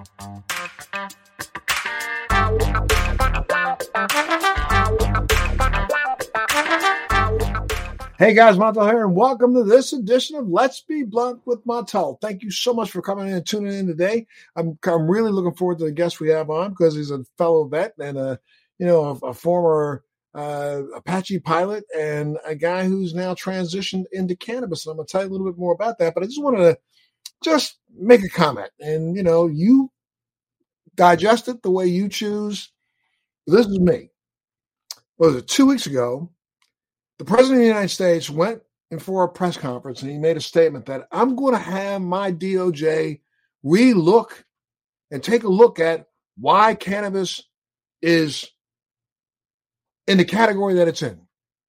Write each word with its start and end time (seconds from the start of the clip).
Hey 0.00 0.06
guys, 8.34 8.56
Montel 8.56 8.90
here, 8.90 9.04
and 9.04 9.14
welcome 9.14 9.54
to 9.54 9.64
this 9.64 9.92
edition 9.92 10.36
of 10.36 10.48
Let's 10.48 10.80
Be 10.80 11.02
Blunt 11.02 11.42
with 11.44 11.62
Montel. 11.66 12.18
Thank 12.22 12.42
you 12.42 12.50
so 12.50 12.72
much 12.72 12.90
for 12.90 13.02
coming 13.02 13.28
in 13.28 13.34
and 13.34 13.46
tuning 13.46 13.74
in 13.74 13.86
today. 13.86 14.26
I'm 14.56 14.78
I'm 14.86 15.06
really 15.06 15.32
looking 15.32 15.54
forward 15.54 15.78
to 15.80 15.84
the 15.84 15.92
guest 15.92 16.18
we 16.18 16.30
have 16.30 16.48
on 16.48 16.70
because 16.70 16.94
he's 16.94 17.10
a 17.10 17.22
fellow 17.36 17.64
vet 17.64 17.92
and 17.98 18.16
a 18.16 18.40
you 18.78 18.86
know 18.86 19.04
a, 19.22 19.26
a 19.26 19.34
former 19.34 20.02
uh, 20.34 20.82
Apache 20.94 21.40
pilot 21.40 21.84
and 21.94 22.38
a 22.46 22.54
guy 22.54 22.84
who's 22.84 23.14
now 23.14 23.34
transitioned 23.34 24.04
into 24.12 24.34
cannabis. 24.34 24.86
And 24.86 24.92
I'm 24.92 24.96
going 24.96 25.06
to 25.06 25.12
tell 25.12 25.22
you 25.22 25.28
a 25.28 25.32
little 25.32 25.46
bit 25.46 25.58
more 25.58 25.74
about 25.74 25.98
that. 25.98 26.14
But 26.14 26.22
I 26.22 26.26
just 26.26 26.42
wanted 26.42 26.58
to 26.58 26.78
just 27.42 27.78
make 27.96 28.22
a 28.24 28.28
comment, 28.28 28.70
and 28.80 29.16
you 29.16 29.22
know, 29.22 29.46
you 29.46 29.90
digest 30.94 31.48
it 31.48 31.62
the 31.62 31.70
way 31.70 31.86
you 31.86 32.08
choose. 32.08 32.72
This 33.46 33.66
is 33.66 33.78
me. 33.80 34.10
Was 35.18 35.36
it 35.36 35.48
two 35.48 35.66
weeks 35.66 35.86
ago? 35.86 36.30
the 37.20 37.24
president 37.26 37.56
of 37.56 37.60
the 37.60 37.66
United 37.66 37.88
States 37.90 38.30
went 38.30 38.62
in 38.90 38.98
for 38.98 39.24
a 39.24 39.28
press 39.28 39.54
conference 39.54 40.00
and 40.00 40.10
he 40.10 40.16
made 40.16 40.38
a 40.38 40.40
statement 40.40 40.86
that 40.86 41.06
I'm 41.12 41.36
going 41.36 41.52
to 41.52 41.60
have 41.60 42.00
my 42.00 42.32
DOJ 42.32 43.20
relook 43.62 44.44
and 45.10 45.22
take 45.22 45.42
a 45.42 45.48
look 45.48 45.78
at 45.78 46.06
why 46.38 46.74
cannabis 46.74 47.42
is 48.00 48.48
in 50.06 50.16
the 50.16 50.24
category 50.24 50.72
that 50.74 50.88
it's 50.88 51.02
in. 51.02 51.20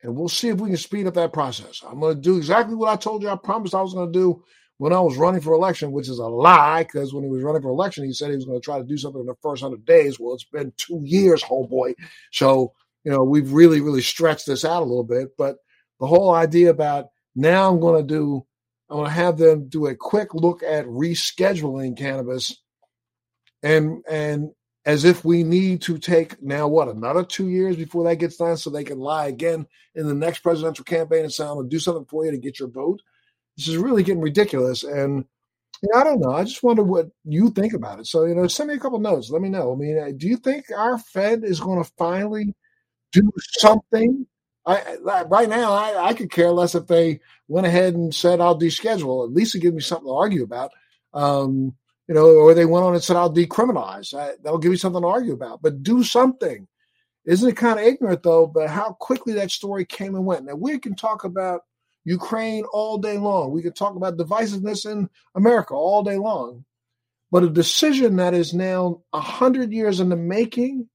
And 0.04 0.16
we'll 0.16 0.30
see 0.30 0.48
if 0.48 0.58
we 0.62 0.70
can 0.70 0.78
speed 0.78 1.06
up 1.06 1.16
that 1.16 1.34
process. 1.34 1.82
I'm 1.86 2.00
going 2.00 2.16
to 2.16 2.22
do 2.22 2.38
exactly 2.38 2.76
what 2.76 2.88
I 2.88 2.96
told 2.96 3.22
you 3.22 3.28
I 3.28 3.36
promised 3.36 3.76
I 3.76 3.82
was 3.82 3.94
going 3.94 4.14
to 4.14 4.18
do 4.18 4.46
when 4.82 4.94
I 4.94 5.00
was 5.00 5.16
running 5.16 5.42
for 5.42 5.54
election, 5.54 5.92
which 5.92 6.10
is 6.10 6.18
a 6.18 6.26
lie 6.26 6.82
because 6.82 7.14
when 7.14 7.24
he 7.24 7.30
was 7.30 7.44
running 7.44 7.62
for 7.62 7.70
election, 7.70 8.04
he 8.04 8.14
said 8.14 8.32
he 8.32 8.36
was 8.36 8.46
going 8.46 8.60
to 8.60 8.66
try 8.66 8.80
to 8.80 8.84
do 8.84 8.98
something 8.98 9.22
in 9.22 9.28
the 9.28 9.36
first 9.36 9.62
100 9.62 9.86
days. 9.86 10.20
Well, 10.20 10.34
it's 10.34 10.44
been 10.44 10.74
two 10.76 11.02
years, 11.04 11.44
homeboy. 11.44 11.94
So 12.32 12.74
you 13.04 13.12
know, 13.12 13.24
we've 13.24 13.54
really, 13.54 13.80
really 13.80 14.02
stretched 14.02 14.48
this 14.48 14.66
out 14.66 14.82
a 14.82 14.86
little 14.86 15.04
bit. 15.04 15.38
But 15.38 15.58
the 16.00 16.08
whole 16.08 16.34
idea 16.34 16.72
about 16.72 17.10
now 17.36 17.70
I'm 17.70 17.80
going 17.80 18.02
to 18.02 18.12
do, 18.12 18.44
I'm 18.90 18.98
going 18.98 19.08
to 19.08 19.14
have 19.14 19.38
them 19.38 19.70
do 19.70 19.86
a 19.86 19.94
quick 19.94 20.34
look 20.34 20.64
at 20.64 20.88
rescheduling 20.88 21.96
cannabis, 21.96 22.60
and 23.62 24.04
and 24.10 24.50
as 24.84 25.06
if 25.06 25.24
we 25.24 25.44
need 25.44 25.84
to 25.84 26.00
take 26.00 26.42
now 26.42 26.68
what 26.68 26.88
another 26.88 27.24
two 27.24 27.50
years 27.50 27.76
before 27.76 28.04
that 28.06 28.16
gets 28.16 28.38
done, 28.38 28.58
so 28.58 28.72
they 28.72 28.84
can 28.84 28.98
lie 28.98 29.28
again 29.28 29.68
in 29.94 30.08
the 30.08 30.16
next 30.16 30.40
presidential 30.40 30.84
campaign 30.84 31.22
and 31.22 31.32
say 31.32 31.44
I'm 31.44 31.54
going 31.54 31.70
to 31.70 31.76
do 31.76 31.80
something 31.80 32.06
for 32.06 32.26
you 32.26 32.32
to 32.32 32.40
get 32.40 32.60
your 32.60 32.68
vote. 32.68 33.00
This 33.62 33.76
is 33.76 33.78
really 33.78 34.04
getting 34.04 34.22
ridiculous, 34.22 34.84
and 34.84 35.26
you 35.84 35.90
know, 35.94 36.00
I 36.00 36.04
don't 36.04 36.20
know. 36.20 36.32
I 36.32 36.44
just 36.44 36.64
wonder 36.64 36.84
what 36.84 37.10
you 37.24 37.50
think 37.52 37.74
about 37.74 38.00
it. 38.00 38.08
So, 38.08 38.26
you 38.26 38.36
know, 38.36 38.48
send 38.48 38.70
me 38.70 38.76
a 38.76 38.80
couple 38.80 39.00
notes. 39.00 39.30
Let 39.32 39.42
me 39.42 39.50
know. 39.50 39.74
I 39.74 39.76
mean, 39.76 39.98
uh, 39.98 40.12
do 40.16 40.28
you 40.28 40.38
think 40.38 40.66
our 40.76 41.00
Fed 41.00 41.44
is 41.44 41.60
going 41.60 41.84
to 41.84 41.92
finally 41.98 42.54
do 43.12 43.32
something. 43.58 44.26
I, 44.66 44.98
right 45.26 45.50
now, 45.50 45.74
I, 45.74 46.10
I, 46.10 46.14
could 46.14 46.30
care 46.30 46.52
less 46.52 46.76
if 46.76 46.86
they 46.86 47.20
went 47.48 47.66
ahead 47.66 47.96
and 47.96 48.14
said 48.14 48.40
I'll 48.40 48.60
deschedule. 48.60 49.26
At 49.26 49.34
least 49.34 49.56
it 49.56 49.60
gives 49.60 49.74
me 49.74 49.82
something 49.82 50.08
to 50.08 50.14
argue 50.14 50.44
about. 50.44 50.72
Um, 51.14 51.76
you 52.08 52.14
know, 52.14 52.28
or 52.28 52.54
they 52.54 52.66
went 52.66 52.86
on 52.86 52.94
and 52.94 53.04
said 53.04 53.16
I'll 53.16 53.34
decriminalize. 53.34 54.14
I, 54.14 54.34
that'll 54.44 54.60
give 54.60 54.72
me 54.72 54.78
something 54.78 55.02
to 55.02 55.08
argue 55.08 55.34
about. 55.34 55.62
But 55.64 55.82
do 55.82 56.04
something. 56.04 56.68
Isn't 57.26 57.50
it 57.50 57.58
kind 57.58 57.80
of 57.80 57.86
ignorant 57.86 58.22
though? 58.22 58.46
But 58.46 58.70
how 58.70 58.94
quickly 58.94 59.34
that 59.34 59.52
story 59.52 59.86
came 59.86 60.16
and 60.16 60.26
went. 60.26 60.46
Now 60.46 60.56
we 60.56 60.78
can 60.78 60.96
talk 60.96 61.24
about 61.24 61.62
Ukraine 62.04 62.64
all 62.72 62.98
day 62.98 63.18
long. 63.18 63.52
We 63.52 63.62
can 63.62 63.74
talk 63.74 63.96
about 63.96 64.18
divisiveness 64.18 64.90
in 64.90 65.10
America 65.36 65.74
all 65.74 66.04
day 66.04 66.18
long. 66.18 66.66
But 67.32 67.44
a 67.44 67.50
decision 67.50 68.18
that 68.18 68.34
is 68.34 68.54
now 68.54 69.04
a 69.14 69.22
hundred 69.22 69.72
years 69.72 70.00
in 70.00 70.10
the 70.10 70.18
making 70.18 70.90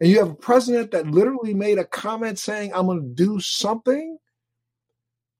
and 0.00 0.08
you 0.08 0.18
have 0.18 0.30
a 0.30 0.34
president 0.34 0.92
that 0.92 1.06
literally 1.06 1.52
made 1.52 1.78
a 1.78 1.84
comment 1.84 2.38
saying, 2.38 2.72
I'm 2.72 2.86
going 2.86 3.02
to 3.02 3.14
do 3.14 3.38
something, 3.38 4.18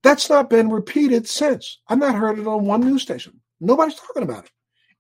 that's 0.03 0.29
not 0.29 0.51
been 0.51 0.71
repeated 0.71 1.27
since. 1.27 1.81
I've 1.89 1.99
not 1.99 2.15
heard 2.15 2.39
it 2.39 2.47
on 2.47 2.67
one 2.67 2.83
news 2.83 3.03
station. 3.03 3.41
Nobody's 3.61 3.95
talking 3.95 4.23
about 4.23 4.45
it. 4.45 4.51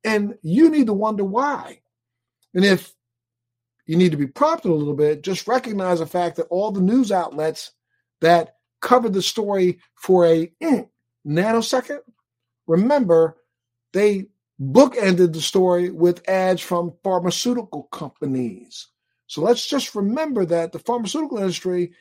And 0.02 0.34
you 0.42 0.70
need 0.70 0.86
to 0.86 0.94
wonder 0.94 1.24
why. 1.24 1.80
And 2.54 2.64
if 2.64 2.92
you 3.86 3.96
need 3.96 4.12
to 4.12 4.18
be 4.18 4.26
prompted 4.26 4.70
a 4.70 4.74
little 4.74 4.94
bit, 4.94 5.22
just 5.22 5.46
recognize 5.46 5.98
the 5.98 6.06
fact 6.06 6.36
that 6.36 6.46
all 6.48 6.72
the 6.72 6.80
news 6.80 7.12
outlets 7.12 7.72
that 8.22 8.56
covered 8.80 9.12
the 9.12 9.22
story 9.22 9.78
for 9.94 10.26
a 10.26 10.52
mm, 10.62 10.88
nanosecond, 11.26 12.00
remember, 12.66 13.36
they 13.92 14.26
bookended 14.60 15.32
the 15.32 15.40
story 15.40 15.90
with 15.90 16.28
ads 16.28 16.60
from 16.60 16.94
pharmaceutical 17.02 17.84
companies. 17.84 18.88
So 19.26 19.42
let's 19.42 19.66
just 19.66 19.94
remember 19.94 20.44
that 20.46 20.72
the 20.72 20.78
pharmaceutical 20.78 21.38
industry 21.38 21.92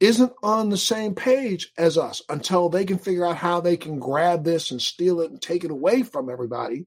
isn't 0.00 0.32
on 0.42 0.68
the 0.68 0.76
same 0.76 1.14
page 1.14 1.72
as 1.78 1.96
us 1.96 2.22
until 2.28 2.68
they 2.68 2.84
can 2.84 2.98
figure 2.98 3.24
out 3.24 3.36
how 3.36 3.60
they 3.60 3.76
can 3.76 3.98
grab 3.98 4.44
this 4.44 4.70
and 4.70 4.80
steal 4.80 5.20
it 5.20 5.30
and 5.30 5.40
take 5.40 5.64
it 5.64 5.70
away 5.70 6.02
from 6.02 6.28
everybody. 6.28 6.86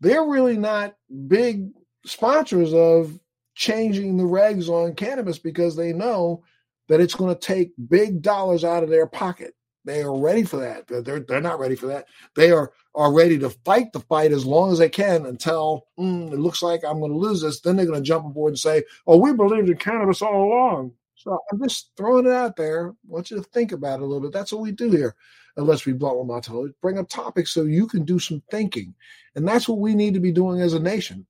They're 0.00 0.24
really 0.24 0.56
not 0.56 0.94
big 1.26 1.70
sponsors 2.04 2.72
of 2.72 3.18
changing 3.54 4.16
the 4.16 4.24
regs 4.24 4.68
on 4.68 4.94
cannabis 4.94 5.38
because 5.38 5.74
they 5.74 5.92
know 5.92 6.44
that 6.88 7.00
it's 7.00 7.14
going 7.14 7.34
to 7.34 7.40
take 7.40 7.72
big 7.88 8.22
dollars 8.22 8.64
out 8.64 8.82
of 8.82 8.90
their 8.90 9.06
pocket. 9.06 9.54
They 9.84 10.02
are 10.02 10.18
ready 10.18 10.42
for 10.42 10.56
that. 10.56 10.88
They're, 10.88 11.20
they're 11.20 11.40
not 11.40 11.60
ready 11.60 11.76
for 11.76 11.86
that. 11.86 12.06
They 12.34 12.50
are, 12.50 12.72
are 12.96 13.12
ready 13.12 13.38
to 13.38 13.50
fight 13.50 13.92
the 13.92 14.00
fight 14.00 14.32
as 14.32 14.44
long 14.44 14.72
as 14.72 14.78
they 14.78 14.88
can 14.88 15.26
until 15.26 15.86
mm, 15.98 16.32
it 16.32 16.40
looks 16.40 16.60
like 16.60 16.84
I'm 16.84 16.98
going 16.98 17.12
to 17.12 17.18
lose 17.18 17.40
this. 17.40 17.60
Then 17.60 17.76
they're 17.76 17.86
going 17.86 18.00
to 18.00 18.06
jump 18.06 18.26
aboard 18.26 18.50
and 18.50 18.58
say, 18.58 18.82
oh, 19.06 19.18
we 19.18 19.32
believed 19.32 19.68
in 19.68 19.76
cannabis 19.76 20.22
all 20.22 20.44
along. 20.44 20.92
So 21.14 21.38
I'm 21.50 21.62
just 21.62 21.92
throwing 21.96 22.26
it 22.26 22.32
out 22.32 22.56
there. 22.56 22.90
I 22.90 22.92
want 23.06 23.30
you 23.30 23.36
to 23.36 23.42
think 23.44 23.72
about 23.72 24.00
it 24.00 24.02
a 24.02 24.06
little 24.06 24.20
bit. 24.20 24.32
That's 24.32 24.52
what 24.52 24.62
we 24.62 24.72
do 24.72 24.90
here. 24.90 25.14
Unless 25.56 25.86
we 25.86 25.94
blow 25.94 26.18
them 26.18 26.30
out 26.30 26.50
bring 26.82 26.98
up 26.98 27.08
topics 27.08 27.52
so 27.52 27.62
you 27.62 27.86
can 27.86 28.04
do 28.04 28.18
some 28.18 28.42
thinking. 28.50 28.94
And 29.36 29.46
that's 29.48 29.68
what 29.68 29.78
we 29.78 29.94
need 29.94 30.12
to 30.14 30.20
be 30.20 30.32
doing 30.32 30.60
as 30.60 30.74
a 30.74 30.80
nation. 30.80 31.26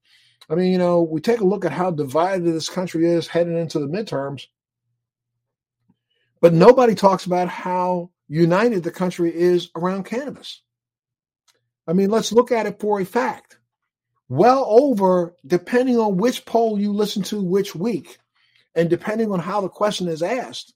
I 0.50 0.54
mean, 0.54 0.72
you 0.72 0.78
know, 0.78 1.02
we 1.02 1.20
take 1.20 1.40
a 1.40 1.46
look 1.46 1.64
at 1.64 1.72
how 1.72 1.90
divided 1.90 2.44
this 2.44 2.68
country 2.68 3.06
is 3.06 3.26
heading 3.26 3.56
into 3.56 3.78
the 3.78 3.86
midterms, 3.86 4.46
but 6.46 6.54
nobody 6.54 6.94
talks 6.94 7.26
about 7.26 7.48
how 7.48 8.08
united 8.28 8.84
the 8.84 8.90
country 8.92 9.34
is 9.34 9.68
around 9.74 10.04
cannabis. 10.04 10.62
I 11.88 11.92
mean, 11.92 12.08
let's 12.08 12.30
look 12.30 12.52
at 12.52 12.66
it 12.66 12.78
for 12.78 13.00
a 13.00 13.04
fact. 13.04 13.58
Well 14.28 14.64
over, 14.68 15.34
depending 15.44 15.98
on 15.98 16.18
which 16.18 16.44
poll 16.44 16.78
you 16.78 16.92
listen 16.92 17.24
to 17.24 17.42
which 17.42 17.74
week, 17.74 18.18
and 18.76 18.88
depending 18.88 19.32
on 19.32 19.40
how 19.40 19.60
the 19.60 19.68
question 19.68 20.06
is 20.06 20.22
asked, 20.22 20.72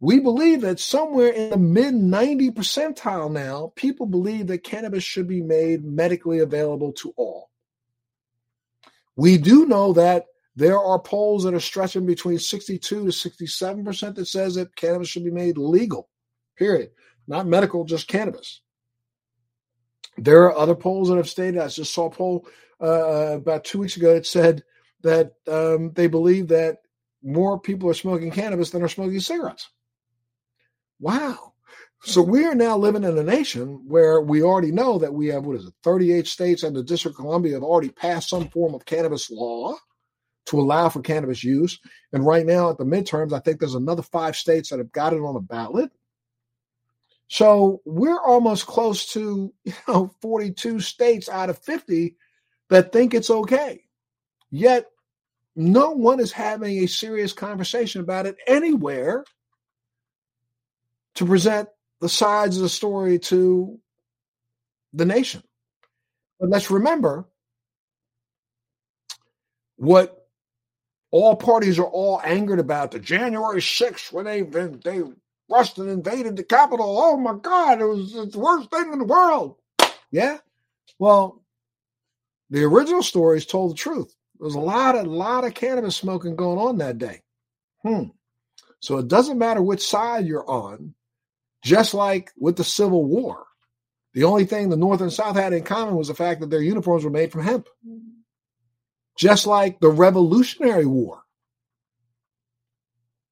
we 0.00 0.20
believe 0.20 0.60
that 0.60 0.80
somewhere 0.80 1.30
in 1.30 1.48
the 1.48 1.56
mid 1.56 1.94
90 1.94 2.50
percentile 2.50 3.32
now, 3.32 3.72
people 3.74 4.04
believe 4.04 4.48
that 4.48 4.64
cannabis 4.64 5.02
should 5.02 5.28
be 5.28 5.40
made 5.40 5.82
medically 5.82 6.40
available 6.40 6.92
to 6.92 7.14
all. 7.16 7.48
We 9.16 9.38
do 9.38 9.64
know 9.64 9.94
that 9.94 10.26
there 10.58 10.80
are 10.80 10.98
polls 10.98 11.44
that 11.44 11.54
are 11.54 11.60
stretching 11.60 12.04
between 12.04 12.36
62 12.36 13.04
to 13.06 13.12
67 13.12 13.84
percent 13.84 14.16
that 14.16 14.26
says 14.26 14.56
that 14.56 14.74
cannabis 14.74 15.08
should 15.08 15.22
be 15.22 15.30
made 15.30 15.56
legal 15.56 16.08
period. 16.56 16.90
Not 17.28 17.46
medical, 17.46 17.84
just 17.84 18.08
cannabis. 18.08 18.60
There 20.16 20.42
are 20.42 20.56
other 20.56 20.74
polls 20.74 21.10
that 21.10 21.16
have 21.16 21.28
stated, 21.28 21.60
I 21.60 21.68
just 21.68 21.94
saw 21.94 22.06
a 22.06 22.10
poll 22.10 22.48
uh, 22.82 23.36
about 23.36 23.62
two 23.62 23.78
weeks 23.78 23.96
ago 23.96 24.14
that 24.14 24.26
said 24.26 24.64
that 25.02 25.34
um, 25.46 25.92
they 25.92 26.08
believe 26.08 26.48
that 26.48 26.78
more 27.22 27.60
people 27.60 27.88
are 27.88 27.94
smoking 27.94 28.32
cannabis 28.32 28.70
than 28.70 28.82
are 28.82 28.88
smoking 28.88 29.20
cigarettes. 29.20 29.70
Wow. 30.98 31.52
So 32.02 32.20
we 32.20 32.44
are 32.46 32.56
now 32.56 32.76
living 32.76 33.04
in 33.04 33.16
a 33.16 33.22
nation 33.22 33.84
where 33.86 34.20
we 34.20 34.42
already 34.42 34.72
know 34.72 34.98
that 34.98 35.14
we 35.14 35.28
have, 35.28 35.44
what 35.44 35.56
is 35.56 35.66
it, 35.66 35.74
38 35.84 36.26
states 36.26 36.64
and 36.64 36.74
the 36.74 36.82
District 36.82 37.16
of 37.16 37.22
Columbia 37.22 37.54
have 37.54 37.62
already 37.62 37.90
passed 37.90 38.30
some 38.30 38.48
form 38.48 38.74
of 38.74 38.84
cannabis 38.84 39.30
law 39.30 39.76
to 40.48 40.60
allow 40.60 40.88
for 40.88 41.00
cannabis 41.00 41.44
use. 41.44 41.78
And 42.12 42.26
right 42.26 42.46
now 42.46 42.70
at 42.70 42.78
the 42.78 42.84
midterms, 42.84 43.32
I 43.32 43.40
think 43.40 43.60
there's 43.60 43.74
another 43.74 44.02
five 44.02 44.36
states 44.36 44.70
that 44.70 44.78
have 44.78 44.92
got 44.92 45.12
it 45.12 45.20
on 45.20 45.34
the 45.34 45.40
ballot. 45.40 45.90
So 47.28 47.82
we're 47.84 48.20
almost 48.20 48.66
close 48.66 49.12
to, 49.12 49.52
you 49.64 49.72
know, 49.86 50.10
42 50.22 50.80
states 50.80 51.28
out 51.28 51.50
of 51.50 51.58
50 51.58 52.16
that 52.70 52.92
think 52.92 53.14
it's 53.14 53.30
okay. 53.30 53.82
Yet 54.50 54.86
no 55.54 55.90
one 55.90 56.20
is 56.20 56.32
having 56.32 56.78
a 56.78 56.86
serious 56.86 57.32
conversation 57.32 58.00
about 58.00 58.26
it 58.26 58.36
anywhere 58.46 59.24
to 61.16 61.26
present 61.26 61.68
the 62.00 62.08
sides 62.08 62.56
of 62.56 62.62
the 62.62 62.68
story 62.68 63.18
to 63.18 63.78
the 64.94 65.04
nation. 65.04 65.42
But 66.40 66.48
let's 66.48 66.70
remember 66.70 67.26
what 69.76 70.17
all 71.10 71.36
parties 71.36 71.78
are 71.78 71.86
all 71.86 72.20
angered 72.22 72.58
about 72.58 72.90
the 72.90 72.98
January 72.98 73.60
6th 73.60 74.12
when 74.12 74.24
they 74.26 74.42
they 74.42 75.02
rushed 75.50 75.78
and 75.78 75.88
invaded 75.88 76.36
the 76.36 76.44
Capitol. 76.44 76.98
Oh 76.98 77.16
my 77.16 77.34
God, 77.34 77.80
it 77.80 77.84
was 77.84 78.12
the 78.12 78.38
worst 78.38 78.70
thing 78.70 78.92
in 78.92 78.98
the 78.98 79.04
world. 79.04 79.56
Yeah. 80.10 80.38
Well, 80.98 81.42
the 82.50 82.64
original 82.64 83.02
stories 83.02 83.46
told 83.46 83.72
the 83.72 83.76
truth. 83.76 84.14
There 84.38 84.44
was 84.44 84.54
a 84.54 84.60
lot, 84.60 84.94
a 84.94 85.02
lot 85.02 85.44
of 85.44 85.54
cannabis 85.54 85.96
smoking 85.96 86.36
going 86.36 86.58
on 86.58 86.78
that 86.78 86.98
day. 86.98 87.22
Hmm. 87.82 88.04
So 88.80 88.98
it 88.98 89.08
doesn't 89.08 89.38
matter 89.38 89.62
which 89.62 89.86
side 89.86 90.26
you're 90.26 90.48
on, 90.48 90.94
just 91.64 91.94
like 91.94 92.30
with 92.38 92.56
the 92.56 92.64
Civil 92.64 93.04
War. 93.04 93.44
The 94.14 94.24
only 94.24 94.46
thing 94.46 94.68
the 94.68 94.76
North 94.76 95.00
and 95.00 95.12
South 95.12 95.36
had 95.36 95.52
in 95.52 95.64
common 95.64 95.96
was 95.96 96.08
the 96.08 96.14
fact 96.14 96.40
that 96.40 96.50
their 96.50 96.62
uniforms 96.62 97.04
were 97.04 97.10
made 97.10 97.32
from 97.32 97.42
hemp. 97.42 97.68
Just 99.18 99.48
like 99.48 99.80
the 99.80 99.90
Revolutionary 99.90 100.86
War. 100.86 101.22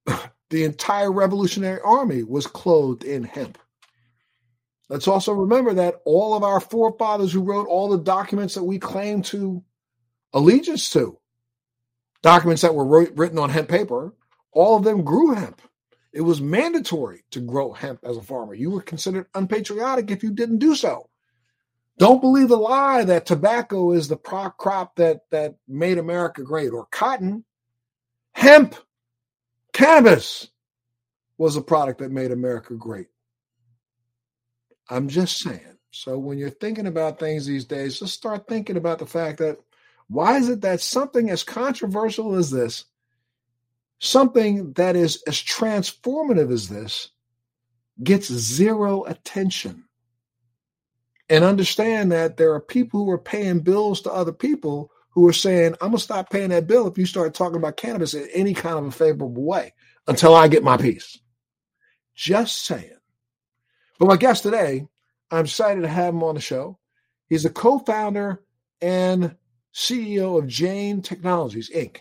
the 0.50 0.64
entire 0.64 1.12
Revolutionary 1.12 1.80
Army 1.80 2.24
was 2.24 2.48
clothed 2.48 3.04
in 3.04 3.22
hemp. 3.22 3.56
Let's 4.88 5.06
also 5.08 5.32
remember 5.32 5.74
that 5.74 6.00
all 6.04 6.34
of 6.34 6.42
our 6.42 6.60
forefathers 6.60 7.32
who 7.32 7.42
wrote 7.42 7.68
all 7.68 7.88
the 7.88 8.02
documents 8.02 8.54
that 8.54 8.64
we 8.64 8.78
claim 8.78 9.22
to 9.22 9.62
allegiance 10.32 10.90
to, 10.90 11.18
documents 12.22 12.62
that 12.62 12.74
were 12.74 13.06
written 13.14 13.38
on 13.38 13.50
hemp 13.50 13.68
paper, 13.68 14.12
all 14.52 14.76
of 14.76 14.84
them 14.84 15.04
grew 15.04 15.34
hemp. 15.34 15.62
It 16.12 16.22
was 16.22 16.40
mandatory 16.40 17.24
to 17.30 17.40
grow 17.40 17.72
hemp 17.72 18.00
as 18.04 18.16
a 18.16 18.22
farmer. 18.22 18.54
You 18.54 18.70
were 18.70 18.82
considered 18.82 19.26
unpatriotic 19.34 20.10
if 20.10 20.24
you 20.24 20.32
didn't 20.32 20.58
do 20.58 20.74
so. 20.74 21.10
Don't 21.98 22.20
believe 22.20 22.48
the 22.48 22.56
lie 22.56 23.04
that 23.04 23.26
tobacco 23.26 23.92
is 23.92 24.08
the 24.08 24.16
crop 24.16 24.96
that, 24.96 25.22
that 25.30 25.56
made 25.66 25.98
America 25.98 26.42
great 26.42 26.70
or 26.70 26.86
cotton. 26.86 27.44
Hemp, 28.32 28.74
cannabis 29.72 30.48
was 31.38 31.56
a 31.56 31.62
product 31.62 32.00
that 32.00 32.10
made 32.10 32.32
America 32.32 32.74
great. 32.74 33.08
I'm 34.90 35.08
just 35.08 35.38
saying. 35.38 35.78
So 35.90 36.18
when 36.18 36.36
you're 36.36 36.50
thinking 36.50 36.86
about 36.86 37.18
things 37.18 37.46
these 37.46 37.64
days, 37.64 37.98
just 37.98 38.12
start 38.12 38.46
thinking 38.46 38.76
about 38.76 38.98
the 38.98 39.06
fact 39.06 39.38
that 39.38 39.58
why 40.08 40.36
is 40.36 40.50
it 40.50 40.60
that 40.60 40.80
something 40.80 41.30
as 41.30 41.42
controversial 41.42 42.34
as 42.34 42.50
this 42.50 42.84
something 43.98 44.72
that 44.74 44.96
is 44.96 45.22
as 45.26 45.36
transformative 45.36 46.52
as 46.52 46.68
this 46.68 47.10
gets 48.02 48.30
zero 48.30 49.04
attention. 49.04 49.84
And 51.28 51.44
understand 51.44 52.12
that 52.12 52.36
there 52.36 52.52
are 52.52 52.60
people 52.60 53.04
who 53.04 53.10
are 53.10 53.18
paying 53.18 53.60
bills 53.60 54.00
to 54.02 54.12
other 54.12 54.32
people 54.32 54.92
who 55.10 55.26
are 55.26 55.32
saying, 55.32 55.72
I'm 55.80 55.88
going 55.88 55.92
to 55.92 55.98
stop 55.98 56.30
paying 56.30 56.50
that 56.50 56.66
bill 56.66 56.86
if 56.86 56.98
you 56.98 57.06
start 57.06 57.34
talking 57.34 57.56
about 57.56 57.76
cannabis 57.76 58.14
in 58.14 58.28
any 58.32 58.54
kind 58.54 58.78
of 58.78 58.86
a 58.86 58.90
favorable 58.90 59.42
way 59.42 59.72
until 60.06 60.34
I 60.34 60.46
get 60.46 60.62
my 60.62 60.76
piece. 60.76 61.18
Just 62.14 62.64
saying. 62.64 62.98
But 63.98 64.08
my 64.08 64.16
guest 64.16 64.42
today, 64.42 64.86
I'm 65.30 65.46
excited 65.46 65.80
to 65.80 65.88
have 65.88 66.14
him 66.14 66.22
on 66.22 66.34
the 66.34 66.40
show. 66.40 66.78
He's 67.28 67.44
a 67.44 67.50
co 67.50 67.78
founder 67.80 68.42
and 68.80 69.34
CEO 69.74 70.38
of 70.38 70.46
Jane 70.46 71.02
Technologies, 71.02 71.70
Inc. 71.74 71.98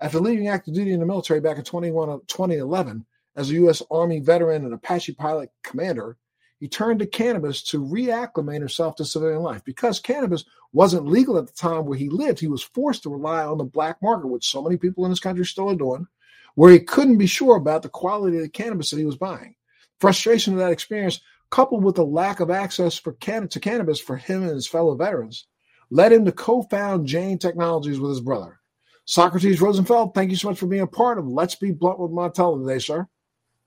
After 0.00 0.18
leaving 0.18 0.48
active 0.48 0.74
duty 0.74 0.92
in 0.92 1.00
the 1.00 1.06
military 1.06 1.40
back 1.40 1.58
in 1.58 1.64
2011 1.64 3.06
as 3.36 3.50
a 3.50 3.54
U.S. 3.54 3.82
Army 3.90 4.20
veteran 4.20 4.64
and 4.64 4.74
Apache 4.74 5.14
pilot 5.14 5.50
commander, 5.62 6.16
he 6.60 6.68
turned 6.68 7.00
to 7.00 7.06
cannabis 7.06 7.62
to 7.62 7.84
reacclimate 7.84 8.60
himself 8.60 8.96
to 8.96 9.04
civilian 9.04 9.42
life. 9.42 9.64
Because 9.64 10.00
cannabis 10.00 10.44
wasn't 10.72 11.06
legal 11.06 11.36
at 11.38 11.46
the 11.46 11.52
time 11.52 11.84
where 11.84 11.98
he 11.98 12.08
lived, 12.08 12.40
he 12.40 12.46
was 12.46 12.62
forced 12.62 13.02
to 13.02 13.10
rely 13.10 13.44
on 13.44 13.58
the 13.58 13.64
black 13.64 14.00
market, 14.02 14.28
which 14.28 14.50
so 14.50 14.62
many 14.62 14.76
people 14.76 15.04
in 15.04 15.10
this 15.10 15.20
country 15.20 15.44
still 15.44 15.70
are 15.70 15.76
doing, 15.76 16.06
where 16.54 16.72
he 16.72 16.80
couldn't 16.80 17.18
be 17.18 17.26
sure 17.26 17.56
about 17.56 17.82
the 17.82 17.88
quality 17.88 18.36
of 18.36 18.42
the 18.42 18.48
cannabis 18.48 18.90
that 18.90 18.98
he 18.98 19.04
was 19.04 19.16
buying. 19.16 19.54
Frustration 20.00 20.54
of 20.54 20.58
that 20.60 20.72
experience, 20.72 21.20
coupled 21.50 21.84
with 21.84 21.94
the 21.96 22.04
lack 22.04 22.40
of 22.40 22.50
access 22.50 22.98
for 22.98 23.12
can- 23.12 23.48
to 23.48 23.60
cannabis 23.60 24.00
for 24.00 24.16
him 24.16 24.42
and 24.42 24.50
his 24.50 24.66
fellow 24.66 24.94
veterans, 24.94 25.46
led 25.90 26.12
him 26.12 26.24
to 26.24 26.32
co-found 26.32 27.06
Jane 27.06 27.38
Technologies 27.38 28.00
with 28.00 28.10
his 28.10 28.20
brother. 28.20 28.60
Socrates 29.04 29.60
Rosenfeld, 29.60 30.14
thank 30.14 30.30
you 30.30 30.36
so 30.36 30.48
much 30.48 30.58
for 30.58 30.66
being 30.66 30.82
a 30.82 30.86
part 30.86 31.18
of 31.18 31.28
Let's 31.28 31.54
Be 31.54 31.72
Blunt 31.72 31.98
with 31.98 32.10
Montel 32.10 32.58
today, 32.58 32.78
sir. 32.78 33.06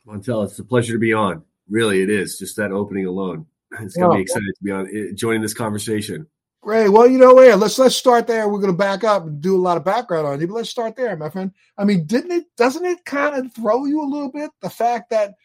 Montel, 0.06 0.44
it's 0.44 0.58
a 0.58 0.64
pleasure 0.64 0.94
to 0.94 1.00
be 1.00 1.14
on. 1.14 1.44
Really, 1.70 2.02
it 2.02 2.10
is. 2.10 2.38
Just 2.38 2.56
that 2.58 2.72
opening 2.72 3.06
alone. 3.06 3.46
It's 3.80 3.98
got 3.98 4.14
be 4.14 4.22
exciting 4.22 4.54
to 4.58 4.64
be 4.64 4.72
on 4.72 4.88
eh, 4.88 5.14
joining 5.14 5.42
this 5.42 5.54
conversation. 5.54 6.28
Great. 6.62 6.90
Well, 6.90 7.08
you 7.08 7.18
know 7.18 7.34
where? 7.34 7.56
Let's 7.56 7.78
let's 7.78 7.96
start 7.96 8.28
there. 8.28 8.48
We're 8.50 8.60
going 8.60 8.74
to 8.74 8.78
back 8.78 9.04
up 9.04 9.26
and 9.26 9.40
do 9.40 9.56
a 9.56 9.62
lot 9.62 9.78
of 9.78 9.86
background 9.86 10.28
on 10.28 10.42
you, 10.42 10.48
but 10.48 10.56
let's 10.56 10.70
start 10.70 10.96
there, 10.96 11.16
my 11.16 11.30
friend. 11.30 11.52
I 11.78 11.86
mean, 11.86 12.06
didn't 12.06 12.32
it? 12.32 12.46
Doesn't 12.58 12.86
it 12.86 13.06
kind 13.06 13.36
of 13.36 13.54
throw 13.54 13.86
you 13.86 14.02
a 14.02 14.08
little 14.10 14.32
bit 14.32 14.52
the 14.62 14.70
fact 14.70 15.10
that 15.12 15.36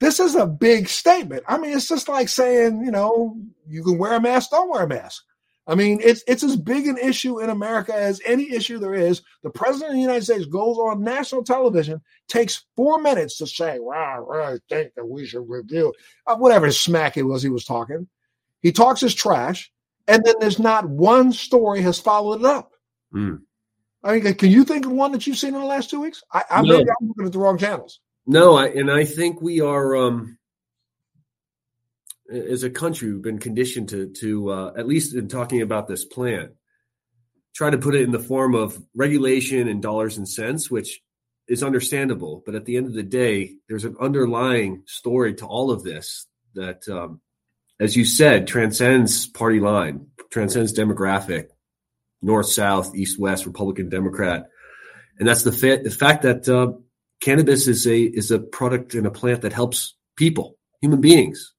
this 0.00 0.20
is 0.20 0.34
a 0.34 0.46
big 0.46 0.88
statement? 0.88 1.42
I 1.48 1.58
mean, 1.58 1.76
it's 1.76 1.88
just 1.88 2.08
like 2.08 2.28
saying, 2.28 2.84
you 2.84 2.90
know, 2.90 3.36
you 3.66 3.82
can 3.82 3.98
wear 3.98 4.14
a 4.14 4.20
mask, 4.20 4.50
don't 4.50 4.70
wear 4.70 4.84
a 4.84 4.88
mask. 4.88 5.24
I 5.66 5.76
mean, 5.76 6.00
it's 6.02 6.24
it's 6.26 6.42
as 6.42 6.56
big 6.56 6.86
an 6.88 6.98
issue 6.98 7.40
in 7.40 7.48
America 7.48 7.94
as 7.94 8.20
any 8.26 8.52
issue 8.52 8.78
there 8.78 8.94
is. 8.94 9.22
The 9.44 9.50
president 9.50 9.90
of 9.90 9.94
the 9.94 10.00
United 10.00 10.24
States 10.24 10.46
goes 10.46 10.76
on 10.76 11.04
national 11.04 11.44
television, 11.44 12.00
takes 12.26 12.64
four 12.74 13.00
minutes 13.00 13.38
to 13.38 13.46
say, 13.46 13.78
"Wow, 13.78 14.26
I 14.32 14.58
think 14.68 14.94
that 14.96 15.06
we 15.06 15.24
should 15.24 15.48
review 15.48 15.92
uh, 16.26 16.36
whatever 16.36 16.70
smack 16.72 17.16
it 17.16 17.22
was 17.22 17.42
he 17.42 17.48
was 17.48 17.64
talking." 17.64 18.08
He 18.60 18.72
talks 18.72 19.00
his 19.00 19.14
trash, 19.14 19.70
and 20.08 20.24
then 20.24 20.34
there's 20.40 20.58
not 20.58 20.88
one 20.88 21.32
story 21.32 21.80
has 21.82 22.00
followed 22.00 22.40
it 22.40 22.46
up. 22.46 22.72
Mm. 23.14 23.42
I 24.02 24.18
mean, 24.18 24.34
can 24.34 24.50
you 24.50 24.64
think 24.64 24.84
of 24.86 24.92
one 24.92 25.12
that 25.12 25.26
you've 25.28 25.38
seen 25.38 25.54
in 25.54 25.60
the 25.60 25.66
last 25.66 25.90
two 25.90 26.00
weeks? 26.00 26.24
I, 26.32 26.42
I 26.50 26.62
no. 26.62 26.78
maybe 26.78 26.90
I'm 26.90 27.08
looking 27.08 27.26
at 27.26 27.32
the 27.32 27.38
wrong 27.38 27.58
channels. 27.58 28.00
No, 28.26 28.56
I, 28.56 28.66
and 28.68 28.90
I 28.90 29.04
think 29.04 29.40
we 29.40 29.60
are. 29.60 29.94
Um, 29.94 30.38
as 32.32 32.62
a 32.62 32.70
country, 32.70 33.12
we've 33.12 33.22
been 33.22 33.38
conditioned 33.38 33.90
to 33.90 34.08
to 34.20 34.50
uh, 34.50 34.72
at 34.76 34.86
least 34.86 35.14
in 35.14 35.28
talking 35.28 35.62
about 35.62 35.86
this 35.86 36.04
plan, 36.04 36.54
try 37.54 37.70
to 37.70 37.78
put 37.78 37.94
it 37.94 38.02
in 38.02 38.10
the 38.10 38.18
form 38.18 38.54
of 38.54 38.80
regulation 38.94 39.68
and 39.68 39.82
dollars 39.82 40.16
and 40.16 40.28
cents, 40.28 40.70
which 40.70 41.00
is 41.48 41.62
understandable. 41.62 42.42
But 42.44 42.54
at 42.54 42.64
the 42.64 42.76
end 42.76 42.86
of 42.86 42.94
the 42.94 43.02
day, 43.02 43.56
there's 43.68 43.84
an 43.84 43.96
underlying 44.00 44.82
story 44.86 45.34
to 45.34 45.46
all 45.46 45.70
of 45.70 45.82
this 45.82 46.26
that, 46.54 46.88
um, 46.88 47.20
as 47.78 47.96
you 47.96 48.04
said, 48.04 48.46
transcends 48.46 49.26
party 49.26 49.60
line, 49.60 50.06
transcends 50.30 50.72
demographic, 50.72 51.48
north, 52.22 52.46
south, 52.46 52.94
east, 52.94 53.18
west, 53.18 53.44
Republican, 53.46 53.88
Democrat, 53.88 54.48
and 55.18 55.28
that's 55.28 55.42
the, 55.42 55.52
fa- 55.52 55.80
the 55.82 55.90
fact 55.90 56.22
that 56.22 56.48
uh, 56.48 56.72
cannabis 57.20 57.68
is 57.68 57.86
a 57.86 58.00
is 58.00 58.30
a 58.30 58.38
product 58.38 58.94
and 58.94 59.06
a 59.06 59.10
plant 59.10 59.42
that 59.42 59.52
helps 59.52 59.94
people, 60.16 60.56
human 60.80 61.00
beings 61.00 61.51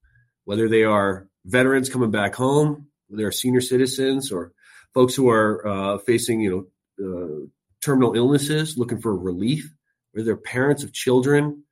whether 0.46 0.68
they 0.68 0.84
are 0.84 1.28
veterans 1.46 1.90
coming 1.90 2.12
back 2.12 2.36
home, 2.36 2.88
whether 3.08 3.24
they're 3.24 3.32
senior 3.32 3.62
citizens 3.62 4.32
or 4.32 4.52
folks 4.94 5.16
who 5.16 5.30
are 5.30 5.68
uh, 5.68 5.98
facing, 6.00 6.42
you 6.42 6.70
know, 7.00 7.06
uh, 7.06 7.46
terminal 7.82 8.16
illnesses, 8.16 8.78
looking 8.78 9.02
for 9.02 9.16
relief, 9.16 9.74
or 10.16 10.24
they're 10.24 10.38
parents 10.38 10.84
of 10.84 10.94
children. 10.94 11.64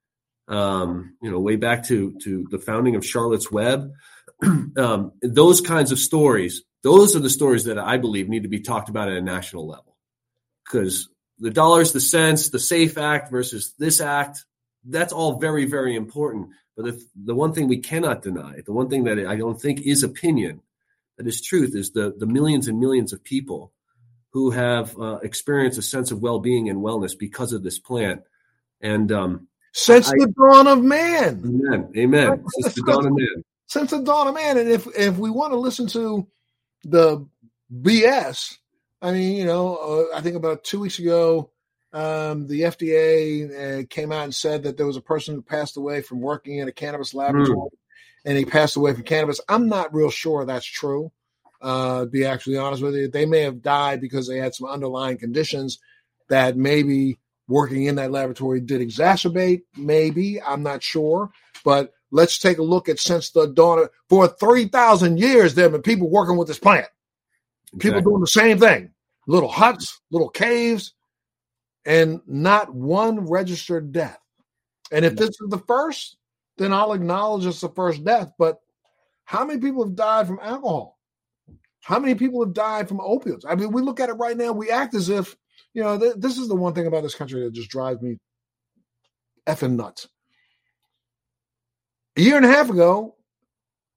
Um, 0.48 1.16
you 1.22 1.32
know, 1.32 1.40
way 1.40 1.56
back 1.56 1.86
to 1.88 2.18
to 2.24 2.46
the 2.50 2.60
founding 2.60 2.96
of 2.96 3.06
Charlotte's 3.06 3.52
Web. 3.52 3.92
um, 4.78 5.14
those 5.22 5.62
kinds 5.62 5.92
of 5.92 6.00
stories, 6.00 6.64
those 6.84 7.16
are 7.16 7.20
the 7.20 7.30
stories 7.30 7.66
that 7.66 7.78
I 7.78 7.98
believe 7.98 8.28
need 8.28 8.44
to 8.44 8.50
be 8.50 8.60
talked 8.60 8.90
about 8.90 9.08
at 9.08 9.18
a 9.18 9.22
national 9.22 9.68
level, 9.68 9.96
because 10.66 11.10
the 11.40 11.52
dollars, 11.52 11.94
the 11.94 12.02
cents, 12.02 12.50
the 12.50 12.60
SAFE 12.60 12.98
Act 12.98 13.32
versus 13.32 13.74
this 13.78 14.02
act, 14.02 14.44
that's 14.86 15.14
all 15.14 15.40
very, 15.40 15.66
very 15.66 15.96
important. 15.96 16.50
But 16.76 16.86
the, 16.86 17.06
the 17.26 17.36
one 17.36 17.54
thing 17.54 17.68
we 17.68 17.80
cannot 17.80 18.22
deny, 18.22 18.62
the 18.66 18.74
one 18.74 18.90
thing 18.90 19.04
that 19.06 19.20
I 19.20 19.36
don't 19.36 19.60
think 19.60 19.82
is 19.82 20.04
opinion, 20.04 20.62
that 21.18 21.28
is 21.28 21.42
truth, 21.42 21.76
is 21.76 21.92
the, 21.92 22.14
the 22.18 22.26
millions 22.26 22.68
and 22.68 22.80
millions 22.80 23.14
of 23.14 23.24
people 23.24 23.72
who 24.32 24.52
have 24.52 24.98
uh, 25.00 25.20
experienced 25.24 25.78
a 25.78 25.82
sense 25.82 26.12
of 26.12 26.22
well 26.22 26.40
being 26.40 26.70
and 26.70 26.80
wellness 26.80 27.18
because 27.18 27.54
of 27.54 27.64
this 27.64 27.80
plant. 27.80 28.22
And 28.82 29.12
um, 29.12 29.48
since 29.74 30.10
I, 30.10 30.14
the 30.18 30.34
dawn 30.38 30.68
of 30.68 30.84
man. 30.84 31.42
Amen. 31.46 31.92
Amen. 31.96 32.46
Since 32.62 32.76
the 32.76 32.84
dawn 32.84 33.06
of 33.06 33.14
man. 33.14 33.44
Since 33.68 33.92
the 33.92 34.02
dawn 34.02 34.28
of 34.28 34.34
man. 34.34 34.58
And 34.58 34.70
if, 34.70 34.88
if 34.98 35.18
we 35.18 35.30
want 35.30 35.54
to 35.54 35.60
listen 35.60 35.88
to 35.88 36.28
the 36.84 37.26
BS, 37.74 38.58
I 39.02 39.12
mean, 39.12 39.38
you 39.38 39.46
know, 39.46 39.76
uh, 40.12 40.18
I 40.18 40.22
think 40.22 40.36
about 40.36 40.64
two 40.64 40.80
weeks 40.80 41.00
ago, 41.00 41.52
um, 41.94 42.48
the 42.48 42.62
FDA 42.62 43.82
uh, 43.82 43.86
came 43.90 44.12
out 44.12 44.24
and 44.24 44.36
said 44.36 44.64
that 44.64 44.78
there 44.78 44.86
was 44.86 44.98
a 44.98 45.02
person 45.02 45.36
who 45.36 45.42
passed 45.42 45.76
away 45.76 46.02
from 46.02 46.22
working 46.22 46.60
in 46.60 46.68
a 46.68 46.72
cannabis 46.72 47.14
laboratory, 47.14 47.58
mm. 47.58 47.70
and 48.26 48.38
he 48.38 48.46
passed 48.46 48.78
away 48.78 48.94
from 48.94 49.04
cannabis. 49.04 49.42
I'm 49.50 49.68
not 49.68 49.94
real 49.94 50.10
sure 50.10 50.46
that's 50.46 50.66
true. 50.66 51.12
Uh, 51.62 52.02
to 52.02 52.06
be 52.08 52.26
actually 52.26 52.58
honest 52.58 52.82
with 52.82 52.96
you, 52.96 53.08
they 53.08 53.26
may 53.26 53.42
have 53.42 53.62
died 53.62 54.02
because 54.02 54.28
they 54.28 54.38
had 54.38 54.56
some 54.56 54.68
underlying 54.68 55.18
conditions 55.18 55.80
that 56.30 56.58
maybe 56.58 57.20
working 57.48 57.86
in 57.86 57.96
that 57.96 58.12
laboratory 58.12 58.62
did 58.62 58.82
exacerbate. 58.82 59.62
Maybe 59.78 60.42
I'm 60.42 60.64
not 60.64 60.82
sure, 60.82 61.30
but 61.64 61.92
let's 62.10 62.40
take 62.40 62.58
a 62.58 62.64
look 62.64 62.88
at 62.88 63.00
since 63.00 63.32
the 63.32 63.48
dawn 63.48 63.80
of, 63.80 63.90
for 64.08 64.28
three 64.28 64.70
thousand 64.70 65.20
years. 65.20 65.54
There 65.54 65.66
have 65.66 65.74
been 65.74 65.82
people 65.82 66.10
working 66.10 66.38
with 66.38 66.48
this 66.48 66.58
plant, 66.58 66.88
exactly. 67.74 67.90
people 67.90 68.12
doing 68.12 68.22
the 68.22 68.28
same 68.28 68.60
thing, 68.60 68.92
little 69.28 69.50
huts, 69.50 70.00
little 70.10 70.30
caves 70.30 70.94
and 71.86 72.22
not 72.28 72.74
one 72.74 73.28
registered 73.28 73.92
death. 73.92 74.20
And 74.92 75.06
if 75.06 75.16
this 75.16 75.30
is 75.30 75.50
the 75.50 75.64
first, 75.68 76.18
then 76.58 76.74
I'll 76.74 76.94
acknowledge 76.94 77.46
it's 77.46 77.62
the 77.62 77.70
first 77.70 78.04
death. 78.04 78.32
But 78.38 78.60
how 79.26 79.46
many 79.46 79.60
people 79.60 79.84
have 79.84 79.96
died 79.96 80.28
from 80.28 80.40
alcohol? 80.42 81.00
How 81.82 81.98
many 81.98 82.16
people 82.16 82.44
have 82.44 82.54
died 82.54 82.88
from 82.88 83.00
opioids? 83.00 83.46
I 83.48 83.56
mean, 83.56 83.72
we 83.72 83.82
look 83.82 84.00
at 84.00 84.10
it 84.10 84.14
right 84.14 84.38
now. 84.38 84.52
We 84.52 84.70
act 84.70 84.94
as 84.94 85.10
if 85.10 85.36
you 85.74 85.82
know. 85.82 85.98
Th- 85.98 86.16
this 86.18 86.38
is 86.38 86.48
the 86.48 86.56
one 86.56 86.74
thing 86.74 86.88
about 86.88 87.04
this 87.04 87.16
country 87.16 87.42
that 87.44 87.54
just 87.54 87.70
drives 87.70 88.02
me 88.02 88.18
effing 89.48 89.76
nuts. 89.76 90.08
A 92.18 92.22
year 92.22 92.38
and 92.38 92.46
a 92.46 92.50
half 92.50 92.70
ago, 92.70 93.16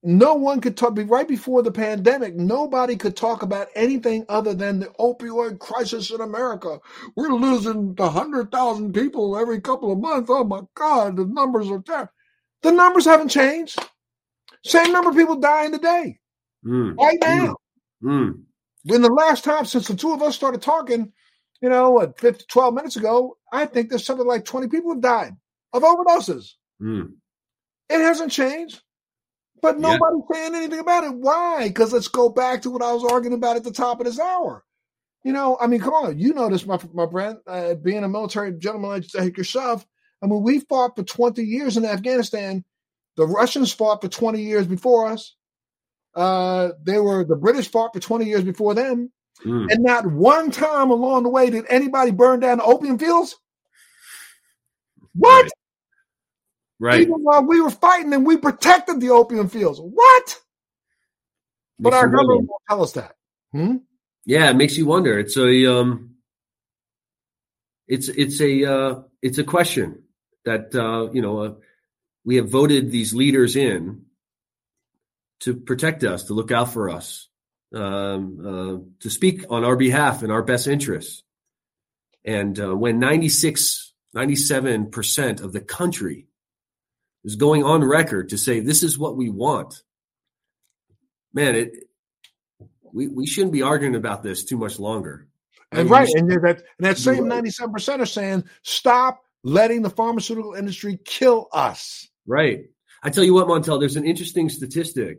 no 0.07 0.35
one 0.35 0.61
could 0.61 0.77
talk 0.77 0.99
right 1.07 1.27
before 1.27 1.63
the 1.63 1.73
pandemic 1.73 2.35
nobody 2.35 2.95
could 2.95 3.17
talk 3.17 3.43
about 3.43 3.69
anything 3.75 4.25
other 4.29 4.53
than 4.53 4.79
the 4.79 4.87
opioid 5.01 5.59
crisis 5.59 6.11
in 6.11 6.21
america. 6.21 6.79
We're 7.17 7.33
losing 7.33 7.95
100000 7.95 8.93
people 8.93 9.39
every 9.39 9.63
couple 9.63 9.91
of 9.91 9.99
months. 9.99 10.29
Oh 10.31 10.45
my 10.45 10.61
god 10.75 11.17
the 11.17 11.25
numbers 11.25 11.71
are 11.71 11.81
terrible 11.81 12.13
the 12.63 12.73
numbers 12.73 13.05
haven't 13.05 13.29
changed. 13.29 13.79
Same 14.65 14.93
number 14.93 15.11
of 15.11 15.17
people 15.17 15.37
dying 15.37 15.73
today. 15.73 16.19
Mm. 16.65 16.97
right 16.97 17.19
now. 17.21 17.57
Mm. 18.03 18.43
in 18.87 19.03
the 19.03 19.13
last 19.13 19.45
time 19.45 19.65
since 19.65 19.89
the 19.89 19.95
two 19.95 20.13
of 20.13 20.23
us 20.23 20.35
started 20.35 20.61
talking 20.61 21.13
you 21.63 21.69
know 21.71 21.91
what 21.91 22.19
50, 22.21 22.45
12 22.49 22.75
minutes 22.75 22.97
ago 22.97 23.39
i 23.53 23.65
think 23.65 23.89
there's 23.89 24.05
something 24.05 24.27
like 24.27 24.45
20 24.45 24.69
people 24.69 24.93
have 24.93 25.01
died 25.01 25.33
of 25.73 25.83
overdoses. 25.83 26.53
Mm. 26.83 27.13
it 27.89 27.99
hasn't 27.99 28.33
changed 28.33 28.83
but 29.65 29.79
nobody's 29.79 30.23
yeah. 30.31 30.37
saying 30.37 30.55
anything 30.55 30.79
about 30.79 31.05
it. 31.05 31.15
Why? 31.15 31.69
Because 31.69 31.93
let's 31.93 32.09
go 32.09 32.29
back 32.29 32.63
to 32.63 32.71
what 32.71 32.83
I 32.83 32.93
was 32.93 33.05
arguing 33.05 33.35
about 33.35 33.57
at 33.57 33.65
the 33.65 33.73
top 33.73 33.99
of 34.01 34.07
this 34.07 34.21
hour. 34.21 34.63
You 35.25 35.33
know, 35.33 35.57
I 35.59 35.67
mean, 35.67 35.81
come 35.81 35.95
on, 35.95 36.19
you 36.19 36.35
know 36.35 36.51
this, 36.51 36.67
my 36.67 36.79
my 36.93 37.07
friend, 37.07 37.39
uh, 37.47 37.75
being 37.75 38.05
a 38.05 38.09
military 38.09 38.53
gentleman 38.53 39.05
like 39.15 39.39
yourself. 39.39 39.87
I 40.23 40.27
mean, 40.27 40.43
we 40.43 40.61
fought 40.61 40.97
for 40.97 41.03
20 41.03 41.43
years 41.43 41.77
in 41.77 41.85
Afghanistan. 41.85 42.65
The 43.17 43.27
Russians 43.27 43.73
fought 43.73 44.03
for 44.03 44.09
20 44.09 44.43
years 44.43 44.67
before 44.67 45.07
us. 45.07 45.35
Uh, 46.15 46.71
they 46.83 46.99
were 46.99 47.25
the 47.25 47.37
British 47.37 47.71
fought 47.71 47.95
for 47.95 48.01
20 48.01 48.27
years 48.27 48.45
before 48.45 48.75
them. 48.75 49.11
Mm. 49.45 49.67
And 49.71 49.83
not 49.83 50.07
one 50.07 50.51
time 50.51 50.91
along 50.91 51.23
the 51.23 51.29
way 51.29 51.51
did 51.51 51.65
anybody 51.69 52.11
burn 52.11 52.41
down 52.41 52.59
the 52.59 52.65
opium 52.65 52.99
fields. 52.99 53.37
What? 55.15 55.43
Right. 55.43 55.51
Right. 56.81 57.03
Even 57.03 57.23
while 57.23 57.45
we 57.45 57.61
were 57.61 57.71
fighting 57.71 58.13
and 58.13 58.27
we 58.27 58.37
protected 58.37 59.01
the 59.01 59.11
opium 59.11 59.49
fields. 59.49 59.81
What? 59.81 60.41
But 61.79 61.95
our 61.95 62.09
government 62.09 62.49
won't 62.49 62.63
tell 62.69 62.83
us 62.83 62.93
that. 62.93 63.17
Hmm? 63.53 63.77
Yeah, 64.25 64.51
it 64.51 64.57
makes 64.57 64.77
you 64.77 64.87
wonder. 64.87 65.19
It's 65.19 65.37
a 65.37 65.73
um 65.73 66.17
it's 67.87 68.09
it's 68.09 68.41
a 68.41 68.65
uh 68.65 69.03
it's 69.23 69.39
a 69.39 69.45
question 69.45 70.03
that 70.45 70.75
uh 70.75 71.13
you 71.13 71.23
know 71.23 71.39
uh, 71.39 71.55
we 72.25 72.37
have 72.37 72.49
voted 72.49 72.91
these 72.91 73.15
leaders 73.15 73.55
in 73.57 74.07
to 75.41 75.55
protect 75.55 76.05
us, 76.05 76.25
to 76.25 76.35
look 76.35 76.51
out 76.51 76.73
for 76.73 76.89
us, 76.89 77.29
um, 77.75 78.39
uh, 78.41 79.01
to 79.01 79.11
speak 79.11 79.45
on 79.51 79.65
our 79.65 79.77
behalf 79.77 80.23
in 80.23 80.31
our 80.31 80.43
best 80.43 80.67
interests. 80.67 81.23
And 82.25 82.59
uh, 82.59 82.75
when 82.75 82.99
96, 82.99 83.93
97% 84.17 85.43
of 85.43 85.53
the 85.53 85.61
country 85.61 86.29
is 87.25 87.37
going 87.37 87.65
on 87.65 87.83
record 87.83 88.31
to 88.31 88.39
say 88.39 88.61
this 88.61 88.83
is 88.83 88.99
what 88.99 89.17
we 89.17 89.31
want. 89.31 89.83
Man, 91.33 91.55
it 91.57 91.73
we 92.93 93.09
we 93.09 93.27
shouldn't 93.27 93.53
be 93.53 93.63
arguing 93.63 93.97
about 93.97 94.23
this 94.23 94.45
too 94.45 94.57
much 94.57 94.79
longer. 94.79 95.27
And 95.73 95.91
right, 95.91 96.09
and 96.09 96.31
that 96.31 96.63
and 96.79 96.87
that 96.87 96.99
same 96.99 97.27
ninety 97.27 97.51
seven 97.51 97.73
percent 97.73 98.01
are 98.01 98.07
saying 98.07 98.45
stop 98.63 99.23
letting 99.43 99.83
the 99.83 99.91
pharmaceutical 99.91 100.55
industry 100.55 100.99
kill 101.05 101.49
us. 101.53 102.09
Right. 102.27 102.67
I 103.03 103.11
tell 103.11 103.25
you 103.25 103.35
what, 103.35 103.47
Montel, 103.47 103.79
there's 103.79 103.97
an 103.97 104.07
interesting 104.07 104.49
statistic. 104.49 105.19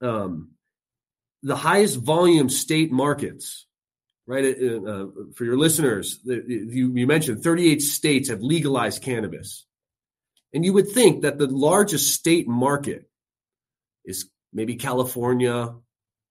Um, 0.00 0.52
the 1.42 1.56
highest 1.56 1.96
volume 1.96 2.48
state 2.48 2.92
markets, 2.92 3.66
right? 4.26 4.44
Uh, 4.44 4.82
uh 4.82 5.06
for 5.34 5.44
your 5.44 5.56
listeners, 5.56 6.20
you, 6.24 6.92
you 6.94 7.06
mentioned 7.06 7.42
38 7.42 7.82
states 7.82 8.28
have 8.28 8.42
legalized 8.42 9.02
cannabis. 9.02 9.65
And 10.54 10.64
you 10.64 10.72
would 10.72 10.90
think 10.90 11.22
that 11.22 11.38
the 11.38 11.46
largest 11.46 12.14
state 12.14 12.48
market 12.48 13.08
is 14.04 14.30
maybe 14.52 14.76
California 14.76 15.74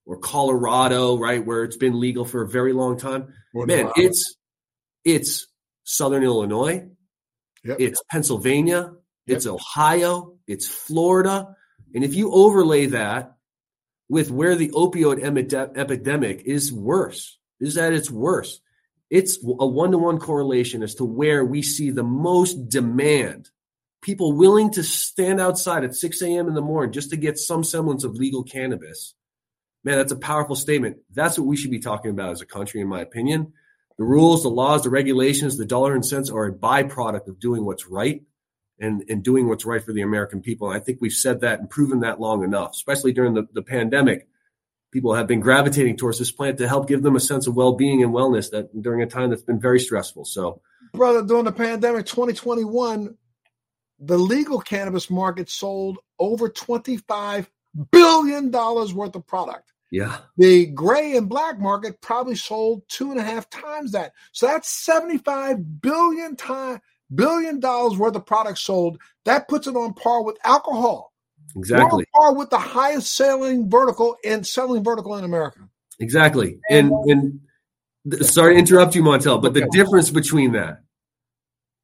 or 0.05 0.17
Colorado, 0.17 1.17
right, 1.17 1.45
where 1.45 1.63
it's 1.63 1.77
been 1.77 1.99
legal 1.99 2.25
for 2.25 2.41
a 2.41 2.47
very 2.47 2.73
long 2.73 2.97
time. 2.97 3.33
Or 3.53 3.65
Man, 3.65 3.91
it's 3.95 4.35
it's 5.03 5.47
Southern 5.83 6.23
Illinois, 6.23 6.87
yep. 7.63 7.77
it's 7.79 8.01
Pennsylvania, 8.09 8.93
yep. 9.25 9.37
it's 9.37 9.45
Ohio, 9.45 10.37
it's 10.47 10.67
Florida, 10.67 11.55
and 11.93 12.03
if 12.03 12.15
you 12.15 12.31
overlay 12.31 12.87
that 12.87 13.35
with 14.09 14.29
where 14.29 14.55
the 14.55 14.69
opioid 14.69 15.23
epidemic 15.77 16.43
is 16.45 16.71
worse, 16.71 17.37
is 17.59 17.75
that 17.75 17.93
it's 17.93 18.11
worse. 18.11 18.59
It's 19.09 19.37
a 19.43 19.67
one 19.67 19.91
to 19.91 19.97
one 19.97 20.19
correlation 20.19 20.83
as 20.83 20.95
to 20.95 21.05
where 21.05 21.45
we 21.45 21.61
see 21.61 21.91
the 21.91 22.03
most 22.03 22.69
demand 22.69 23.49
people 24.05 24.33
willing 24.33 24.69
to 24.69 24.83
stand 24.83 25.41
outside 25.41 25.83
at 25.83 25.95
6 25.95 26.21
a.m. 26.21 26.47
in 26.47 26.53
the 26.53 26.61
morning 26.61 26.93
just 26.93 27.09
to 27.09 27.17
get 27.17 27.39
some 27.39 27.63
semblance 27.63 28.03
of 28.03 28.13
legal 28.13 28.43
cannabis. 28.43 29.15
Man, 29.83 29.97
that's 29.97 30.11
a 30.11 30.17
powerful 30.17 30.55
statement. 30.55 30.97
That's 31.11 31.39
what 31.39 31.47
we 31.47 31.57
should 31.57 31.71
be 31.71 31.79
talking 31.79 32.11
about 32.11 32.29
as 32.29 32.39
a 32.39 32.45
country, 32.45 32.81
in 32.81 32.87
my 32.87 33.01
opinion. 33.01 33.53
The 33.97 34.03
rules, 34.03 34.43
the 34.43 34.49
laws, 34.49 34.83
the 34.83 34.91
regulations, 34.91 35.57
the 35.57 35.65
dollar 35.65 35.95
and 35.95 36.05
cents 36.05 36.29
are 36.29 36.45
a 36.45 36.53
byproduct 36.53 37.27
of 37.27 37.39
doing 37.39 37.65
what's 37.65 37.87
right 37.87 38.21
and, 38.79 39.03
and 39.09 39.23
doing 39.23 39.47
what's 39.47 39.65
right 39.65 39.83
for 39.83 39.91
the 39.91 40.03
American 40.03 40.41
people. 40.41 40.69
And 40.69 40.79
I 40.79 40.83
think 40.83 40.99
we've 41.01 41.11
said 41.11 41.41
that 41.41 41.59
and 41.59 41.69
proven 41.69 42.01
that 42.01 42.19
long 42.19 42.43
enough, 42.43 42.73
especially 42.73 43.11
during 43.11 43.33
the, 43.33 43.47
the 43.53 43.63
pandemic. 43.63 44.27
People 44.91 45.15
have 45.15 45.27
been 45.27 45.39
gravitating 45.39 45.97
towards 45.97 46.19
this 46.19 46.31
plant 46.31 46.59
to 46.59 46.67
help 46.67 46.87
give 46.87 47.01
them 47.01 47.15
a 47.15 47.19
sense 47.19 47.47
of 47.47 47.55
well 47.55 47.73
being 47.73 48.03
and 48.03 48.13
wellness 48.13 48.51
that 48.51 48.69
during 48.81 49.01
a 49.01 49.07
time 49.07 49.31
that's 49.31 49.41
been 49.41 49.59
very 49.59 49.79
stressful. 49.79 50.25
So, 50.25 50.61
brother, 50.93 51.23
during 51.23 51.45
the 51.45 51.51
pandemic 51.51 52.05
2021, 52.05 53.17
the 53.99 54.17
legal 54.17 54.59
cannabis 54.59 55.09
market 55.09 55.49
sold 55.49 55.99
over 56.19 56.49
$25 56.49 57.47
billion 57.91 58.51
worth 58.51 59.15
of 59.15 59.27
product. 59.27 59.71
Yeah. 59.91 60.17
The 60.37 60.67
gray 60.67 61.15
and 61.15 61.29
black 61.29 61.59
market 61.59 62.01
probably 62.01 62.35
sold 62.35 62.83
two 62.87 63.11
and 63.11 63.19
a 63.19 63.23
half 63.23 63.49
times 63.49 63.91
that. 63.91 64.13
So 64.31 64.47
that's 64.47 64.69
75 64.69 65.81
billion 65.81 66.35
time 66.35 66.81
billion 67.13 67.59
dollars 67.59 67.97
worth 67.99 68.15
of 68.15 68.25
product 68.25 68.57
sold. 68.57 68.99
That 69.25 69.47
puts 69.47 69.67
it 69.67 69.75
on 69.75 69.93
par 69.93 70.23
with 70.23 70.37
alcohol. 70.43 71.13
Exactly. 71.55 72.05
on 72.13 72.21
par 72.21 72.35
with 72.35 72.49
the 72.49 72.57
highest 72.57 73.15
selling 73.15 73.69
vertical 73.69 74.17
and 74.25 74.45
selling 74.45 74.83
vertical 74.83 75.15
in 75.15 75.23
America. 75.23 75.59
Exactly. 75.99 76.59
And 76.69 76.91
and, 77.05 77.39
and 78.05 78.25
sorry 78.25 78.55
to 78.55 78.59
interrupt 78.59 78.95
you, 78.95 79.03
Montel, 79.03 79.41
but 79.41 79.53
the 79.53 79.69
difference 79.71 80.09
between 80.09 80.53
that 80.53 80.81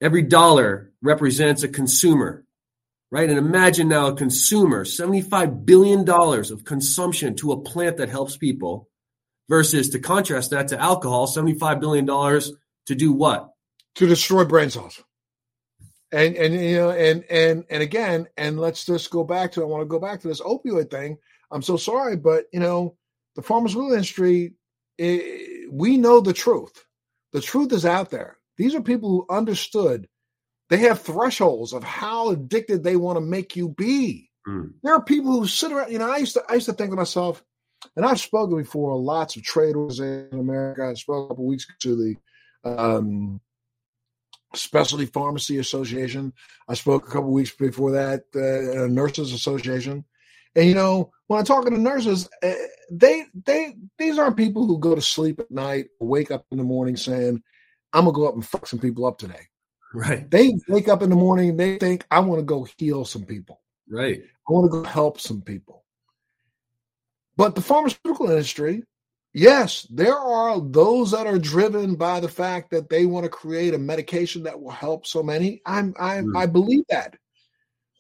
Every 0.02 0.24
dollar 0.24 0.91
represents 1.02 1.64
a 1.64 1.68
consumer, 1.68 2.46
right? 3.12 3.30
And 3.30 3.38
imagine 3.38 3.88
now 3.88 4.08
a 4.08 4.16
consumer, 4.16 4.86
$75 4.86 5.66
billion 5.66 6.08
of 6.10 6.64
consumption 6.64 7.36
to 7.38 7.52
a 7.52 7.62
plant 7.62 7.98
that 7.98 8.10
helps 8.10 8.38
people 8.38 8.90
versus 9.50 9.90
to 9.90 10.00
contrast 10.00 10.52
that 10.52 10.70
to 10.70 10.80
alcohol, 10.80 11.28
$75 11.28 11.80
billion 11.80 12.06
to 12.06 12.96
do 12.96 13.12
what? 13.12 13.52
To 13.96 14.08
destroy 14.08 14.46
brain 14.46 14.70
cells. 14.70 15.04
And, 16.14 16.36
and, 16.36 16.54
you 16.54 16.76
know, 16.76 16.92
and, 16.92 17.24
and, 17.30 17.64
and 17.70 17.82
again, 17.82 18.28
and 18.38 18.60
let's 18.60 18.86
just 18.86 19.10
go 19.10 19.24
back 19.24 19.54
to, 19.54 19.62
I 19.62 19.66
want 19.66 19.82
to 19.82 19.86
go 19.86 20.00
back 20.00 20.22
to 20.22 20.28
this 20.28 20.42
opioid 20.42 20.90
thing. 20.90 21.18
I'm 21.52 21.62
so 21.62 21.78
sorry, 21.78 22.18
but 22.18 22.46
you 22.54 22.60
know, 22.60 22.96
the 23.36 23.42
pharmaceutical 23.42 23.94
industry, 23.94 24.54
it, 24.98 25.22
eh, 25.22 25.68
we 25.72 25.98
know 25.98 26.20
the 26.20 26.34
truth. 26.34 26.86
The 27.34 27.42
truth 27.42 27.72
is 27.72 27.86
out 27.86 28.10
there. 28.10 28.38
These 28.58 28.76
are 28.76 28.82
people 28.82 29.10
who 29.10 29.34
understood 29.34 30.08
they 30.72 30.78
have 30.78 31.02
thresholds 31.02 31.74
of 31.74 31.84
how 31.84 32.30
addicted 32.30 32.82
they 32.82 32.96
want 32.96 33.18
to 33.18 33.22
make 33.22 33.58
you 33.58 33.68
be. 33.68 34.30
Mm. 34.48 34.72
There 34.82 34.96
are 34.96 35.04
people 35.04 35.34
who 35.34 35.46
sit 35.46 35.70
around, 35.74 35.92
you 35.92 36.00
know, 36.00 36.10
I 36.10 36.18
used 36.18 36.34
to 36.36 36.44
I 36.50 36.56
used 36.56 36.66
to 36.68 36.74
think 36.74 36.92
to 36.92 36.96
myself, 36.96 37.44
and 37.98 38.06
I've 38.06 38.22
spoken 38.22 38.58
before 38.58 38.98
lots 38.98 39.36
of 39.36 39.44
trade 39.44 39.76
organizations 39.76 40.30
in 40.32 40.40
America. 40.40 40.88
I 40.88 40.94
spoke 40.94 41.26
a 41.26 41.28
couple 41.28 41.46
weeks 41.46 41.68
to 41.82 41.96
the 41.96 42.16
um, 42.64 43.42
Specialty 44.56 45.08
Pharmacy 45.08 45.58
Association. 45.58 46.32
I 46.70 46.76
spoke 46.76 47.06
a 47.06 47.12
couple 47.12 47.32
weeks 47.32 47.52
before 47.52 47.92
that, 47.92 48.24
uh, 48.34 48.88
Nurses 48.88 49.34
Association. 49.34 50.06
And 50.56 50.66
you 50.66 50.74
know, 50.74 51.12
when 51.28 51.38
I'm 51.38 51.46
talking 51.46 51.74
to 51.74 51.80
nurses, 51.80 52.30
uh, 52.42 52.54
they 52.90 53.26
they 53.46 53.76
these 53.98 54.18
aren't 54.18 54.38
people 54.38 54.66
who 54.66 54.80
go 54.80 54.96
to 54.96 55.02
sleep 55.02 55.42
at 55.42 55.52
night, 55.52 55.88
wake 56.00 56.32
up 56.32 56.46
in 56.50 56.58
the 56.58 56.64
morning 56.64 56.96
saying, 56.96 57.44
I'm 57.92 58.06
gonna 58.06 58.16
go 58.16 58.30
up 58.30 58.36
and 58.36 58.46
fuck 58.46 58.68
some 58.68 58.80
people 58.80 59.06
up 59.06 59.18
today. 59.18 59.48
Right. 59.94 60.30
They 60.30 60.54
wake 60.68 60.88
up 60.88 61.02
in 61.02 61.10
the 61.10 61.16
morning, 61.16 61.58
they 61.58 61.78
think 61.78 62.06
I 62.12 62.20
want 62.20 62.40
to 62.40 62.46
go 62.46 62.68
heal 62.78 63.06
some 63.06 63.26
people. 63.26 63.60
Right. 63.90 64.22
I 64.48 64.54
want 64.54 64.72
to 64.72 64.82
go 64.82 64.84
help 64.84 65.20
some 65.20 65.42
people. 65.42 65.84
But 67.36 67.56
the 67.56 67.62
pharmaceutical 67.62 68.30
industry, 68.30 68.84
yes, 69.34 69.88
there 69.90 70.18
are 70.18 70.60
those 70.60 71.12
that 71.12 71.28
are 71.28 71.40
driven 71.40 71.96
by 71.96 72.20
the 72.20 72.30
fact 72.30 72.72
that 72.72 72.90
they 72.90 73.06
want 73.06 73.26
to 73.26 73.30
create 73.30 73.74
a 73.74 73.78
medication 73.78 74.44
that 74.44 74.60
will 74.60 74.72
help 74.72 75.06
so 75.06 75.24
many. 75.24 75.62
I'm 75.66 75.94
I 76.00 76.18
mm. 76.18 76.38
I 76.38 76.46
believe 76.46 76.84
that. 76.90 77.16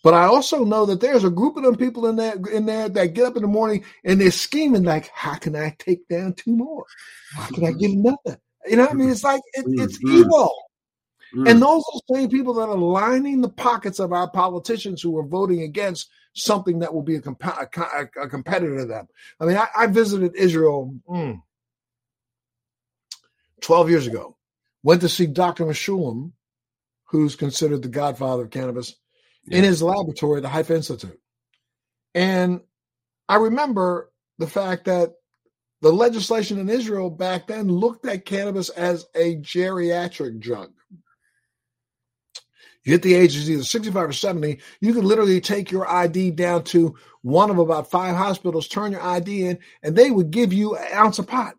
But 0.03 0.15
I 0.15 0.25
also 0.25 0.63
know 0.65 0.85
that 0.87 0.99
there's 0.99 1.23
a 1.23 1.29
group 1.29 1.57
of 1.57 1.63
them 1.63 1.75
people 1.75 2.07
in 2.07 2.15
there 2.15 2.35
in 2.51 2.65
there 2.65 2.89
that 2.89 3.13
get 3.13 3.25
up 3.25 3.35
in 3.35 3.43
the 3.43 3.47
morning 3.47 3.83
and 4.03 4.19
they're 4.19 4.31
scheming 4.31 4.83
like, 4.83 5.09
how 5.13 5.35
can 5.35 5.55
I 5.55 5.75
take 5.77 6.07
down 6.07 6.33
two 6.33 6.55
more? 6.55 6.85
How 7.33 7.47
can 7.47 7.65
I 7.65 7.71
get 7.71 7.91
another? 7.91 8.39
You 8.65 8.77
know 8.77 8.83
what 8.83 8.91
I 8.91 8.95
mean? 8.95 9.09
It's 9.09 9.23
like 9.23 9.41
it, 9.53 9.65
it's 9.67 9.97
mm-hmm. 9.97 10.17
evil. 10.17 10.53
Mm. 11.35 11.49
And 11.49 11.61
those 11.61 11.83
are 11.83 11.99
the 12.07 12.15
same 12.15 12.29
people 12.29 12.53
that 12.55 12.69
are 12.69 12.77
lining 12.77 13.41
the 13.41 13.49
pockets 13.49 13.99
of 13.99 14.11
our 14.11 14.29
politicians 14.29 15.01
who 15.01 15.17
are 15.17 15.25
voting 15.25 15.61
against 15.61 16.09
something 16.33 16.79
that 16.79 16.93
will 16.93 17.01
be 17.01 17.15
a, 17.15 17.21
comp- 17.21 17.43
a, 17.43 18.07
a 18.21 18.27
competitor 18.27 18.79
to 18.79 18.85
them. 18.85 19.07
I 19.39 19.45
mean, 19.45 19.57
I, 19.57 19.67
I 19.75 19.87
visited 19.87 20.35
Israel 20.35 20.95
mm, 21.09 21.41
12 23.61 23.89
years 23.89 24.07
ago, 24.07 24.37
went 24.83 25.01
to 25.01 25.09
see 25.09 25.27
Dr. 25.27 25.65
Mechoulam, 25.65 26.31
who's 27.05 27.35
considered 27.35 27.81
the 27.81 27.89
godfather 27.89 28.43
of 28.43 28.49
cannabis, 28.49 28.95
yeah. 29.45 29.59
in 29.59 29.63
his 29.63 29.81
laboratory, 29.81 30.41
the 30.41 30.49
Haifa 30.49 30.75
Institute. 30.75 31.19
And 32.13 32.61
I 33.29 33.35
remember 33.35 34.11
the 34.37 34.47
fact 34.47 34.85
that 34.85 35.13
the 35.81 35.91
legislation 35.91 36.59
in 36.59 36.69
Israel 36.69 37.09
back 37.09 37.47
then 37.47 37.67
looked 37.67 38.05
at 38.05 38.25
cannabis 38.25 38.69
as 38.69 39.05
a 39.15 39.37
geriatric 39.37 40.39
drug. 40.39 40.71
You 42.83 42.93
hit 42.93 43.03
the 43.03 43.13
ages 43.13 43.43
of 43.43 43.53
either 43.53 43.63
65 43.63 44.09
or 44.09 44.13
70, 44.13 44.59
you 44.79 44.93
can 44.93 45.05
literally 45.05 45.39
take 45.39 45.69
your 45.71 45.87
ID 45.87 46.31
down 46.31 46.63
to 46.65 46.95
one 47.21 47.51
of 47.51 47.59
about 47.59 47.91
five 47.91 48.15
hospitals, 48.15 48.67
turn 48.67 48.91
your 48.91 49.03
ID 49.03 49.45
in, 49.45 49.59
and 49.83 49.95
they 49.95 50.09
would 50.09 50.31
give 50.31 50.51
you 50.51 50.75
an 50.75 50.87
ounce 50.93 51.19
of 51.19 51.27
pot. 51.27 51.55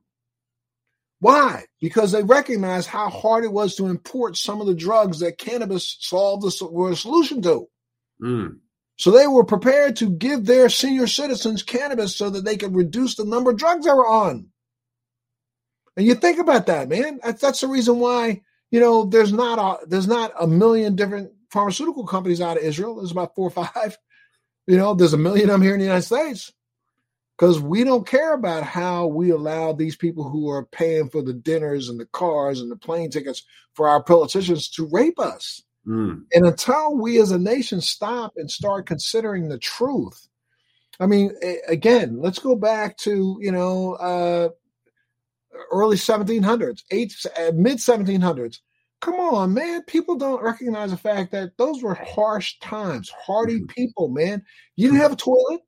Why? 1.21 1.67
Because 1.81 2.11
they 2.11 2.25
recognized 2.25 2.89
how 2.89 3.09
hard 3.09 3.45
it 3.45 3.53
was 3.53 3.77
to 3.77 3.87
import 3.87 4.37
some 4.37 4.61
of 4.61 4.67
the 4.67 4.75
drugs 4.75 5.21
that 5.21 5.39
cannabis 5.39 5.97
solved 6.01 6.43
the, 6.43 6.67
were 6.67 6.91
a 6.91 6.97
solution 6.97 7.41
to. 7.43 7.69
Mm. 8.21 8.59
So 8.97 9.13
they 9.13 9.29
were 9.29 9.45
prepared 9.45 9.97
to 9.97 10.11
give 10.11 10.45
their 10.45 10.69
senior 10.69 11.07
citizens 11.07 11.63
cannabis 11.63 12.17
so 12.17 12.31
that 12.31 12.45
they 12.45 12.57
could 12.57 12.75
reduce 12.75 13.15
the 13.15 13.25
number 13.25 13.51
of 13.51 13.57
drugs 13.57 13.87
they 13.87 13.93
were 13.93 14.09
on. 14.09 14.49
And 15.97 16.07
you 16.07 16.17
think 16.17 16.41
about 16.41 16.67
that, 16.67 16.89
man. 16.89 17.21
That's, 17.23 17.41
that's 17.41 17.61
the 17.61 17.69
reason 17.69 18.01
why 18.01 18.43
you 18.73 18.81
know, 18.81 19.05
there's 19.05 19.33
not 19.33 19.59
a 19.59 19.87
there's 19.87 20.09
not 20.09 20.33
a 20.41 20.47
million 20.47 20.97
different 20.97 21.31
pharmaceutical 21.51 22.07
companies 22.07 22.41
out 22.41 22.57
of 22.57 22.65
Israel. 22.65 22.97
There's 22.97 23.13
about 23.13 23.37
four 23.37 23.49
or 23.49 23.65
five. 23.65 23.97
You 24.67 24.79
know, 24.79 24.95
there's 24.95 25.13
a 25.13 25.19
million 25.19 25.51
of 25.51 25.55
them 25.55 25.63
here 25.63 25.75
in 25.75 25.81
the 25.81 25.85
United 25.85 26.07
States 26.07 26.51
because 27.37 27.61
we 27.61 27.85
don't 27.85 28.07
care 28.07 28.33
about 28.33 28.63
how 28.63 29.09
we 29.09 29.31
allow 29.31 29.73
these 29.73 29.97
people 29.97 30.29
who 30.29 30.49
are 30.49 30.65
paying 30.65 31.11
for 31.11 31.21
the 31.21 31.35
dinners 31.35 31.89
and 31.89 32.01
the 32.01 32.07
cars 32.07 32.61
and 32.61 32.71
the 32.71 32.77
plane 32.77 33.11
tickets 33.11 33.43
for 33.75 33.89
our 33.89 34.03
politicians 34.03 34.69
to 34.71 34.89
rape 34.91 35.19
us. 35.19 35.63
Mm. 35.87 36.23
And 36.33 36.47
until 36.47 36.97
we 36.97 37.21
as 37.21 37.33
a 37.33 37.39
nation 37.39 37.81
stop 37.81 38.33
and 38.37 38.51
start 38.51 38.87
considering 38.87 39.49
the 39.49 39.59
truth, 39.59 40.29
I 41.01 41.07
mean, 41.07 41.35
again, 41.67 42.21
let's 42.21 42.39
go 42.39 42.55
back 42.55 42.97
to 42.99 43.37
you 43.41 43.53
know 43.53 43.95
uh, 43.95 44.49
early 45.71 45.97
1700s, 45.97 46.83
eight, 46.91 47.15
uh, 47.39 47.53
mid 47.55 47.79
1700s. 47.79 48.59
Come 49.01 49.15
on, 49.15 49.53
man. 49.53 49.83
People 49.83 50.17
don't 50.17 50.43
recognize 50.43 50.93
the 50.93 50.97
fact 50.97 51.33
that 51.33 51.57
those 51.59 51.83
were 51.83 51.95
harsh 51.95 52.59
times, 52.61 53.11
hardy 53.11 53.57
mm-hmm. 53.57 53.67
people, 53.67 54.09
man. 54.09 54.45
You 54.77 54.89
didn't 54.89 55.03
have 55.03 55.13
a 55.13 55.17
toilet. 55.17 55.61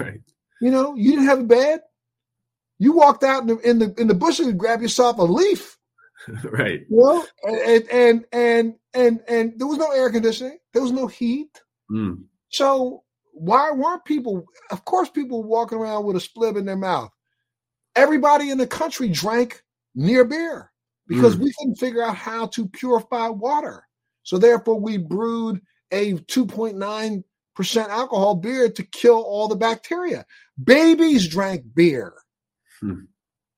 Right. 0.00 0.20
You 0.60 0.70
know, 0.70 0.94
you 0.96 1.12
didn't 1.12 1.26
have 1.26 1.40
a 1.40 1.44
bed. 1.44 1.80
You 2.78 2.92
walked 2.92 3.22
out 3.22 3.42
in 3.42 3.48
the 3.48 3.58
in 3.58 3.78
the, 3.78 3.94
in 3.98 4.06
the 4.06 4.14
bushes 4.14 4.46
and 4.46 4.58
grabbed 4.58 4.82
yourself 4.82 5.18
a 5.18 5.22
leaf. 5.22 5.76
right. 6.44 6.80
You 6.88 6.96
know, 6.96 7.26
and, 7.44 7.88
and 7.90 8.24
and 8.32 8.74
and 8.94 9.20
and 9.28 9.58
there 9.58 9.66
was 9.66 9.78
no 9.78 9.90
air 9.90 10.10
conditioning. 10.10 10.58
There 10.72 10.82
was 10.82 10.92
no 10.92 11.06
heat. 11.06 11.60
Mm. 11.90 12.24
So 12.48 13.02
why 13.32 13.72
weren't 13.72 14.04
people? 14.04 14.46
Of 14.70 14.84
course, 14.84 15.10
people 15.10 15.44
walking 15.44 15.78
around 15.78 16.04
with 16.04 16.16
a 16.16 16.20
splib 16.20 16.56
in 16.56 16.64
their 16.64 16.76
mouth 16.76 17.10
everybody 17.98 18.50
in 18.50 18.58
the 18.58 18.66
country 18.66 19.08
drank 19.08 19.62
near 19.94 20.24
beer 20.24 20.70
because 21.08 21.36
mm. 21.36 21.40
we 21.40 21.52
couldn't 21.58 21.76
figure 21.76 22.02
out 22.02 22.14
how 22.14 22.46
to 22.46 22.68
purify 22.68 23.28
water. 23.28 23.84
So 24.22 24.38
therefore, 24.38 24.78
we 24.78 24.98
brewed 24.98 25.60
a 25.90 26.14
2.9% 26.14 27.88
alcohol 27.88 28.34
beer 28.36 28.70
to 28.70 28.82
kill 28.82 29.22
all 29.22 29.48
the 29.48 29.56
bacteria. 29.56 30.26
Babies 30.62 31.26
drank 31.26 31.64
beer. 31.74 32.14
Hmm. 32.80 33.06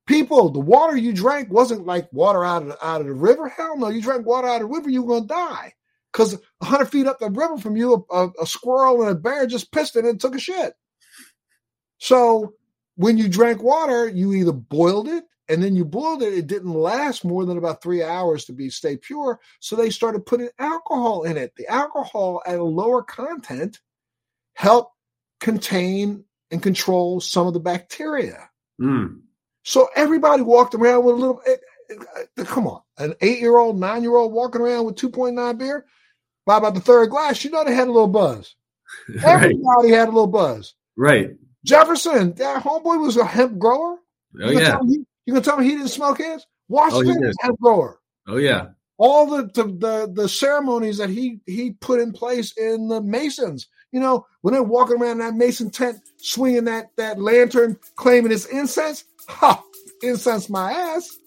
People, 0.07 0.51
the 0.51 0.61
water 0.61 0.97
you 0.97 1.13
drank 1.13 1.53
wasn't 1.53 1.87
like 1.87 2.13
water 2.13 2.45
out 2.45 2.63
of 2.63 2.69
the, 2.69 2.87
out 2.87 3.01
of 3.01 3.07
the 3.07 3.13
river. 3.13 3.49
Hell 3.49 3.77
no, 3.79 3.89
you 3.89 4.01
drank 4.01 4.27
water 4.27 4.49
out 4.49 4.63
of 4.63 4.69
the 4.69 4.75
river, 4.75 4.91
you 4.91 5.03
were 5.03 5.17
gonna 5.17 5.27
die. 5.27 5.75
Because 6.13 6.33
100 6.59 6.87
feet 6.87 7.07
up 7.07 7.21
the 7.21 7.31
river 7.31 7.59
from 7.59 7.77
you, 7.77 8.07
a, 8.11 8.17
a, 8.17 8.33
a 8.43 8.47
squirrel 8.47 9.03
and 9.03 9.11
a 9.11 9.15
bear 9.15 9.47
just 9.47 9.71
pissed 9.71 9.95
it 9.97 10.05
and 10.05 10.19
took 10.19 10.35
a 10.35 10.41
shit. 10.41 10.73
So 11.99 12.55
when 13.01 13.17
you 13.17 13.31
drank 13.31 13.63
water, 13.63 14.09
you 14.09 14.35
either 14.35 14.53
boiled 14.53 15.09
it 15.09 15.25
and 15.49 15.63
then 15.63 15.75
you 15.75 15.87
boiled 15.87 16.23
it. 16.23 16.35
It 16.35 16.47
didn't 16.47 16.75
last 16.75 17.25
more 17.25 17.47
than 17.47 17.57
about 17.57 17.83
three 17.83 18.03
hours 18.03 18.45
to 18.45 18.53
be 18.53 18.69
stay 18.69 18.99
pure. 18.99 19.41
So 19.59 19.75
they 19.75 19.89
started 19.89 20.27
putting 20.27 20.51
alcohol 20.59 21.23
in 21.23 21.39
it. 21.39 21.55
The 21.57 21.67
alcohol 21.69 22.43
at 22.45 22.59
a 22.59 22.63
lower 22.63 23.03
content 23.03 23.81
helped 24.53 24.93
contain 25.41 26.25
and 26.51 26.63
control 26.63 27.23
some 27.23 27.47
of 27.47 27.55
the 27.55 27.61
bacteria. 27.61 28.51
Mm. 28.79 29.23
So 29.63 29.89
everybody 29.97 30.43
walked 30.43 30.75
around 30.75 31.03
with 31.05 31.15
a 31.15 31.19
little. 31.19 31.41
It, 31.47 31.61
it, 31.89 31.99
it, 32.37 32.47
come 32.47 32.67
on, 32.67 32.83
an 32.99 33.15
eight-year-old, 33.23 33.81
nine-year-old 33.81 34.31
walking 34.31 34.61
around 34.61 34.85
with 34.85 34.97
2.9 34.97 35.59
beer. 35.59 35.87
By 36.45 36.59
about 36.59 36.75
the 36.75 36.81
third 36.81 37.09
glass, 37.09 37.45
you 37.45 37.51
know 37.51 37.65
they 37.65 37.75
had 37.75 37.89
a 37.89 37.93
little 37.93 38.09
buzz. 38.09 38.55
Everybody 39.25 39.91
right. 39.91 39.99
had 39.99 40.09
a 40.09 40.13
little 40.13 40.27
buzz. 40.27 40.75
Right. 40.97 41.31
Jefferson, 41.65 42.35
that 42.35 42.63
homeboy 42.63 43.01
was 43.01 43.17
a 43.17 43.25
hemp 43.25 43.59
grower. 43.59 43.99
Oh 44.43 44.51
you 44.51 44.59
yeah. 44.59 44.79
He, 44.87 45.05
you 45.27 45.33
gonna 45.35 45.45
tell 45.45 45.59
me 45.59 45.65
he 45.65 45.73
didn't 45.73 45.89
smoke 45.89 46.19
his? 46.19 46.47
Washington 46.69 47.25
oh, 47.25 47.33
hemp 47.41 47.61
grower. 47.61 48.01
Oh 48.27 48.37
yeah. 48.37 48.69
All 48.97 49.27
the, 49.27 49.45
the, 49.55 49.65
the 49.65 50.13
the 50.13 50.29
ceremonies 50.29 50.99
that 50.99 51.11
he 51.11 51.41
he 51.47 51.73
put 51.73 52.01
in 52.01 52.13
place 52.13 52.53
in 52.57 52.89
the 52.89 53.01
Masons. 53.01 53.69
You 53.93 54.01
know, 54.01 54.27
when 54.43 54.55
they're 54.55 54.63
walking 54.63 55.01
around 55.01 55.19
that 55.19 55.35
Mason 55.35 55.71
tent, 55.71 55.99
swinging 56.19 56.65
that 56.65 56.91
that 56.97 57.21
lantern, 57.21 57.79
claiming 57.97 58.33
it's 58.33 58.47
incense. 58.47 59.05
Ha! 59.29 59.63
Incense 60.03 60.49
my 60.49 60.73
ass. 60.73 61.19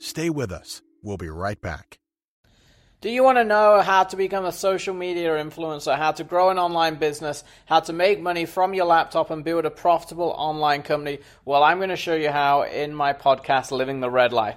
Stay 0.00 0.30
with 0.30 0.50
us. 0.50 0.82
We'll 1.02 1.16
be 1.16 1.28
right 1.28 1.60
back. 1.60 1.99
Do 3.02 3.08
you 3.08 3.24
want 3.24 3.38
to 3.38 3.44
know 3.44 3.80
how 3.80 4.04
to 4.04 4.14
become 4.14 4.44
a 4.44 4.52
social 4.52 4.92
media 4.92 5.30
influencer, 5.42 5.96
how 5.96 6.12
to 6.12 6.22
grow 6.22 6.50
an 6.50 6.58
online 6.58 6.96
business, 6.96 7.44
how 7.64 7.80
to 7.80 7.94
make 7.94 8.20
money 8.20 8.44
from 8.44 8.74
your 8.74 8.84
laptop 8.84 9.30
and 9.30 9.42
build 9.42 9.64
a 9.64 9.70
profitable 9.70 10.34
online 10.36 10.82
company? 10.82 11.20
Well, 11.46 11.64
I'm 11.64 11.78
going 11.78 11.88
to 11.88 11.96
show 11.96 12.14
you 12.14 12.28
how 12.28 12.64
in 12.64 12.94
my 12.94 13.14
podcast, 13.14 13.70
Living 13.70 14.00
the 14.00 14.10
Red 14.10 14.34
Life. 14.34 14.56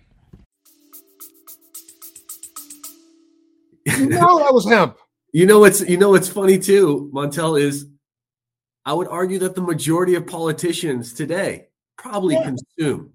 You 3.85 4.09
know 4.09 4.39
that 4.39 4.53
was 4.53 4.65
hemp. 4.65 4.97
You 5.33 5.45
know 5.45 5.59
what's 5.59 5.81
you 5.81 5.97
know 5.97 6.09
what's 6.09 6.27
funny 6.27 6.59
too, 6.59 7.09
Montel 7.13 7.59
is 7.59 7.87
I 8.85 8.93
would 8.93 9.07
argue 9.07 9.39
that 9.39 9.55
the 9.55 9.61
majority 9.61 10.15
of 10.15 10.27
politicians 10.27 11.13
today 11.13 11.67
probably 11.97 12.35
yeah. 12.35 12.43
consume. 12.43 13.13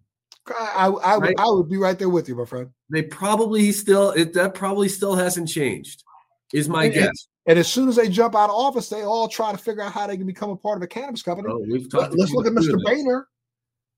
I 0.49 0.87
I, 0.87 1.17
right? 1.17 1.35
I 1.39 1.51
would 1.51 1.69
be 1.69 1.77
right 1.77 1.99
there 1.99 2.09
with 2.09 2.29
you, 2.29 2.37
my 2.37 2.45
friend. 2.45 2.71
They 2.91 3.03
probably 3.03 3.73
still 3.73 4.11
it, 4.11 4.33
that 4.35 4.55
probably 4.55 4.89
still 4.89 5.17
hasn't 5.17 5.49
changed. 5.49 6.05
Is 6.53 6.69
my 6.69 6.85
and, 6.85 6.95
guess. 6.95 7.29
And 7.47 7.59
as 7.59 7.69
soon 7.69 7.89
as 7.89 7.97
they 7.97 8.09
jump 8.09 8.35
out 8.35 8.51
of 8.51 8.57
office, 8.57 8.89
they 8.89 9.03
all 9.03 9.29
try 9.29 9.53
to 9.53 9.59
figure 9.59 9.83
out 9.83 9.93
how 9.93 10.07
they 10.07 10.17
can 10.17 10.27
become 10.27 10.51
a 10.51 10.57
part 10.57 10.79
of 10.79 10.83
a 10.83 10.87
cannabis 10.87 11.23
company. 11.23 11.49
Oh, 11.51 11.65
we've 11.69 11.91
talked 11.91 12.15
let's 12.17 12.33
look 12.33 12.47
at 12.47 12.53
Mr. 12.53 12.81
Boehner. 12.83 13.29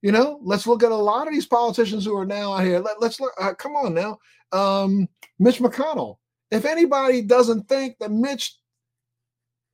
You 0.03 0.13
know, 0.13 0.39
let's 0.43 0.67
look 0.67 0.83
at 0.83 0.93
a 0.93 0.97
lot 0.97 1.27
of 1.27 1.35
these 1.35 1.47
politicians 1.47 2.05
who 2.05 2.17
are 2.17 2.27
now 2.27 2.53
out 2.53 2.65
here. 2.65 2.79
Let, 2.79 3.03
us 3.03 3.21
look. 3.21 3.33
Uh, 3.41 3.53
come 3.55 3.75
on 3.75 3.95
now, 3.95 4.19
um, 4.53 5.09
Mitch 5.39 5.59
McConnell 5.59 6.19
if 6.51 6.65
anybody 6.65 7.23
doesn't 7.23 7.69
think 7.69 7.99
that 7.99 8.11
Mitch 8.11 8.57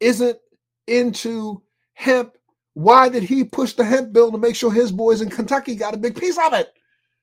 isn't 0.00 0.38
into 0.86 1.62
hemp, 1.94 2.36
why 2.74 3.08
did 3.08 3.22
he 3.22 3.44
push 3.44 3.74
the 3.74 3.84
hemp 3.84 4.12
bill 4.12 4.32
to 4.32 4.38
make 4.38 4.56
sure 4.56 4.72
his 4.72 4.90
boys 4.92 5.20
in 5.20 5.30
Kentucky 5.30 5.76
got 5.76 5.94
a 5.94 5.98
big 5.98 6.16
piece 6.16 6.38
of 6.38 6.52
it? 6.52 6.72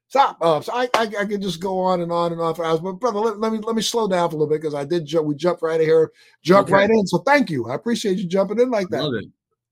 Stop. 0.08 0.38
Uh, 0.42 0.60
so 0.60 0.74
I, 0.74 0.90
I 0.94 1.04
I 1.20 1.26
can 1.26 1.42
just 1.42 1.62
go 1.62 1.80
on 1.80 2.02
and 2.02 2.12
on 2.12 2.34
and 2.34 2.42
on 2.42 2.54
for 2.54 2.66
hours. 2.66 2.82
But 2.82 3.00
brother, 3.00 3.20
let, 3.20 3.40
let 3.40 3.54
me 3.54 3.60
let 3.60 3.78
me 3.78 3.82
slow 3.82 4.10
down 4.10 4.30
for 4.30 4.36
a 4.36 4.40
little 4.40 4.54
bit 4.54 4.62
because 4.62 4.74
I 4.74 4.84
did 4.84 5.06
jump. 5.06 5.26
We 5.26 5.36
jumped 5.36 5.62
right 5.62 5.80
here, 5.80 6.12
jump 6.44 6.68
Okay. 6.68 6.74
right 6.74 6.90
in. 6.90 7.08
So 7.08 7.20
thank 7.20 7.50
you. 7.50 7.70
I 7.70 7.76
appreciate 7.76 8.18
you 8.18 8.28
jumping 8.28 8.60
in 8.60 8.70
like 8.70 8.90
that. 8.90 9.04
Love 9.04 9.14
it. 9.16 9.26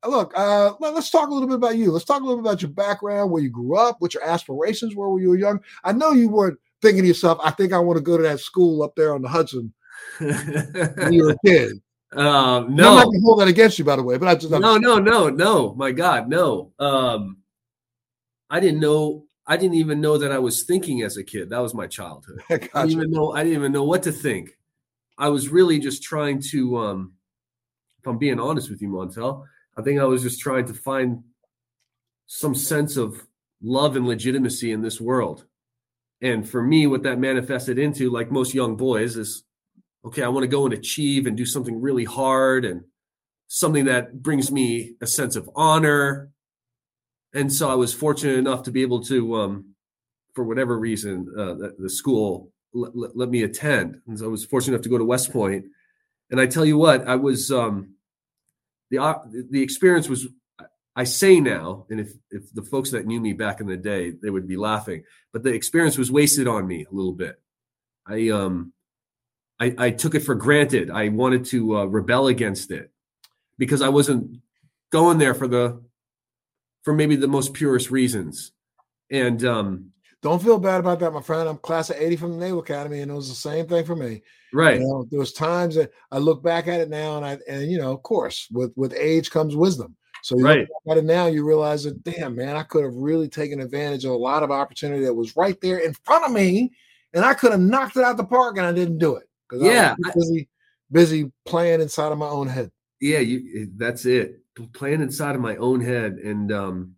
Look, 0.08 0.32
uh, 0.38 0.76
let, 0.80 0.94
us 0.94 1.12
talk 1.12 1.28
a 1.30 1.34
little 1.34 1.50
bit 1.50 1.58
about 1.58 1.76
you. 1.76 1.92
Let's 1.92 2.06
talk 2.06 2.22
a 2.22 2.24
little 2.24 2.42
bit 2.42 2.50
about 2.50 2.62
your 2.62 2.72
background, 2.72 3.32
where 3.32 3.44
you 3.44 3.50
grew 3.50 3.76
up, 3.76 3.98
what 4.00 4.14
your 4.14 4.24
aspirations 4.24 4.96
were 4.96 5.10
when 5.10 5.22
you 5.22 5.28
were 5.30 5.38
young. 5.38 5.60
I 5.84 5.92
know 5.92 6.12
you 6.12 6.30
weren't 6.30 6.58
thinking 6.82 7.04
to 7.04 7.08
yourself, 7.08 7.40
"I 7.44 7.52
think 7.52 7.74
I 7.74 7.80
want 7.80 7.98
to 7.98 8.04
go 8.04 8.18
to 8.18 8.24
that 8.24 8.40
school 8.40 8.84
up 8.84 8.96
there 8.96 9.14
on 9.14 9.22
the 9.22 9.30
Hudson." 9.30 9.74
When 10.20 11.14
you 11.14 11.24
were 11.26 11.32
a 11.32 11.38
kid. 11.46 11.82
um, 12.14 12.26
I'm 12.26 12.76
not 12.76 13.06
no, 13.06 13.12
to 13.12 13.20
hold 13.24 13.40
that 13.42 13.48
against 13.48 13.80
you, 13.80 13.86
by 13.86 13.96
the 13.96 14.04
way. 14.04 14.18
But 14.18 14.28
I 14.28 14.36
just 14.36 14.52
no, 14.52 14.78
no, 14.78 15.00
no, 15.00 15.30
no. 15.30 15.74
My 15.76 15.92
God, 15.92 16.30
no. 16.30 16.72
Um, 16.80 17.38
I 18.50 18.60
didn't 18.60 18.80
know. 18.80 19.26
I 19.46 19.58
didn't 19.58 19.76
even 19.76 20.02
know 20.02 20.18
that 20.18 20.32
I 20.32 20.40
was 20.40 20.64
thinking 20.64 21.02
as 21.02 21.18
a 21.18 21.24
kid. 21.24 21.50
That 21.50 21.60
was 21.60 21.74
my 21.74 21.88
childhood. 21.88 22.42
I 22.50 22.56
I 22.74 22.86
didn't 22.86 22.92
even 22.92 23.12
know. 23.12 23.32
I 23.32 23.44
didn't 23.44 23.60
even 23.60 23.72
know 23.72 23.84
what 23.84 24.04
to 24.04 24.12
think. 24.12 24.58
I 25.18 25.30
was 25.30 25.50
really 25.50 25.80
just 25.80 26.04
trying 26.04 26.42
to. 26.52 26.78
Um, 26.78 27.14
if 28.00 28.08
I'm 28.08 28.18
being 28.18 28.40
honest 28.40 28.70
with 28.70 28.82
you, 28.82 28.88
Montel, 28.88 29.44
I 29.78 29.82
think 29.82 30.00
I 30.00 30.06
was 30.06 30.24
just 30.24 30.40
trying 30.40 30.66
to 30.68 30.74
find 30.74 31.24
some 32.28 32.56
sense 32.56 32.96
of 32.96 33.26
love 33.62 33.96
and 33.96 34.08
legitimacy 34.08 34.72
in 34.72 34.82
this 34.82 35.02
world. 35.02 35.46
And 36.22 36.48
for 36.48 36.62
me, 36.62 36.88
what 36.88 37.04
that 37.04 37.20
manifested 37.20 37.80
into, 37.80 38.10
like 38.10 38.32
most 38.32 38.54
young 38.54 38.76
boys, 38.76 39.16
is 39.16 39.44
okay. 40.04 40.24
I 40.24 40.28
want 40.28 40.44
to 40.44 40.48
go 40.48 40.66
and 40.66 40.74
achieve 40.74 41.28
and 41.28 41.38
do 41.38 41.46
something 41.46 41.80
really 41.80 42.04
hard 42.04 42.66
and 42.66 42.84
something 43.48 43.86
that 43.86 44.22
brings 44.22 44.52
me 44.52 44.96
a 45.02 45.08
sense 45.08 45.36
of 45.36 45.50
honor. 45.56 46.30
And 47.34 47.52
so 47.52 47.70
I 47.70 47.76
was 47.76 47.94
fortunate 47.94 48.38
enough 48.38 48.64
to 48.64 48.72
be 48.72 48.82
able 48.82 49.02
to, 49.04 49.36
um, 49.36 49.76
for 50.34 50.44
whatever 50.44 50.78
reason, 50.78 51.28
uh, 51.38 51.54
the, 51.54 51.76
the 51.80 51.90
school 51.90 52.52
let, 52.74 52.96
let, 52.96 53.18
let 53.18 53.30
me 53.30 53.44
attend. 53.44 54.02
And 54.08 54.20
so 54.20 54.26
I 54.26 54.28
was 54.30 54.46
fortunate 54.46 54.76
enough 54.76 54.84
to 54.84 54.90
go 54.90 54.98
to 54.98 55.06
West 55.06 55.32
Point. 55.32 55.66
And 56.32 56.40
I 56.40 56.48
tell 56.48 56.66
you 56.66 56.78
what, 56.78 57.08
I 57.08 57.16
was 57.16 57.52
um, 57.52 57.96
the 58.92 59.00
uh, 59.00 59.20
the 59.50 59.62
experience 59.62 60.10
was. 60.10 60.28
I 60.96 61.04
say 61.04 61.40
now, 61.40 61.86
and 61.90 62.00
if 62.00 62.12
if 62.32 62.54
the 62.54 62.64
folks 62.64 62.92
that 62.92 63.06
knew 63.06 63.22
me 63.22 63.34
back 63.34 63.62
in 63.62 63.68
the 63.68 63.78
day, 63.78 64.12
they 64.12 64.30
would 64.30 64.48
be 64.48 64.58
laughing. 64.58 65.04
But 65.32 65.44
the 65.44 65.54
experience 65.54 65.98
was 65.98 66.12
wasted 66.12 66.48
on 66.48 66.68
me 66.68 66.86
a 66.90 66.94
little 66.94 67.14
bit. 67.14 67.40
I 68.08 68.30
um, 68.30 68.74
I, 69.60 69.76
I 69.78 69.90
took 69.92 70.16
it 70.16 70.22
for 70.22 70.36
granted. 70.36 70.90
I 70.90 71.10
wanted 71.10 71.46
to 71.46 71.78
uh, 71.78 71.86
rebel 71.86 72.28
against 72.28 72.72
it 72.72 72.92
because 73.58 73.82
I 73.82 73.90
wasn't 73.90 74.40
going 74.92 75.18
there 75.18 75.34
for 75.34 75.48
the 75.48 75.82
for 76.84 76.94
maybe 76.94 77.16
the 77.16 77.28
most 77.28 77.54
purest 77.54 77.92
reasons. 77.92 78.52
And 79.12 79.44
um, 79.44 79.92
Don't 80.22 80.42
feel 80.42 80.60
bad 80.60 80.80
about 80.80 81.00
that, 81.00 81.12
my 81.12 81.22
friend. 81.22 81.50
I'm 81.50 81.58
class 81.58 81.90
of 81.90 81.98
80 81.98 82.16
from 82.16 82.32
the 82.32 82.46
Naval 82.46 82.60
Academy, 82.60 83.02
and 83.02 83.12
it 83.12 83.16
was 83.16 83.30
the 83.30 83.36
same 83.36 83.68
thing 83.68 83.86
for 83.86 83.96
me. 83.96 84.22
right, 84.54 84.80
You 84.80 84.88
know, 84.88 85.06
there 85.10 85.20
was 85.20 85.34
times 85.34 85.76
that 85.76 85.92
I 86.12 86.20
look 86.20 86.42
back 86.42 86.68
at 86.68 86.80
it 86.80 86.90
now, 86.90 87.18
and 87.18 87.26
I 87.26 87.38
and 87.48 87.70
you 87.70 87.78
know, 87.78 87.92
of 87.92 88.02
course, 88.04 88.48
with 88.52 88.72
with 88.76 88.94
age 88.94 89.30
comes 89.30 89.56
wisdom. 89.56 89.96
So 90.22 90.38
you 90.38 90.44
Right. 90.44 90.68
look 90.86 90.98
at 90.98 91.04
it 91.04 91.06
now, 91.06 91.28
you 91.28 91.46
realize 91.46 91.84
that, 91.84 92.04
damn 92.04 92.36
man, 92.36 92.56
I 92.56 92.64
could 92.64 92.84
have 92.84 92.94
really 92.96 93.30
taken 93.30 93.62
advantage 93.62 94.06
of 94.06 94.12
a 94.12 94.18
lot 94.18 94.44
of 94.44 94.52
opportunity 94.52 95.04
that 95.06 95.14
was 95.14 95.36
right 95.36 95.60
there 95.62 95.78
in 95.80 95.94
front 96.06 96.26
of 96.26 96.32
me, 96.32 96.72
and 97.14 97.24
I 97.26 97.34
could 97.34 97.52
have 97.52 97.62
knocked 97.62 97.96
it 97.98 98.04
out 98.04 98.18
the 98.18 98.26
park, 98.26 98.58
and 98.58 98.66
I 98.66 98.72
didn't 98.72 98.98
do 98.98 99.16
it 99.16 99.28
because 99.48 99.64
Yeah, 99.64 99.96
I 100.06 100.10
was 100.14 100.26
busy 100.28 100.50
busy 100.92 101.32
playing 101.46 101.82
inside 101.82 102.12
of 102.12 102.18
my 102.18 102.28
own 102.28 102.48
head. 102.48 102.72
yeah, 103.00 103.20
you 103.20 103.70
that's 103.78 104.06
it. 104.06 104.42
Playing 104.74 105.02
inside 105.02 105.36
of 105.36 105.42
my 105.42 105.56
own 105.56 105.80
head, 105.82 106.14
and 106.16 106.52
um, 106.52 106.96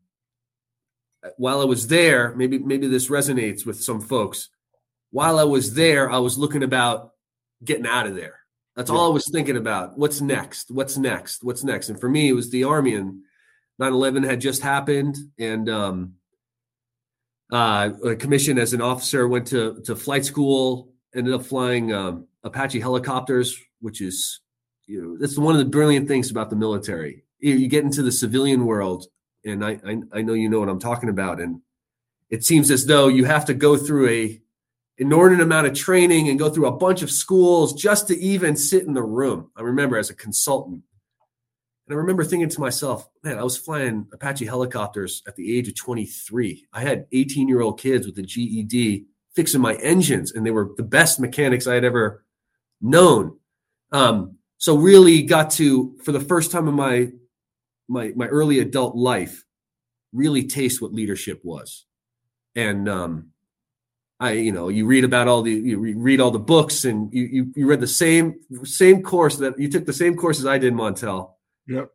while 1.38 1.62
I 1.62 1.66
was 1.66 1.88
there, 1.88 2.34
maybe 2.36 2.58
maybe 2.58 2.88
this 2.88 3.08
resonates 3.10 3.66
with 3.66 3.82
some 3.84 4.02
folks. 4.02 4.50
While 5.12 5.38
I 5.38 5.44
was 5.44 5.74
there, 5.76 6.10
I 6.10 6.18
was 6.18 6.38
looking 6.38 6.64
about 6.64 7.12
getting 7.64 7.86
out 7.86 8.08
of 8.08 8.16
there. 8.16 8.41
That's 8.76 8.90
all 8.90 9.12
I 9.12 9.14
was 9.14 9.30
thinking 9.30 9.58
about. 9.58 9.98
What's 9.98 10.22
next? 10.22 10.72
What's 10.72 10.98
next? 10.98 11.44
What's 11.44 11.64
next? 11.64 11.90
And 11.90 12.00
for 12.00 12.08
me, 12.08 12.30
it 12.30 12.34
was 12.34 12.50
the 12.50 12.64
army, 12.64 12.96
and 12.96 13.22
9-11 13.82 14.26
had 14.26 14.40
just 14.40 14.62
happened, 14.62 15.18
and 15.38 15.70
um, 15.70 16.14
uh, 17.52 17.90
a 18.06 18.16
commission 18.16 18.58
as 18.58 18.74
an 18.74 18.82
officer 18.82 19.28
went 19.28 19.48
to 19.48 19.82
to 19.86 19.96
flight 19.96 20.26
school. 20.26 20.94
Ended 21.14 21.34
up 21.34 21.46
flying 21.46 21.92
um, 21.92 22.28
Apache 22.44 22.80
helicopters, 22.80 23.60
which 23.82 24.00
is 24.00 24.40
you 24.88 25.02
know 25.02 25.18
that's 25.18 25.38
one 25.38 25.54
of 25.54 25.60
the 25.60 25.70
brilliant 25.70 26.08
things 26.08 26.32
about 26.32 26.50
the 26.50 26.56
military. 26.56 27.26
You, 27.40 27.56
you 27.56 27.68
get 27.68 27.84
into 27.84 28.04
the 28.04 28.12
civilian 28.12 28.66
world, 28.66 29.08
and 29.44 29.66
I, 29.66 29.80
I 29.86 29.98
I 30.14 30.22
know 30.22 30.34
you 30.34 30.48
know 30.48 30.62
what 30.62 30.70
I'm 30.70 30.80
talking 30.80 31.10
about, 31.10 31.42
and 31.42 31.60
it 32.30 32.46
seems 32.46 32.72
as 32.72 32.86
though 32.86 33.10
you 33.10 33.26
have 33.26 33.44
to 33.46 33.54
go 33.54 33.76
through 33.76 34.08
a 34.08 34.42
inordinate 35.02 35.44
amount 35.44 35.66
of 35.66 35.74
training 35.74 36.30
and 36.30 36.38
go 36.38 36.48
through 36.48 36.68
a 36.68 36.78
bunch 36.78 37.02
of 37.02 37.10
schools 37.10 37.74
just 37.74 38.08
to 38.08 38.18
even 38.20 38.56
sit 38.56 38.86
in 38.86 38.94
the 38.94 39.02
room. 39.02 39.50
I 39.58 39.64
remember 39.64 39.98
as 39.98 40.12
a 40.12 40.16
consultant. 40.16 40.84
And 41.88 41.96
I 41.96 41.98
remember 41.98 42.24
thinking 42.24 42.50
to 42.50 42.60
myself, 42.60 43.10
man, 43.24 43.40
I 43.40 43.44
was 43.44 43.58
flying 43.58 44.06
Apache 44.14 44.46
helicopters 44.46 45.24
at 45.28 45.36
the 45.36 45.58
age 45.58 45.68
of 45.68 45.76
23. 45.76 46.68
I 46.72 46.82
had 46.82 47.08
18 47.12 47.48
year 47.48 47.62
old 47.62 47.80
kids 47.80 48.06
with 48.06 48.18
a 48.20 48.22
GED 48.22 49.08
fixing 49.36 49.60
my 49.60 49.74
engines, 49.76 50.34
and 50.34 50.46
they 50.46 50.52
were 50.52 50.70
the 50.78 50.84
best 50.84 51.20
mechanics 51.20 51.66
I 51.66 51.74
had 51.74 51.84
ever 51.84 52.24
known. 52.80 53.40
Um, 53.92 54.38
so 54.60 54.76
really 54.78 55.24
got 55.24 55.50
to, 55.52 55.98
for 56.04 56.12
the 56.12 56.20
first 56.20 56.52
time 56.52 56.68
in 56.68 56.76
my 56.76 57.10
my 57.90 58.14
my 58.16 58.28
early 58.28 58.60
adult 58.60 58.96
life, 58.96 59.44
really 60.14 60.48
taste 60.48 60.80
what 60.80 60.94
leadership 60.94 61.42
was. 61.44 61.86
And 62.56 62.88
um, 62.88 63.31
I, 64.22 64.34
you 64.34 64.52
know, 64.52 64.70
you 64.70 64.86
read 64.86 65.04
about 65.04 65.28
all 65.28 65.42
the, 65.42 65.52
you 65.52 65.80
read 65.80 66.22
all 66.22 66.30
the 66.30 66.38
books, 66.38 66.86
and 66.86 67.12
you, 67.12 67.24
you 67.24 67.54
you 67.56 67.68
read 67.68 67.80
the 67.80 67.88
same 67.88 68.36
same 68.64 69.02
course 69.02 69.38
that 69.38 69.58
you 69.58 69.68
took 69.68 69.88
the 69.88 69.94
same 69.94 70.16
course 70.16 70.38
as 70.38 70.46
I 70.46 70.60
did, 70.60 70.74
Montel. 70.74 71.32
Yep. 71.68 71.90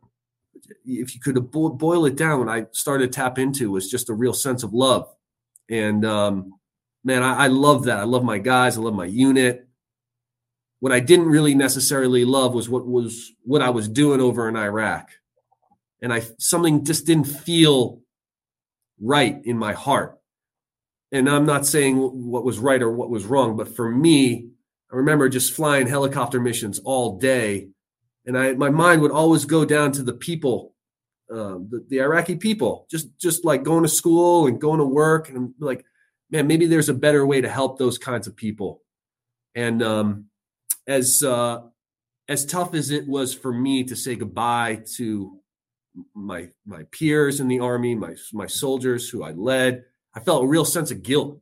If 0.85 1.15
you 1.15 1.21
could 1.21 1.53
bo- 1.53 1.69
boil 1.69 2.05
it 2.05 2.17
down, 2.17 2.41
what 2.41 2.49
I 2.49 2.67
started 2.73 3.13
to 3.13 3.17
tap 3.17 3.39
into 3.39 3.71
was 3.71 3.89
just 3.89 4.11
a 4.11 4.13
real 4.13 4.35
sense 4.35 4.65
of 4.65 4.75
love, 4.75 5.09
and 5.71 6.05
um, 6.05 6.55
man, 7.05 7.23
I, 7.23 7.45
I 7.45 7.47
love 7.47 7.85
that. 7.85 8.01
I 8.01 8.03
love 8.03 8.25
my 8.25 8.39
guys. 8.39 8.77
I 8.77 8.81
love 8.81 8.95
my 8.95 9.07
unit. 9.07 9.69
What 10.81 10.91
I 10.91 10.99
didn't 10.99 11.27
really 11.27 11.55
necessarily 11.55 12.25
love 12.25 12.55
was 12.55 12.69
what 12.69 12.89
was 12.89 13.33
what 13.45 13.63
I 13.63 13.71
was 13.71 13.89
doing 13.89 14.21
over 14.21 14.49
in 14.49 14.57
Iraq, 14.57 15.11
and 16.03 16.13
I 16.13 16.23
something 16.39 16.85
just 16.85 17.07
didn't 17.07 17.29
feel 17.29 18.01
right 19.01 19.41
in 19.45 19.57
my 19.57 19.75
heart 19.75 20.19
and 21.13 21.29
I'm 21.29 21.47
not 21.47 21.67
saying 21.67 21.97
what 21.97 22.45
was 22.45 22.59
right 22.59 22.83
or 22.83 22.91
what 22.91 23.11
was 23.11 23.25
wrong, 23.25 23.57
but 23.57 23.75
for 23.75 23.91
me, 23.91 24.49
I 24.93 24.97
remember 24.97 25.29
just 25.29 25.53
flying 25.53 25.87
helicopter 25.87 26.41
missions 26.41 26.79
all 26.81 27.19
day, 27.19 27.69
and 28.25 28.37
I 28.39 28.55
my 28.55 28.71
mind 28.71 29.03
would 29.03 29.11
always 29.11 29.45
go 29.45 29.65
down 29.65 29.93
to 29.93 30.03
the 30.03 30.15
people, 30.15 30.75
um, 31.31 31.69
the, 31.71 31.85
the 31.89 32.01
Iraqi 32.01 32.37
people, 32.37 32.87
just 32.91 33.17
just 33.19 33.45
like 33.45 33.63
going 33.63 33.83
to 33.83 33.89
school 33.89 34.47
and 34.47 34.61
going 34.61 34.79
to 34.79 34.87
work, 34.87 35.29
and 35.29 35.37
I'm 35.39 35.55
like, 35.59 35.85
man, 36.31 36.47
maybe 36.47 36.67
there's 36.67 36.89
a 36.89 36.95
better 36.95 37.27
way 37.27 37.41
to 37.41 37.49
help 37.49 37.79
those 37.79 37.99
kinds 37.99 38.27
of 38.27 38.37
people. 38.37 38.83
And 39.55 39.83
um, 39.83 40.27
as 40.87 41.23
uh, 41.23 41.61
as 42.29 42.47
tough 42.47 42.75
as 42.75 42.91
it 42.91 43.07
was 43.07 43.35
for 43.35 43.53
me 43.53 43.85
to 43.85 43.97
say 43.97 44.17
goodbye 44.17 44.83
to 44.97 45.39
my 46.15 46.49
my 46.67 46.83
peers 46.91 47.41
in 47.41 47.49
the 47.49 47.61
army, 47.61 47.95
my 47.95 48.17
my 48.33 48.47
soldiers 48.47 49.09
who 49.09 49.23
I 49.23 49.33
led. 49.33 49.85
I 50.17 50.21
felt 50.21 50.45
a 50.45 50.49
real 50.49 50.65
sense 50.65 50.91
of 50.91 51.03
guilt. 51.03 51.41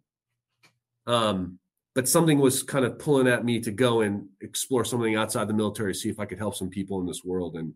Um, 1.07 1.59
but 1.95 2.09
something 2.09 2.41
was 2.41 2.65
kind 2.65 2.85
of 2.85 2.99
pulling 2.99 3.29
at 3.29 3.45
me 3.45 3.61
to 3.61 3.71
go 3.71 4.01
and 4.01 4.27
explore 4.41 4.85
something 4.85 5.15
outside 5.15 5.47
the 5.47 5.55
military, 5.55 5.95
see 5.95 6.09
if 6.09 6.19
I 6.19 6.25
could 6.27 6.39
help 6.39 6.57
some 6.57 6.69
people 6.69 7.01
in 7.01 7.07
this 7.07 7.23
world. 7.25 7.55
And 7.55 7.75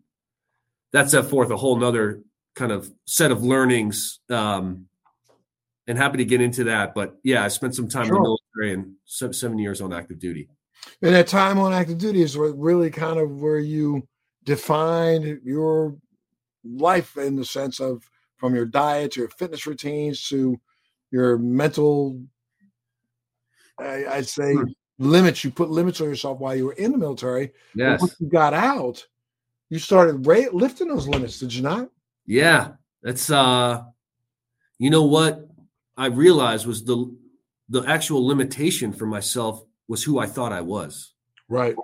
that 0.91 1.09
set 1.09 1.25
forth 1.25 1.51
a 1.51 1.57
whole 1.57 1.77
nother 1.77 2.21
kind 2.53 2.73
of 2.73 2.91
set 3.05 3.31
of 3.31 3.43
learnings. 3.43 4.19
Um, 4.29 4.87
and 5.87 5.97
happy 5.97 6.17
to 6.17 6.25
get 6.25 6.41
into 6.41 6.65
that. 6.65 6.93
But 6.93 7.17
yeah, 7.23 7.43
I 7.43 7.47
spent 7.47 7.75
some 7.75 7.87
time 7.87 8.07
in 8.07 8.13
the 8.13 8.19
military 8.19 8.73
and 8.73 8.93
se- 9.05 9.31
seven 9.31 9.57
years 9.57 9.81
on 9.81 9.93
active 9.93 10.19
duty. 10.19 10.49
And 11.01 11.15
that 11.15 11.27
time 11.27 11.57
on 11.57 11.73
active 11.73 11.97
duty 11.97 12.21
is 12.21 12.37
really 12.37 12.91
kind 12.91 13.19
of 13.19 13.41
where 13.41 13.59
you 13.59 14.07
defined 14.43 15.41
your 15.43 15.95
life 16.63 17.17
in 17.17 17.35
the 17.35 17.45
sense 17.45 17.79
of 17.79 18.03
from 18.37 18.53
your 18.53 18.65
diet 18.65 19.13
to 19.13 19.21
your 19.21 19.29
fitness 19.29 19.65
routines 19.65 20.27
to 20.27 20.59
your 21.11 21.37
mental, 21.37 22.21
I, 23.79 24.05
I'd 24.07 24.27
say, 24.27 24.53
Hmm. 24.53 24.65
limits. 24.97 25.43
You 25.43 25.51
put 25.51 25.69
limits 25.69 26.01
on 26.01 26.07
yourself 26.07 26.39
while 26.39 26.55
you 26.55 26.65
were 26.65 26.73
in 26.73 26.91
the 26.91 26.97
military. 26.97 27.51
Yes. 27.75 28.01
Once 28.01 28.15
you 28.19 28.27
got 28.27 28.53
out, 28.53 29.05
you 29.69 29.79
started 29.79 30.25
ra- 30.25 30.51
lifting 30.51 30.87
those 30.87 31.07
limits, 31.07 31.39
did 31.39 31.53
you 31.53 31.61
not? 31.61 31.89
Yeah, 32.25 32.71
that's 33.01 33.29
uh 33.31 33.83
you 34.77 34.89
know 34.89 35.03
what 35.03 35.47
I 35.97 36.07
realized 36.07 36.65
was 36.67 36.83
the 36.83 37.15
the 37.69 37.83
actual 37.87 38.25
limitation 38.25 38.91
for 38.93 39.05
myself 39.05 39.63
was 39.87 40.03
who 40.03 40.19
I 40.19 40.25
thought 40.25 40.51
I 40.53 40.61
was. 40.61 41.13
Right. 41.47 41.75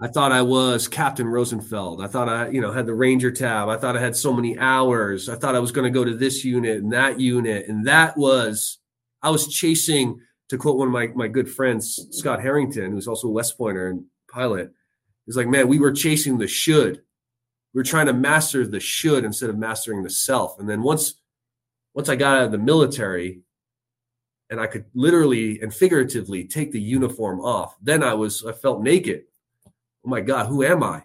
I 0.00 0.06
thought 0.06 0.30
I 0.30 0.42
was 0.42 0.86
Captain 0.86 1.26
Rosenfeld. 1.26 2.02
I 2.02 2.06
thought 2.06 2.28
I, 2.28 2.48
you 2.50 2.60
know, 2.60 2.70
had 2.70 2.86
the 2.86 2.94
Ranger 2.94 3.32
tab. 3.32 3.68
I 3.68 3.76
thought 3.76 3.96
I 3.96 4.00
had 4.00 4.14
so 4.14 4.32
many 4.32 4.56
hours. 4.56 5.28
I 5.28 5.34
thought 5.34 5.56
I 5.56 5.58
was 5.58 5.72
going 5.72 5.92
to 5.92 5.98
go 5.98 6.04
to 6.04 6.14
this 6.14 6.44
unit 6.44 6.80
and 6.82 6.92
that 6.92 7.18
unit 7.18 7.68
and 7.68 7.86
that 7.86 8.16
was 8.16 8.78
I 9.22 9.30
was 9.30 9.48
chasing, 9.48 10.20
to 10.48 10.58
quote 10.58 10.78
one 10.78 10.88
of 10.88 10.94
my, 10.94 11.08
my 11.08 11.28
good 11.28 11.50
friends, 11.50 12.06
Scott 12.12 12.40
Harrington, 12.40 12.92
who's 12.92 13.08
also 13.08 13.28
a 13.28 13.32
West 13.32 13.58
Pointer 13.58 13.88
and 13.88 14.04
pilot. 14.32 14.72
He's 15.26 15.36
like, 15.36 15.48
man, 15.48 15.68
we 15.68 15.78
were 15.78 15.92
chasing 15.92 16.38
the 16.38 16.48
should. 16.48 17.02
We 17.74 17.80
were 17.80 17.84
trying 17.84 18.06
to 18.06 18.14
master 18.14 18.66
the 18.66 18.80
should 18.80 19.24
instead 19.24 19.50
of 19.50 19.58
mastering 19.58 20.02
the 20.02 20.10
self. 20.10 20.58
And 20.58 20.68
then 20.68 20.82
once, 20.82 21.14
once 21.94 22.08
I 22.08 22.16
got 22.16 22.38
out 22.38 22.44
of 22.44 22.52
the 22.52 22.58
military 22.58 23.40
and 24.50 24.58
I 24.60 24.66
could 24.66 24.86
literally 24.94 25.60
and 25.60 25.74
figuratively 25.74 26.44
take 26.44 26.72
the 26.72 26.80
uniform 26.80 27.40
off, 27.40 27.76
then 27.82 28.02
I 28.02 28.14
was, 28.14 28.44
I 28.46 28.52
felt 28.52 28.82
naked. 28.82 29.24
Oh 30.08 30.10
my 30.10 30.22
God, 30.22 30.46
who 30.46 30.64
am 30.64 30.82
I 30.82 31.04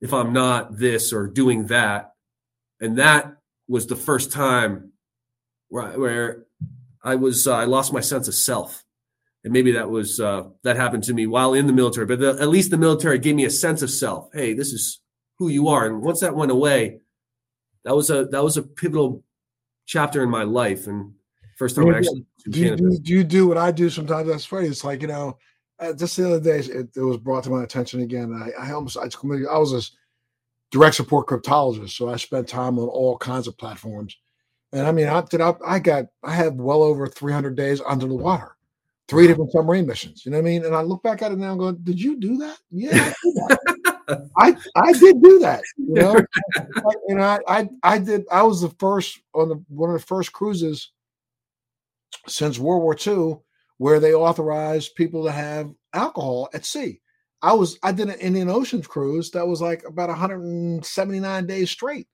if 0.00 0.12
I'm 0.12 0.32
not 0.32 0.76
this 0.76 1.12
or 1.12 1.28
doing 1.28 1.68
that? 1.68 2.14
And 2.80 2.98
that 2.98 3.36
was 3.68 3.86
the 3.86 3.94
first 3.94 4.32
time 4.32 4.90
where, 5.68 5.96
where 5.96 6.46
I 7.04 7.14
was 7.14 7.46
uh, 7.46 7.54
I 7.54 7.66
lost 7.66 7.92
my 7.92 8.00
sense 8.00 8.26
of 8.26 8.34
self, 8.34 8.82
and 9.44 9.52
maybe 9.52 9.70
that 9.72 9.88
was 9.88 10.18
uh, 10.18 10.48
that 10.64 10.74
happened 10.74 11.04
to 11.04 11.14
me 11.14 11.28
while 11.28 11.54
in 11.54 11.68
the 11.68 11.72
military. 11.72 12.04
But 12.04 12.18
the, 12.18 12.30
at 12.30 12.48
least 12.48 12.72
the 12.72 12.78
military 12.78 13.20
gave 13.20 13.36
me 13.36 13.44
a 13.44 13.50
sense 13.50 13.80
of 13.80 13.90
self. 13.92 14.28
Hey, 14.34 14.54
this 14.54 14.72
is 14.72 15.00
who 15.38 15.46
you 15.46 15.68
are. 15.68 15.86
And 15.86 16.02
once 16.02 16.18
that 16.18 16.34
went 16.34 16.50
away, 16.50 16.98
that 17.84 17.94
was 17.94 18.10
a 18.10 18.24
that 18.24 18.42
was 18.42 18.56
a 18.56 18.62
pivotal 18.64 19.22
chapter 19.86 20.20
in 20.20 20.30
my 20.30 20.42
life 20.42 20.88
and 20.88 21.12
first 21.58 21.76
time 21.76 21.86
Yeah, 21.86 21.94
I 21.94 21.96
actually 21.98 22.26
do 22.50 22.58
you, 22.58 22.74
do, 22.74 22.98
do 22.98 23.12
you 23.12 23.22
do 23.22 23.46
what 23.46 23.56
I 23.56 23.70
do 23.70 23.88
sometimes? 23.88 24.26
That's 24.26 24.44
funny. 24.44 24.66
It's 24.66 24.82
like 24.82 25.00
you 25.00 25.06
know, 25.06 25.38
uh, 25.82 25.92
just 25.92 26.16
the 26.16 26.26
other 26.26 26.40
day 26.40 26.58
it, 26.58 26.96
it 26.96 27.00
was 27.02 27.16
brought 27.16 27.44
to 27.44 27.50
my 27.50 27.62
attention 27.62 28.00
again. 28.00 28.32
I, 28.32 28.68
I 28.68 28.72
almost 28.72 28.96
I, 28.96 29.04
I 29.04 29.58
was 29.58 29.72
a 29.72 29.82
direct 30.70 30.96
support 30.96 31.26
cryptologist, 31.26 31.90
so 31.90 32.08
I 32.08 32.16
spent 32.16 32.48
time 32.48 32.78
on 32.78 32.88
all 32.88 33.18
kinds 33.18 33.46
of 33.46 33.58
platforms. 33.58 34.16
And 34.72 34.86
I 34.86 34.92
mean, 34.92 35.08
I 35.08 35.20
did. 35.22 35.40
I, 35.40 35.54
I 35.66 35.78
got 35.78 36.06
I 36.22 36.34
had 36.34 36.58
well 36.58 36.82
over 36.82 37.06
300 37.06 37.54
days 37.56 37.80
under 37.86 38.06
the 38.06 38.14
water, 38.14 38.56
three 39.08 39.26
different 39.26 39.52
submarine 39.52 39.86
missions. 39.86 40.24
You 40.24 40.30
know 40.30 40.38
what 40.38 40.46
I 40.46 40.50
mean? 40.50 40.64
And 40.64 40.74
I 40.74 40.82
look 40.82 41.02
back 41.02 41.20
at 41.20 41.32
it 41.32 41.38
now 41.38 41.50
and 41.52 41.60
go, 41.60 41.72
"Did 41.72 42.00
you 42.00 42.16
do 42.16 42.38
that? 42.38 42.58
Yeah, 42.70 42.90
I 42.92 43.14
did 43.24 43.34
that. 43.34 43.58
I 44.38 44.56
I 44.76 44.92
did 44.92 45.22
do 45.22 45.38
that. 45.40 45.62
You 45.76 45.94
know, 45.94 46.20
and 47.08 47.22
I 47.22 47.38
I 47.46 47.68
I 47.82 47.98
did. 47.98 48.24
I 48.30 48.42
was 48.42 48.62
the 48.62 48.70
first 48.78 49.20
on 49.34 49.48
the 49.50 49.62
one 49.68 49.90
of 49.90 50.00
the 50.00 50.06
first 50.06 50.32
cruises 50.32 50.90
since 52.26 52.58
World 52.58 52.82
War 52.82 52.96
II 52.96 53.38
where 53.82 53.98
they 53.98 54.14
authorized 54.14 54.94
people 54.94 55.24
to 55.24 55.32
have 55.32 55.68
alcohol 55.92 56.48
at 56.54 56.64
sea. 56.64 57.00
I 57.42 57.52
was 57.52 57.80
I 57.82 57.90
did 57.90 58.08
an 58.10 58.20
Indian 58.20 58.48
Ocean 58.48 58.80
cruise 58.80 59.32
that 59.32 59.44
was 59.48 59.60
like 59.60 59.82
about 59.84 60.08
179 60.08 61.46
days 61.46 61.68
straight. 61.68 62.06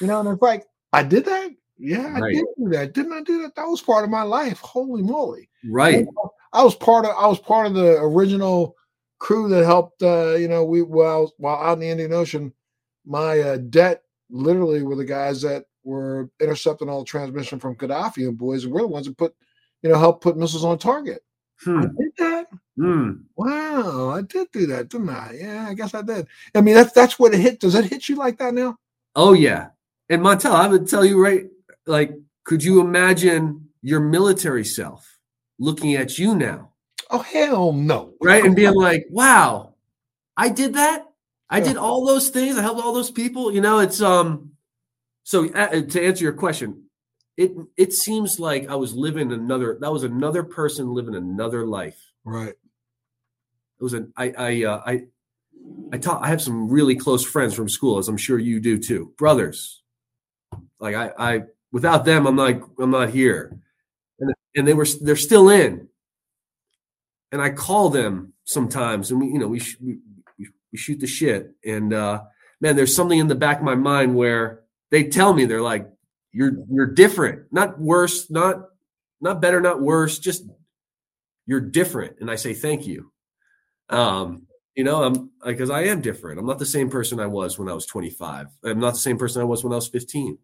You 0.00 0.06
know, 0.06 0.20
and 0.20 0.28
it's 0.30 0.40
like 0.40 0.64
I 0.94 1.02
did 1.02 1.26
that. 1.26 1.50
Yeah, 1.76 2.06
I 2.16 2.20
Right. 2.20 2.32
did 2.34 2.44
do 2.56 2.68
that. 2.70 2.94
Didn't 2.94 3.12
I 3.12 3.20
do 3.20 3.42
that? 3.42 3.54
That 3.54 3.66
was 3.66 3.82
part 3.82 4.04
of 4.04 4.08
my 4.10 4.22
life. 4.22 4.60
Holy 4.60 5.02
moly! 5.02 5.50
right. 5.68 6.06
I 6.54 6.64
was 6.64 6.74
part 6.74 7.04
of 7.04 7.10
I 7.18 7.26
was 7.26 7.38
part 7.38 7.66
of 7.66 7.74
the 7.74 7.98
original 8.00 8.74
crew 9.18 9.50
that 9.50 9.66
helped. 9.66 10.02
Uh, 10.02 10.36
you 10.36 10.48
know, 10.48 10.64
we 10.64 10.80
while 10.80 11.30
while 11.36 11.56
out 11.62 11.74
in 11.74 11.80
the 11.80 11.88
Indian 11.90 12.14
Ocean, 12.14 12.50
my 13.04 13.40
uh, 13.40 13.56
debt 13.58 14.04
literally 14.30 14.82
were 14.82 14.96
the 14.96 15.04
guys 15.04 15.42
that 15.42 15.66
were 15.82 16.30
intercepting 16.40 16.88
all 16.88 17.00
the 17.00 17.04
transmission 17.04 17.60
from 17.60 17.76
Gaddafi 17.76 18.26
and 18.26 18.38
boys, 18.38 18.64
and 18.64 18.72
we're 18.72 18.80
the 18.80 18.86
ones 18.88 19.04
that 19.04 19.18
put, 19.18 19.34
you 19.84 19.90
know, 19.90 19.98
helped 19.98 20.22
put 20.22 20.36
missiles 20.36 20.64
on 20.64 20.78
target. 20.78 21.22
I 21.66 21.70
Hmm. 21.70 21.82
did 21.96 22.12
that. 22.18 22.46
Hmm. 22.76 23.10
Wow, 23.36 24.10
I 24.10 24.22
did 24.22 24.48
do 24.52 24.66
that, 24.66 24.88
didn't 24.88 25.10
I? 25.10 25.36
Yeah, 25.40 25.66
I 25.68 25.74
guess 25.74 25.94
I 25.94 26.02
did. 26.02 26.26
I 26.54 26.60
mean, 26.62 26.74
that's 26.74 26.92
that's 26.92 27.18
what 27.18 27.34
it 27.34 27.40
hit. 27.40 27.60
Does 27.60 27.76
it 27.76 27.84
hit 27.84 28.08
you 28.08 28.16
like 28.16 28.38
that 28.38 28.54
now? 28.54 28.76
Oh 29.14 29.34
yeah. 29.34 29.68
And 30.08 30.22
Montel, 30.22 30.52
I 30.52 30.66
would 30.66 30.88
tell 30.88 31.04
you 31.04 31.22
right, 31.22 31.44
like, 31.86 32.12
could 32.44 32.64
you 32.64 32.80
imagine 32.80 33.68
your 33.82 34.00
military 34.00 34.64
self 34.64 35.18
looking 35.58 35.94
at 35.94 36.18
you 36.18 36.34
now, 36.34 36.72
Oh 37.10 37.20
hell 37.20 37.72
no! 37.72 38.14
right, 38.22 38.44
and 38.44 38.56
being 38.56 38.74
like, 38.74 39.06
"Wow, 39.10 39.74
I 40.36 40.48
did 40.48 40.74
that. 40.74 41.06
I 41.50 41.58
Yeah. 41.58 41.64
did 41.64 41.76
all 41.76 42.04
those 42.06 42.30
things. 42.30 42.58
I 42.58 42.62
helped 42.62 42.82
all 42.82 42.94
those 42.94 43.10
people." 43.10 43.52
You 43.52 43.60
know, 43.60 43.78
it's 43.78 44.00
um. 44.00 44.50
So 45.22 45.48
uh, 45.54 45.82
to 45.82 46.02
answer 46.04 46.24
your 46.24 46.32
question, 46.34 46.83
it 47.36 47.52
it 47.76 47.92
seems 47.92 48.38
like 48.38 48.68
I 48.68 48.74
was 48.76 48.94
living 48.94 49.32
another. 49.32 49.76
That 49.80 49.92
was 49.92 50.04
another 50.04 50.42
person 50.42 50.94
living 50.94 51.14
another 51.14 51.66
life. 51.66 51.98
right. 52.24 52.54
It 53.80 53.82
was 53.82 53.92
an 53.92 54.12
I 54.16 54.32
I 54.38 54.64
uh, 54.64 54.82
I 54.86 55.02
I 55.92 55.98
taught 55.98 56.22
I 56.22 56.28
have 56.28 56.42
some 56.42 56.68
really 56.68 56.94
close 56.94 57.24
friends 57.24 57.54
from 57.54 57.68
school, 57.68 57.98
as 57.98 58.08
I'm 58.08 58.16
sure 58.16 58.38
you 58.38 58.60
do 58.60 58.78
too, 58.78 59.12
brothers. 59.18 59.82
Like 60.78 60.94
I 60.94 61.10
I 61.18 61.42
without 61.72 62.04
them, 62.04 62.26
I'm 62.26 62.36
not 62.36 62.62
I'm 62.78 62.90
not 62.90 63.10
here, 63.10 63.58
and 64.20 64.32
and 64.54 64.66
they 64.68 64.74
were 64.74 64.86
they're 65.00 65.16
still 65.16 65.48
in, 65.48 65.88
and 67.32 67.42
I 67.42 67.50
call 67.50 67.90
them 67.90 68.32
sometimes, 68.44 69.10
and 69.10 69.20
we 69.20 69.26
you 69.26 69.38
know 69.38 69.48
we 69.48 69.58
sh- 69.58 69.78
we, 69.80 69.98
we 70.38 70.48
we 70.72 70.78
shoot 70.78 71.00
the 71.00 71.06
shit, 71.08 71.52
and 71.64 71.92
uh, 71.92 72.22
man, 72.60 72.76
there's 72.76 72.94
something 72.94 73.18
in 73.18 73.28
the 73.28 73.34
back 73.34 73.58
of 73.58 73.64
my 73.64 73.74
mind 73.74 74.14
where 74.14 74.60
they 74.90 75.04
tell 75.04 75.34
me 75.34 75.46
they're 75.46 75.60
like 75.60 75.88
you're 76.34 76.52
you're 76.68 76.86
different, 76.86 77.44
not 77.52 77.80
worse, 77.80 78.30
not 78.30 78.64
not 79.20 79.40
better, 79.40 79.60
not 79.60 79.80
worse, 79.80 80.18
just 80.18 80.44
you're 81.46 81.60
different, 81.60 82.16
and 82.20 82.30
I 82.30 82.34
say 82.34 82.52
thank 82.52 82.86
you. 82.86 83.12
Um, 83.88 84.46
you 84.74 84.82
know, 84.82 85.04
I'm 85.04 85.30
because 85.46 85.70
I 85.70 85.84
am 85.84 86.00
different. 86.00 86.40
I'm 86.40 86.46
not 86.46 86.58
the 86.58 86.66
same 86.66 86.90
person 86.90 87.20
I 87.20 87.26
was 87.26 87.58
when 87.58 87.68
I 87.68 87.72
was 87.72 87.86
25. 87.86 88.48
I'm 88.64 88.80
not 88.80 88.94
the 88.94 88.98
same 88.98 89.16
person 89.16 89.40
I 89.40 89.44
was 89.44 89.62
when 89.62 89.72
I 89.72 89.76
was 89.76 89.88
15. 89.88 90.36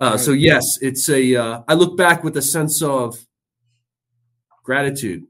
Uh, 0.00 0.16
so 0.16 0.32
yes, 0.32 0.78
it's 0.80 1.08
a. 1.10 1.36
Uh, 1.36 1.62
I 1.68 1.74
look 1.74 1.98
back 1.98 2.24
with 2.24 2.36
a 2.38 2.42
sense 2.42 2.80
of 2.80 3.18
gratitude 4.64 5.26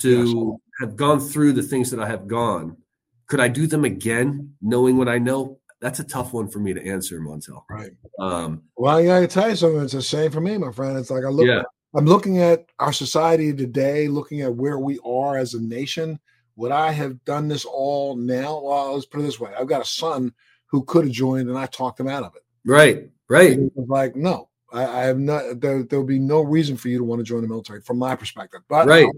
to 0.00 0.58
have 0.80 0.96
gone 0.96 1.20
through 1.20 1.52
the 1.52 1.62
things 1.62 1.90
that 1.92 2.00
I 2.00 2.08
have 2.08 2.26
gone. 2.26 2.76
Could 3.28 3.38
I 3.38 3.46
do 3.46 3.68
them 3.68 3.84
again, 3.84 4.54
knowing 4.60 4.96
what 4.96 5.08
I 5.08 5.18
know? 5.18 5.59
That's 5.80 5.98
a 5.98 6.04
tough 6.04 6.32
one 6.32 6.48
for 6.48 6.58
me 6.58 6.74
to 6.74 6.86
answer, 6.86 7.20
Montel. 7.20 7.62
Right. 7.70 7.92
Um, 8.18 8.62
Well, 8.76 8.98
I 8.98 9.04
gotta 9.04 9.26
tell 9.26 9.48
you 9.48 9.56
something. 9.56 9.82
It's 9.82 9.92
the 9.94 10.02
same 10.02 10.30
for 10.30 10.40
me, 10.40 10.58
my 10.58 10.72
friend. 10.72 10.98
It's 10.98 11.10
like 11.10 11.24
I 11.24 11.28
look. 11.28 11.46
Yeah. 11.46 11.62
I'm 11.94 12.06
looking 12.06 12.38
at 12.38 12.66
our 12.78 12.92
society 12.92 13.52
today, 13.52 14.06
looking 14.06 14.42
at 14.42 14.54
where 14.54 14.78
we 14.78 14.98
are 15.04 15.36
as 15.36 15.54
a 15.54 15.60
nation. 15.60 16.20
Would 16.56 16.70
I 16.70 16.92
have 16.92 17.24
done 17.24 17.48
this 17.48 17.64
all 17.64 18.14
now? 18.14 18.60
Well, 18.62 18.94
let's 18.94 19.06
put 19.06 19.20
it 19.20 19.24
this 19.24 19.40
way: 19.40 19.50
I've 19.58 19.66
got 19.66 19.80
a 19.82 19.86
son 19.86 20.32
who 20.66 20.84
could 20.84 21.04
have 21.04 21.12
joined, 21.12 21.48
and 21.48 21.58
I 21.58 21.66
talked 21.66 21.98
him 21.98 22.06
out 22.08 22.22
of 22.22 22.36
it. 22.36 22.42
right, 22.64 23.10
right, 23.28 23.58
like, 23.74 24.14
no, 24.14 24.50
I, 24.72 24.84
I 24.84 25.02
have 25.04 25.18
not. 25.18 25.60
There, 25.60 25.82
there'll 25.82 26.04
be 26.04 26.18
no 26.18 26.42
reason 26.42 26.76
for 26.76 26.88
you 26.88 26.98
to 26.98 27.04
want 27.04 27.18
to 27.20 27.24
join 27.24 27.42
the 27.42 27.48
military, 27.48 27.80
from 27.80 27.98
my 27.98 28.14
perspective. 28.14 28.60
But 28.68 28.86
right, 28.86 29.06
I'm 29.06 29.12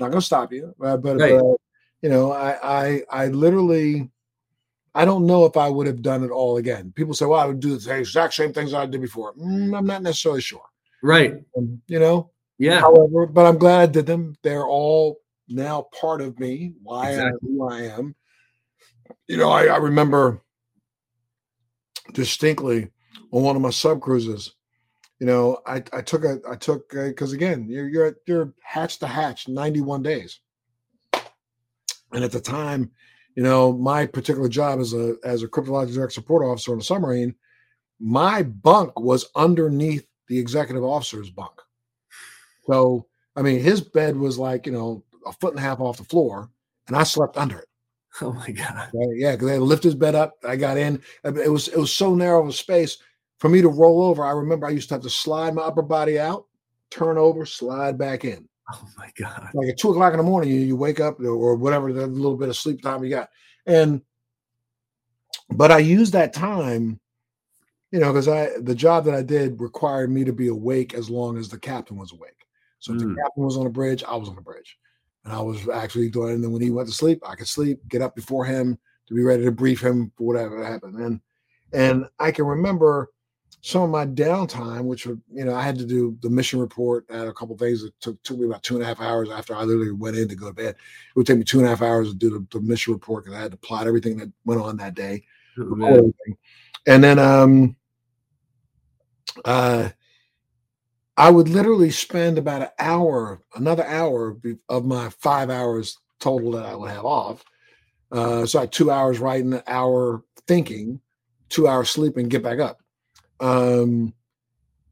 not 0.00 0.08
going 0.08 0.20
to 0.20 0.26
stop 0.26 0.52
you. 0.52 0.74
Uh, 0.82 0.96
but, 0.96 1.18
Right. 1.18 1.38
but, 1.38 1.56
you 2.02 2.08
know, 2.08 2.32
I, 2.32 2.58
I, 2.62 3.02
I 3.10 3.26
literally, 3.28 4.10
I 4.98 5.04
don't 5.04 5.26
know 5.26 5.44
if 5.44 5.56
I 5.56 5.68
would 5.68 5.86
have 5.86 6.02
done 6.02 6.24
it 6.24 6.32
all 6.32 6.56
again. 6.56 6.92
People 6.96 7.14
say, 7.14 7.24
well, 7.24 7.38
I 7.38 7.44
would 7.44 7.60
do 7.60 7.76
the 7.78 7.96
exact 7.96 8.34
same 8.34 8.52
things 8.52 8.74
I 8.74 8.84
did 8.84 9.00
before. 9.00 9.32
Mm, 9.34 9.78
I'm 9.78 9.86
not 9.86 10.02
necessarily 10.02 10.40
sure. 10.40 10.64
right. 11.04 11.34
Um, 11.56 11.80
you 11.86 12.00
know, 12.00 12.32
Yeah, 12.58 12.80
however, 12.80 13.24
but 13.26 13.46
I'm 13.46 13.58
glad 13.58 13.80
I 13.80 13.92
did 13.92 14.06
them. 14.06 14.34
They're 14.42 14.66
all 14.66 15.20
now 15.48 15.82
part 16.00 16.20
of 16.20 16.40
me, 16.40 16.74
why 16.82 17.10
I 17.10 17.12
am 17.12 17.38
who 17.40 17.68
I 17.68 17.82
am. 17.82 18.16
You 19.28 19.36
know, 19.36 19.50
I, 19.50 19.66
I 19.66 19.76
remember 19.76 20.42
distinctly 22.12 22.90
on 23.30 23.44
one 23.44 23.54
of 23.54 23.62
my 23.62 23.70
sub 23.70 24.00
cruises. 24.00 24.52
You 25.20 25.28
know, 25.28 25.60
I, 25.64 25.76
I 25.92 26.02
took 26.02 26.24
a 26.24 26.40
I 26.50 26.56
took 26.56 26.90
because 26.90 27.32
again 27.32 27.68
you're 27.70 27.88
you're 27.88 28.16
you're 28.26 28.52
hatch 28.64 28.98
to 28.98 29.06
hatch 29.06 29.46
91 29.46 30.02
days, 30.02 30.40
and 32.12 32.24
at 32.24 32.32
the 32.32 32.40
time, 32.40 32.90
you 33.38 33.44
know, 33.44 33.72
my 33.72 34.04
particular 34.04 34.48
job 34.48 34.80
as 34.80 34.94
a 34.94 35.14
as 35.22 35.44
a 35.44 35.46
cryptologic 35.46 35.94
direct 35.94 36.12
support 36.12 36.44
officer 36.44 36.72
on 36.72 36.80
a 36.80 36.82
submarine, 36.82 37.36
my 38.00 38.42
bunk 38.42 38.98
was 38.98 39.30
underneath 39.36 40.08
the 40.26 40.36
executive 40.36 40.82
officer's 40.82 41.30
bunk. 41.30 41.52
So, 42.66 43.06
I 43.36 43.42
mean, 43.42 43.60
his 43.60 43.80
bed 43.80 44.16
was 44.16 44.40
like, 44.40 44.66
you 44.66 44.72
know, 44.72 45.04
a 45.24 45.32
foot 45.34 45.52
and 45.52 45.60
a 45.60 45.62
half 45.62 45.78
off 45.78 45.98
the 45.98 46.04
floor, 46.04 46.50
and 46.88 46.96
I 46.96 47.04
slept 47.04 47.36
under 47.36 47.60
it. 47.60 47.68
Oh 48.22 48.32
my 48.32 48.50
god. 48.50 48.90
Right? 48.92 49.08
Yeah, 49.14 49.32
because 49.32 49.46
they 49.46 49.52
had 49.52 49.60
to 49.60 49.64
lift 49.64 49.84
his 49.84 49.94
bed 49.94 50.16
up. 50.16 50.34
I 50.42 50.56
got 50.56 50.76
in. 50.76 51.00
It 51.22 51.48
was 51.52 51.68
it 51.68 51.78
was 51.78 51.92
so 51.92 52.16
narrow 52.16 52.42
of 52.42 52.48
a 52.48 52.52
space 52.52 52.98
for 53.38 53.48
me 53.48 53.62
to 53.62 53.68
roll 53.68 54.02
over. 54.02 54.24
I 54.24 54.32
remember 54.32 54.66
I 54.66 54.70
used 54.70 54.88
to 54.88 54.96
have 54.96 55.02
to 55.02 55.10
slide 55.10 55.54
my 55.54 55.62
upper 55.62 55.82
body 55.82 56.18
out, 56.18 56.46
turn 56.90 57.18
over, 57.18 57.46
slide 57.46 57.96
back 57.98 58.24
in. 58.24 58.48
Oh 58.70 58.88
my 58.96 59.10
god. 59.18 59.48
Like 59.54 59.68
at 59.68 59.78
two 59.78 59.90
o'clock 59.90 60.12
in 60.12 60.18
the 60.18 60.22
morning, 60.22 60.50
you, 60.50 60.60
you 60.60 60.76
wake 60.76 61.00
up 61.00 61.20
or 61.20 61.54
whatever 61.54 61.92
the 61.92 62.06
little 62.06 62.36
bit 62.36 62.48
of 62.48 62.56
sleep 62.56 62.82
time 62.82 63.02
you 63.02 63.10
got. 63.10 63.30
And 63.66 64.02
but 65.50 65.72
I 65.72 65.78
used 65.78 66.12
that 66.12 66.34
time, 66.34 67.00
you 67.90 67.98
know, 68.00 68.12
because 68.12 68.28
I 68.28 68.50
the 68.60 68.74
job 68.74 69.04
that 69.06 69.14
I 69.14 69.22
did 69.22 69.60
required 69.60 70.10
me 70.10 70.24
to 70.24 70.32
be 70.32 70.48
awake 70.48 70.94
as 70.94 71.08
long 71.08 71.38
as 71.38 71.48
the 71.48 71.58
captain 71.58 71.96
was 71.96 72.12
awake. 72.12 72.46
So 72.80 72.92
if 72.92 72.98
Mm. 72.98 73.14
the 73.14 73.20
captain 73.22 73.44
was 73.44 73.56
on 73.56 73.64
the 73.64 73.70
bridge, 73.70 74.04
I 74.04 74.16
was 74.16 74.28
on 74.28 74.36
the 74.36 74.42
bridge. 74.42 74.78
And 75.24 75.32
I 75.32 75.40
was 75.40 75.68
actually 75.68 76.10
doing 76.10 76.34
and 76.34 76.44
then 76.44 76.52
when 76.52 76.62
he 76.62 76.70
went 76.70 76.88
to 76.88 76.94
sleep, 76.94 77.20
I 77.26 77.34
could 77.34 77.48
sleep, 77.48 77.80
get 77.88 78.02
up 78.02 78.14
before 78.14 78.44
him 78.44 78.78
to 79.06 79.14
be 79.14 79.22
ready 79.22 79.44
to 79.44 79.52
brief 79.52 79.80
him 79.82 80.12
for 80.16 80.26
whatever 80.26 80.62
happened. 80.64 80.96
And 80.96 81.20
and 81.72 82.06
I 82.18 82.32
can 82.32 82.44
remember 82.44 83.10
some 83.60 83.82
of 83.82 83.90
my 83.90 84.06
downtime, 84.06 84.84
which 84.84 85.06
would, 85.06 85.20
you 85.32 85.44
know, 85.44 85.54
I 85.54 85.62
had 85.62 85.78
to 85.78 85.84
do 85.84 86.16
the 86.22 86.30
mission 86.30 86.60
report 86.60 87.04
at 87.10 87.26
a 87.26 87.32
couple 87.32 87.56
things 87.56 87.82
that 87.82 87.98
took, 88.00 88.22
took 88.22 88.38
me 88.38 88.46
about 88.46 88.62
two 88.62 88.74
and 88.74 88.82
a 88.82 88.86
half 88.86 89.00
hours 89.00 89.30
after 89.30 89.54
I 89.54 89.62
literally 89.64 89.92
went 89.92 90.16
in 90.16 90.28
to 90.28 90.36
go 90.36 90.46
to 90.46 90.54
bed. 90.54 90.70
It 90.70 90.76
would 91.16 91.26
take 91.26 91.38
me 91.38 91.44
two 91.44 91.58
and 91.58 91.66
a 91.66 91.70
half 91.70 91.82
hours 91.82 92.08
to 92.10 92.14
do 92.14 92.30
the, 92.30 92.46
the 92.52 92.60
mission 92.60 92.92
report 92.92 93.24
because 93.24 93.36
I 93.36 93.42
had 93.42 93.50
to 93.50 93.56
plot 93.56 93.86
everything 93.86 94.16
that 94.18 94.32
went 94.44 94.60
on 94.60 94.76
that 94.76 94.94
day. 94.94 95.24
Oh, 95.60 96.12
and 96.86 97.02
then 97.02 97.18
um 97.18 97.76
uh 99.44 99.88
I 101.16 101.30
would 101.30 101.48
literally 101.48 101.90
spend 101.90 102.38
about 102.38 102.62
an 102.62 102.68
hour, 102.78 103.42
another 103.56 103.84
hour 103.84 104.38
of 104.68 104.84
my 104.84 105.10
five 105.10 105.50
hours 105.50 105.98
total 106.20 106.52
that 106.52 106.64
I 106.64 106.76
would 106.76 106.90
have 106.90 107.04
off. 107.04 107.44
Uh, 108.12 108.46
so 108.46 108.60
I 108.60 108.62
had 108.62 108.72
two 108.72 108.92
hours 108.92 109.18
writing, 109.18 109.52
an 109.52 109.62
hour 109.66 110.22
thinking, 110.46 111.00
two 111.48 111.66
hours 111.66 111.90
sleeping, 111.90 112.28
get 112.28 112.44
back 112.44 112.60
up. 112.60 112.78
Um, 113.40 114.14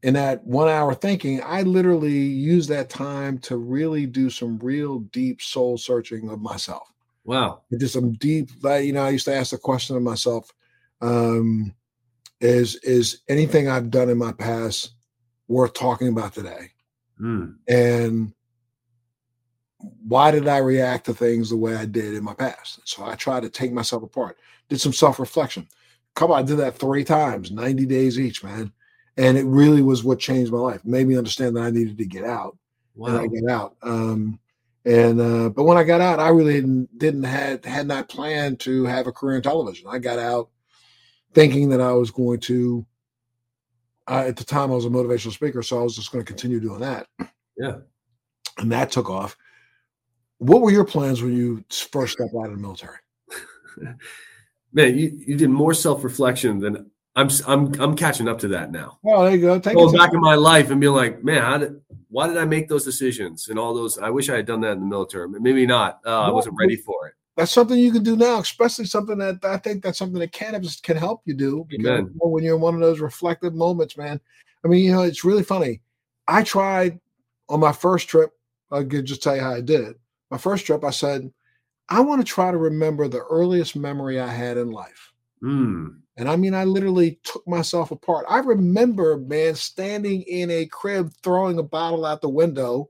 in 0.03 0.13
that 0.13 0.45
one 0.45 0.69
hour 0.69 0.93
thinking, 0.93 1.41
I 1.43 1.63
literally 1.63 2.11
use 2.11 2.67
that 2.67 2.89
time 2.89 3.39
to 3.39 3.57
really 3.57 4.05
do 4.05 4.29
some 4.29 4.59
real 4.59 4.99
deep 4.99 5.41
soul 5.41 5.77
searching 5.77 6.29
of 6.29 6.39
myself. 6.39 6.87
Wow. 7.25 7.63
It 7.71 7.79
just 7.79 7.93
some 7.93 8.13
deep, 8.13 8.49
like, 8.61 8.85
you 8.85 8.93
know, 8.93 9.03
I 9.03 9.09
used 9.09 9.25
to 9.25 9.35
ask 9.35 9.51
the 9.51 9.57
question 9.57 9.97
of 9.97 10.03
myself, 10.03 10.51
um, 11.01 11.73
is 12.39 12.75
is 12.75 13.21
anything 13.27 13.67
I've 13.67 13.89
done 13.89 14.09
in 14.09 14.17
my 14.17 14.31
past 14.31 14.91
worth 15.47 15.73
talking 15.73 16.07
about 16.07 16.33
today? 16.33 16.69
Mm. 17.19 17.55
And 17.67 18.33
why 20.07 20.31
did 20.31 20.47
I 20.47 20.57
react 20.57 21.05
to 21.05 21.13
things 21.13 21.49
the 21.49 21.57
way 21.57 21.75
I 21.75 21.85
did 21.85 22.13
in 22.13 22.23
my 22.23 22.33
past? 22.33 22.79
So 22.85 23.03
I 23.05 23.15
tried 23.15 23.43
to 23.43 23.49
take 23.49 23.71
myself 23.71 24.03
apart, 24.03 24.37
did 24.69 24.79
some 24.79 24.93
self 24.93 25.19
reflection. 25.19 25.67
Come 26.17 26.31
on, 26.31 26.39
I 26.39 26.41
did 26.41 26.57
that 26.57 26.79
three 26.79 27.03
times, 27.03 27.51
90 27.51 27.85
days 27.85 28.19
each, 28.19 28.43
man. 28.43 28.73
And 29.17 29.37
it 29.37 29.45
really 29.45 29.83
was 29.83 30.03
what 30.03 30.17
changed 30.17 30.51
my 30.51 30.57
life, 30.57 30.83
made 30.83 31.07
me 31.07 31.15
understand 31.15 31.55
that 31.55 31.61
I 31.61 31.69
needed 31.69 31.95
to 31.99 32.05
get 32.05 32.23
out. 32.23 32.57
Wow. 32.95 33.09
And 33.09 33.17
I 33.19 33.27
get 33.27 33.47
out. 33.47 33.75
Um, 33.83 34.39
and 34.83 35.21
uh, 35.21 35.49
but 35.49 35.65
when 35.65 35.77
I 35.77 35.83
got 35.83 36.01
out, 36.01 36.19
I 36.19 36.29
really 36.29 36.55
didn't, 36.55 36.97
didn't 36.97 37.23
had 37.23 37.63
had 37.65 37.85
not 37.85 38.09
planned 38.09 38.59
to 38.61 38.85
have 38.85 39.05
a 39.05 39.11
career 39.11 39.35
in 39.35 39.43
television. 39.43 39.85
I 39.87 39.99
got 39.99 40.17
out 40.17 40.49
thinking 41.33 41.69
that 41.69 41.81
I 41.81 41.91
was 41.91 42.09
going 42.09 42.39
to. 42.41 42.83
Uh, 44.07 44.23
at 44.25 44.37
the 44.37 44.43
time, 44.43 44.71
I 44.71 44.75
was 44.75 44.85
a 44.85 44.89
motivational 44.89 45.33
speaker, 45.33 45.61
so 45.61 45.79
I 45.79 45.83
was 45.83 45.95
just 45.95 46.11
going 46.11 46.23
to 46.23 46.27
continue 46.27 46.59
doing 46.59 46.79
that. 46.79 47.07
Yeah. 47.57 47.79
And 48.57 48.71
that 48.71 48.89
took 48.89 49.09
off. 49.09 49.37
What 50.39 50.61
were 50.61 50.71
your 50.71 50.85
plans 50.85 51.21
when 51.21 51.35
you 51.35 51.63
first 51.69 52.13
stepped 52.13 52.33
out 52.33 52.45
of 52.45 52.53
the 52.53 52.57
military? 52.57 52.97
Man, 54.73 54.97
you, 54.97 55.19
you 55.25 55.37
did 55.37 55.49
more 55.49 55.73
self 55.73 56.03
reflection 56.03 56.59
than 56.59 56.91
I'm. 57.15 57.29
I'm 57.47 57.81
I'm 57.81 57.95
catching 57.95 58.27
up 58.27 58.39
to 58.39 58.47
that 58.49 58.71
now. 58.71 58.99
Well, 59.01 59.23
there 59.23 59.35
you 59.35 59.41
go. 59.41 59.59
Take 59.59 59.75
Going 59.75 59.95
back 59.95 60.13
in 60.13 60.21
my 60.21 60.35
life 60.35 60.69
and 60.69 60.79
being 60.79 60.93
like, 60.93 61.23
man, 61.23 61.41
how 61.41 61.57
did 61.57 61.81
why 62.09 62.27
did 62.27 62.37
I 62.37 62.45
make 62.45 62.67
those 62.67 62.83
decisions 62.83 63.49
and 63.49 63.57
all 63.57 63.73
those? 63.73 63.97
I 63.97 64.09
wish 64.09 64.29
I 64.29 64.35
had 64.35 64.45
done 64.45 64.61
that 64.61 64.73
in 64.73 64.81
the 64.81 64.85
military. 64.85 65.27
Maybe 65.29 65.65
not. 65.65 65.99
Uh, 66.05 66.21
I 66.21 66.29
wasn't 66.29 66.55
ready 66.59 66.75
for 66.75 67.07
it. 67.07 67.13
that's 67.35 67.51
something 67.51 67.77
you 67.77 67.91
can 67.91 68.03
do 68.03 68.15
now, 68.15 68.39
especially 68.39 68.85
something 68.85 69.17
that 69.17 69.43
I 69.43 69.57
think 69.57 69.83
that's 69.83 69.97
something 69.97 70.19
that 70.19 70.31
cannabis 70.31 70.79
can 70.79 70.97
help 70.97 71.21
you 71.25 71.33
do. 71.33 71.65
Because 71.69 71.85
Amen. 71.85 72.11
you 72.13 72.19
know, 72.21 72.29
when 72.29 72.43
you're 72.43 72.55
in 72.55 72.61
one 72.61 72.75
of 72.75 72.81
those 72.81 72.99
reflective 72.99 73.53
moments, 73.53 73.97
man. 73.97 74.19
I 74.65 74.67
mean, 74.67 74.83
you 74.83 74.91
know, 74.91 75.03
it's 75.03 75.23
really 75.23 75.43
funny. 75.43 75.81
I 76.27 76.43
tried 76.43 76.99
on 77.49 77.59
my 77.59 77.71
first 77.71 78.09
trip. 78.09 78.31
I 78.71 78.83
could 78.83 79.05
just 79.05 79.23
tell 79.23 79.35
you 79.35 79.41
how 79.41 79.53
I 79.53 79.61
did 79.61 79.81
it. 79.81 79.99
My 80.29 80.37
first 80.37 80.65
trip, 80.65 80.83
I 80.83 80.89
said, 80.89 81.31
I 81.89 82.01
want 82.01 82.21
to 82.21 82.25
try 82.25 82.51
to 82.51 82.57
remember 82.57 83.07
the 83.07 83.23
earliest 83.29 83.75
memory 83.75 84.19
I 84.19 84.27
had 84.27 84.57
in 84.57 84.71
life. 84.71 85.13
Mm. 85.43 85.99
And 86.17 86.27
I 86.27 86.35
mean, 86.35 86.53
I 86.53 86.63
literally 86.63 87.19
took 87.23 87.47
myself 87.47 87.91
apart. 87.91 88.25
I 88.27 88.39
remember, 88.39 89.17
man, 89.17 89.55
standing 89.55 90.23
in 90.23 90.49
a 90.49 90.65
crib, 90.65 91.11
throwing 91.23 91.59
a 91.59 91.63
bottle 91.63 92.05
out 92.05 92.21
the 92.21 92.29
window, 92.29 92.89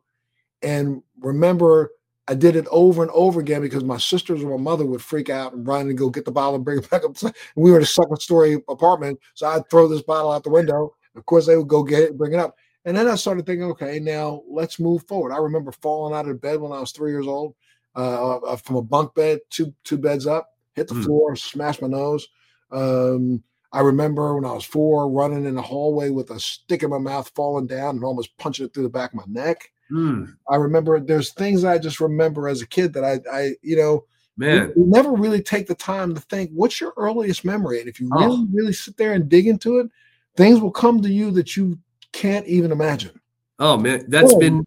and 0.62 1.04
remember 1.20 1.92
I 2.30 2.36
did 2.36 2.56
it 2.58 2.68
over 2.72 3.02
and 3.02 3.12
over 3.12 3.40
again 3.40 3.62
because 3.62 3.84
my 3.84 3.98
sisters 3.98 4.44
or 4.44 4.58
my 4.58 4.64
mother 4.64 4.86
would 4.86 5.02
freak 5.02 5.30
out 5.30 5.54
and 5.54 5.66
run 5.66 5.88
and 5.88 5.98
go 5.98 6.10
get 6.10 6.26
the 6.26 6.32
bottle 6.32 6.56
and 6.56 6.66
bring 6.66 6.80
it 6.80 6.90
back 6.90 7.04
up. 7.06 7.16
And 7.24 7.34
we 7.56 7.72
were 7.72 7.78
in 7.78 7.84
a 7.84 7.86
second 7.86 8.20
story 8.20 8.62
apartment, 8.68 9.20
so 9.34 9.48
I'd 9.48 9.70
throw 9.70 9.88
this 9.88 10.02
bottle 10.02 10.32
out 10.32 10.44
the 10.44 10.50
window. 10.50 10.96
Of 11.16 11.26
course, 11.26 11.46
they 11.46 11.56
would 11.56 11.68
go 11.68 11.84
get 11.84 12.04
it 12.04 12.10
and 12.10 12.18
bring 12.18 12.34
it 12.34 12.40
up. 12.40 12.56
And 12.86 12.96
then 12.96 13.08
I 13.08 13.16
started 13.16 13.46
thinking, 13.46 13.70
okay, 13.72 14.00
now 14.00 14.44
let's 14.50 14.80
move 14.80 15.06
forward. 15.08 15.34
I 15.34 15.38
remember 15.38 15.72
falling 15.72 16.14
out 16.14 16.28
of 16.28 16.42
bed 16.42 16.60
when 16.60 16.72
I 16.72 16.80
was 16.80 16.92
three 16.92 17.12
years 17.12 17.28
old, 17.28 17.56
uh, 17.98 18.38
uh, 18.38 18.56
from 18.58 18.76
a 18.78 18.82
bunk 18.82 19.14
bed, 19.16 19.40
two 19.50 19.74
two 19.84 19.98
beds 19.98 20.28
up, 20.28 20.56
hit 20.76 20.88
the 20.88 20.94
Hmm. 20.94 21.04
floor, 21.04 21.36
smashed 21.36 21.82
my 21.82 21.88
nose. 21.88 22.28
Um, 22.72 23.44
I 23.74 23.82
remember 23.82 24.36
when 24.36 24.46
I 24.46 24.54
was 24.54 24.64
four, 24.64 25.10
running 25.10 25.46
in 25.46 25.56
the 25.56 25.62
hallway 25.62 26.10
with 26.10 26.32
a 26.32 26.40
stick 26.40 26.84
in 26.84 26.90
my 26.90 26.98
mouth, 27.00 27.30
falling 27.36 27.68
down, 27.68 27.96
and 27.96 28.04
almost 28.04 28.38
punching 28.38 28.66
it 28.66 28.74
through 28.74 28.84
the 28.84 28.90
back 28.90 29.12
of 29.14 29.18
my 29.18 29.26
neck. 29.28 29.72
Mm. 29.92 30.36
I 30.50 30.56
remember 30.56 31.00
there's 31.00 31.34
things 31.34 31.64
I 31.66 31.78
just 31.78 32.00
remember 32.00 32.48
as 32.48 32.62
a 32.62 32.68
kid 32.68 32.94
that 32.94 33.04
I, 33.04 33.20
I 33.32 33.56
you 33.62 33.76
know, 33.76 34.06
Man, 34.38 34.72
we 34.76 34.84
never 34.86 35.12
really 35.12 35.42
take 35.42 35.68
the 35.68 35.76
time 35.76 36.14
to 36.14 36.22
think 36.22 36.52
what's 36.54 36.80
your 36.80 36.94
earliest 36.96 37.44
memory, 37.44 37.80
and 37.80 37.90
if 37.90 38.00
you 38.00 38.10
Oh. 38.14 38.20
really, 38.20 38.48
really 38.54 38.74
sit 38.74 38.96
there 38.96 39.14
and 39.14 39.28
dig 39.28 39.48
into 39.48 39.80
it, 39.80 39.90
things 40.36 40.62
will 40.62 40.72
come 40.72 41.02
to 41.02 41.10
you 41.10 41.32
that 41.32 41.58
you 41.58 41.78
can't 42.14 42.46
even 42.48 42.72
imagine. 42.72 43.20
oh 43.60 43.76
man, 43.78 44.06
that's 44.08 44.34
Oh. 44.34 44.40
been 44.40 44.64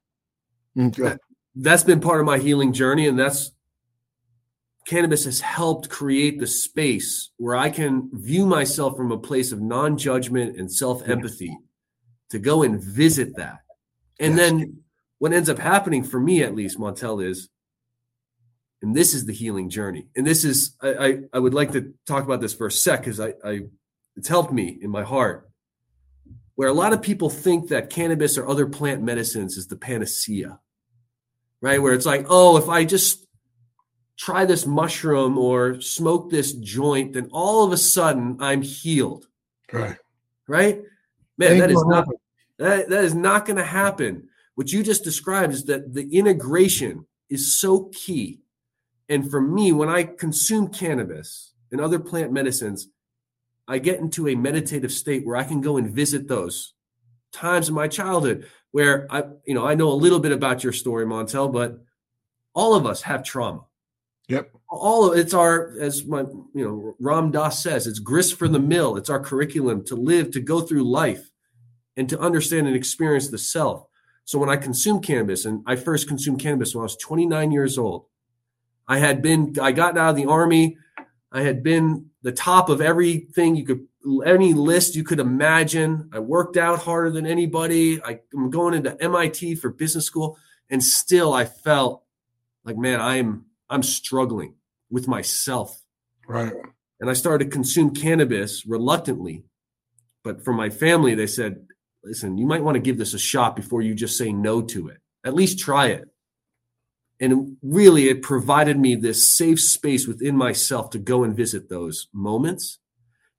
Mm. 0.77 1.19
That's 1.54 1.84
been 1.84 2.00
part 2.00 2.20
of 2.20 2.26
my 2.26 2.38
healing 2.38 2.72
journey 2.72 3.06
and 3.08 3.18
that's 3.18 3.52
cannabis 4.86 5.24
has 5.24 5.40
helped 5.40 5.88
create 5.88 6.38
the 6.38 6.46
space 6.46 7.30
where 7.36 7.56
i 7.56 7.68
can 7.68 8.08
view 8.12 8.46
myself 8.46 8.96
from 8.96 9.12
a 9.12 9.18
place 9.18 9.52
of 9.52 9.60
non-judgment 9.60 10.56
and 10.58 10.70
self-empathy 10.70 11.56
to 12.30 12.38
go 12.38 12.62
and 12.62 12.82
visit 12.82 13.36
that. 13.36 13.58
And 14.18 14.36
Yes. 14.36 14.50
then 14.50 14.82
what 15.18 15.32
ends 15.32 15.48
up 15.50 15.58
happening 15.58 16.02
for 16.02 16.18
me 16.18 16.42
at 16.42 16.54
least 16.54 16.78
montel 16.78 17.22
is 17.24 17.48
and 18.82 18.96
this 18.96 19.12
is 19.12 19.26
the 19.26 19.34
healing 19.34 19.68
journey. 19.68 20.08
And 20.16 20.26
this 20.26 20.44
is 20.44 20.76
i 20.80 20.88
i, 20.88 21.18
I 21.34 21.38
would 21.38 21.54
like 21.54 21.72
to 21.72 21.92
talk 22.06 22.24
about 22.24 22.40
this 22.40 22.54
for 22.54 22.68
a 22.68 22.72
sec 22.72 23.00
because 23.00 23.20
I, 23.20 23.34
I 23.44 23.60
it's 24.16 24.28
helped 24.28 24.52
me 24.52 24.78
in 24.80 24.90
my 24.90 25.02
heart 25.02 25.50
where 26.54 26.68
a 26.68 26.72
lot 26.74 26.92
of 26.92 27.02
people 27.02 27.30
think 27.30 27.68
that 27.68 27.90
cannabis 27.90 28.36
or 28.38 28.46
other 28.48 28.66
plant 28.66 29.02
medicines 29.02 29.56
is 29.56 29.66
the 29.66 29.76
panacea 29.76 30.58
right? 31.61 31.81
Where 31.81 31.94
it's 31.94 32.07
like, 32.07 32.27
oh, 32.29 32.57
if 32.57 32.68
I 32.68 32.85
just 32.85 33.27
try 34.16 34.44
this 34.44 34.66
mushroom 34.66 35.38
or 35.38 35.81
smoke 35.81 36.31
this 36.31 36.53
joint, 36.53 37.14
then 37.14 37.29
all 37.33 37.64
of 37.64 37.73
a 37.73 37.77
sudden 37.77 38.37
I'm 38.40 38.62
healed, 38.62 39.27
Right. 39.73 39.96
right? 40.46 40.83
Man, 41.38 41.59
that 41.59 41.70
is 41.70 41.85
not 41.87 42.07
that, 42.59 42.90
that 42.90 43.05
is 43.05 43.14
not 43.14 43.46
going 43.46 43.57
to 43.57 43.64
happen. 43.64 44.29
What 44.55 44.70
you 44.70 44.83
just 44.83 45.05
described 45.05 45.55
is 45.55 45.64
that 45.64 45.94
the 45.94 46.07
integration 46.14 47.07
is 47.31 47.59
so 47.59 47.90
key. 47.94 48.40
And 49.09 49.31
for 49.31 49.40
me, 49.40 49.73
when 49.73 49.88
I 49.88 50.03
consume 50.05 50.68
cannabis 50.68 51.55
and 51.73 51.81
other 51.81 51.99
plant 51.99 52.33
medicines, 52.33 52.88
I 53.66 53.79
get 53.79 54.01
into 54.01 54.29
a 54.29 54.35
meditative 54.35 54.92
state 54.92 55.25
where 55.25 55.37
I 55.37 55.44
can 55.44 55.62
go 55.62 55.79
and 55.79 55.90
visit 55.90 56.29
those 56.29 56.75
times 57.33 57.68
in 57.68 57.75
my 57.75 57.88
childhood 57.88 58.46
where 58.72 59.06
I, 59.11 59.24
you 59.44 59.54
know, 59.54 59.66
I 59.66 59.74
know 59.74 59.88
a 59.88 59.94
little 59.94 60.20
bit 60.20 60.33
about 60.33 60.62
your 60.62 60.72
story, 60.72 61.04
Montel, 61.04 61.52
but 61.52 61.78
all 62.54 62.74
of 62.74 62.87
us 62.87 63.02
have 63.02 63.24
trauma. 63.24 63.64
Yep. 64.28 64.52
All 64.68 65.11
of 65.11 65.18
it's 65.18 65.35
our, 65.35 65.76
as 65.80 66.04
my, 66.04 66.20
you 66.54 66.64
know, 66.64 66.94
Ram 67.00 67.33
Dass 67.33 67.61
says, 67.61 67.88
it's 67.88 67.98
grist 67.98 68.38
for 68.38 68.46
the 68.46 68.61
mill. 68.61 68.96
It's 68.96 69.11
our 69.11 69.18
curriculum 69.18 69.85
to 69.87 69.96
live, 69.96 70.30
to 70.33 70.40
go 70.40 70.61
through 70.61 70.85
life, 70.85 71.30
and 71.96 72.09
to 72.09 72.20
understand 72.20 72.68
and 72.68 72.76
experience 72.76 73.28
the 73.28 73.38
self. 73.38 73.87
So 74.24 74.38
when 74.38 74.48
I 74.48 74.56
consume 74.56 75.00
cannabis, 75.00 75.44
and 75.44 75.64
I 75.66 75.74
first 75.74 76.06
consumed 76.06 76.40
cannabis 76.40 76.74
when 76.74 76.83
I 76.83 76.85
was 76.85 76.96
29 76.96 77.50
years 77.50 77.76
old, 77.76 78.04
I 78.87 78.98
had 78.98 79.20
been, 79.22 79.56
I 79.61 79.72
got 79.72 79.98
out 79.98 80.11
of 80.11 80.16
the 80.16 80.26
army. 80.26 80.78
I 81.33 81.42
had 81.42 81.64
been 81.64 82.11
the 82.22 82.33
top 82.33 82.68
of 82.68 82.80
everything 82.80 83.56
you 83.56 83.64
could, 83.64 83.87
any 84.24 84.54
list 84.54 84.96
you 84.96 85.04
could 85.04 85.20
imagine. 85.20 86.08
I 86.12 86.18
worked 86.18 86.56
out 86.56 86.80
harder 86.80 87.10
than 87.10 87.26
anybody. 87.26 88.02
I, 88.02 88.20
I'm 88.34 88.50
going 88.50 88.74
into 88.74 89.00
MIT 89.02 89.56
for 89.56 89.70
business 89.70 90.06
school, 90.06 90.38
and 90.70 90.82
still 90.82 91.32
I 91.32 91.44
felt 91.44 92.04
like, 92.64 92.76
man, 92.76 93.00
I'm 93.00 93.44
I'm 93.68 93.82
struggling 93.82 94.54
with 94.90 95.06
myself. 95.06 95.82
Right. 96.26 96.52
And 97.00 97.08
I 97.08 97.14
started 97.14 97.44
to 97.44 97.50
consume 97.50 97.94
cannabis 97.94 98.66
reluctantly. 98.66 99.44
But 100.22 100.44
for 100.44 100.53
my 100.53 100.68
family, 100.68 101.14
they 101.14 101.26
said, 101.26 101.66
listen, 102.05 102.36
you 102.36 102.46
might 102.46 102.62
want 102.62 102.74
to 102.74 102.80
give 102.80 102.98
this 102.98 103.14
a 103.14 103.18
shot 103.18 103.57
before 103.57 103.80
you 103.80 103.94
just 103.94 104.18
say 104.18 104.32
no 104.32 104.61
to 104.62 104.88
it. 104.88 104.98
At 105.24 105.34
least 105.34 105.59
try 105.59 105.86
it. 105.86 106.09
And 107.20 107.57
really, 107.62 108.09
it 108.09 108.22
provided 108.22 108.78
me 108.78 108.94
this 108.94 109.28
safe 109.30 109.61
space 109.61 110.07
within 110.07 110.36
myself 110.36 110.90
to 110.90 110.98
go 110.98 111.22
and 111.22 111.36
visit 111.36 111.68
those 111.68 112.09
moments. 112.12 112.80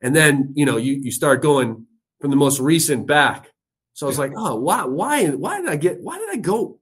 And 0.02 0.16
then, 0.16 0.52
you 0.56 0.66
know, 0.66 0.78
you, 0.78 0.94
you 0.94 1.12
start 1.12 1.42
going 1.42 1.86
from 2.20 2.32
the 2.32 2.36
most 2.36 2.60
recent 2.60 3.08
back. 3.08 3.52
So 3.94 4.06
I 4.06 4.10
was 4.10 4.20
like, 4.20 4.32
oh, 4.36 4.56
why, 4.56 4.86
why, 4.86 5.28
why 5.30 5.60
did 5.60 5.70
I 5.70 5.76
get, 5.76 6.02
why 6.02 6.18
did 6.18 6.30
I 6.30 6.38
go? 6.38 6.80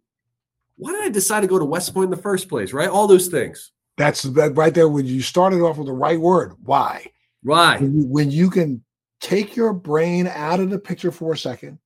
Why 0.77 0.91
did 0.91 1.03
I 1.03 1.09
decide 1.09 1.41
to 1.41 1.47
go 1.47 1.59
to 1.59 1.65
West 1.65 1.93
Point 1.93 2.05
in 2.05 2.11
the 2.11 2.21
first 2.21 2.47
place? 2.47 2.71
Right. 2.71 2.87
All 2.87 3.07
those 3.07 3.27
things. 3.27 3.71
That's 3.97 4.23
that 4.23 4.55
right 4.55 4.73
there 4.73 4.87
when 4.87 5.05
you 5.05 5.21
started 5.21 5.59
off 5.59 5.77
with 5.77 5.87
the 5.87 5.93
right 5.93 6.19
word. 6.19 6.53
Why? 6.63 7.07
Why? 7.43 7.77
When 7.79 7.93
you, 7.93 8.07
when 8.07 8.31
you 8.31 8.49
can 8.49 8.83
take 9.19 9.57
your 9.57 9.73
brain 9.73 10.27
out 10.27 10.61
of 10.61 10.69
the 10.69 10.79
picture 10.79 11.11
for 11.11 11.33
a 11.33 11.37
second 11.37 11.79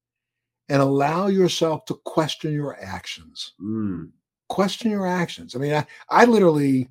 and 0.70 0.82
allow 0.82 1.28
yourself 1.28 1.86
to 1.86 1.96
question 2.06 2.54
your 2.54 2.80
actions. 2.80 3.54
Mm. 3.60 4.12
Question 4.50 4.92
your 4.92 5.08
actions. 5.08 5.56
I 5.56 5.60
mean, 5.60 5.74
I, 5.74 5.86
I 6.10 6.26
literally 6.26 6.90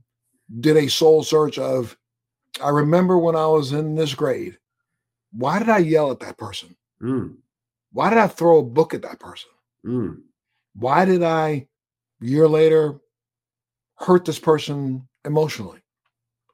did 0.58 0.76
a 0.76 0.88
soul 0.88 1.22
search 1.22 1.58
of, 1.58 1.96
I 2.60 2.68
remember 2.68 3.18
when 3.18 3.36
I 3.36 3.46
was 3.46 3.72
in 3.72 3.94
this 3.94 4.14
grade, 4.14 4.58
why 5.32 5.58
did 5.58 5.68
I 5.68 5.78
yell 5.78 6.10
at 6.10 6.20
that 6.20 6.36
person? 6.36 6.76
Mm. 7.02 7.36
Why 7.92 8.10
did 8.10 8.18
I 8.18 8.26
throw 8.26 8.58
a 8.58 8.64
book 8.64 8.94
at 8.94 9.02
that 9.02 9.20
person? 9.20 9.50
Mm. 9.86 10.22
Why 10.74 11.04
did 11.04 11.22
I, 11.22 11.66
a 12.22 12.24
year 12.24 12.48
later, 12.48 13.00
hurt 13.96 14.24
this 14.24 14.38
person 14.38 15.06
emotionally? 15.24 15.80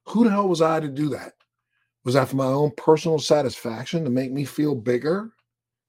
Who 0.09 0.25
the 0.25 0.31
hell 0.31 0.49
was 0.49 0.63
I 0.63 0.81
to 0.81 0.89
do 0.89 1.09
that? 1.11 1.35
Was 2.05 2.15
that 2.15 2.29
for 2.29 2.37
my 2.37 2.47
own 2.47 2.71
personal 2.77 3.19
satisfaction 3.19 4.05
to 4.05 4.11
make 4.11 4.33
me 4.33 4.45
feel 4.45 4.75
bigger? 4.75 5.33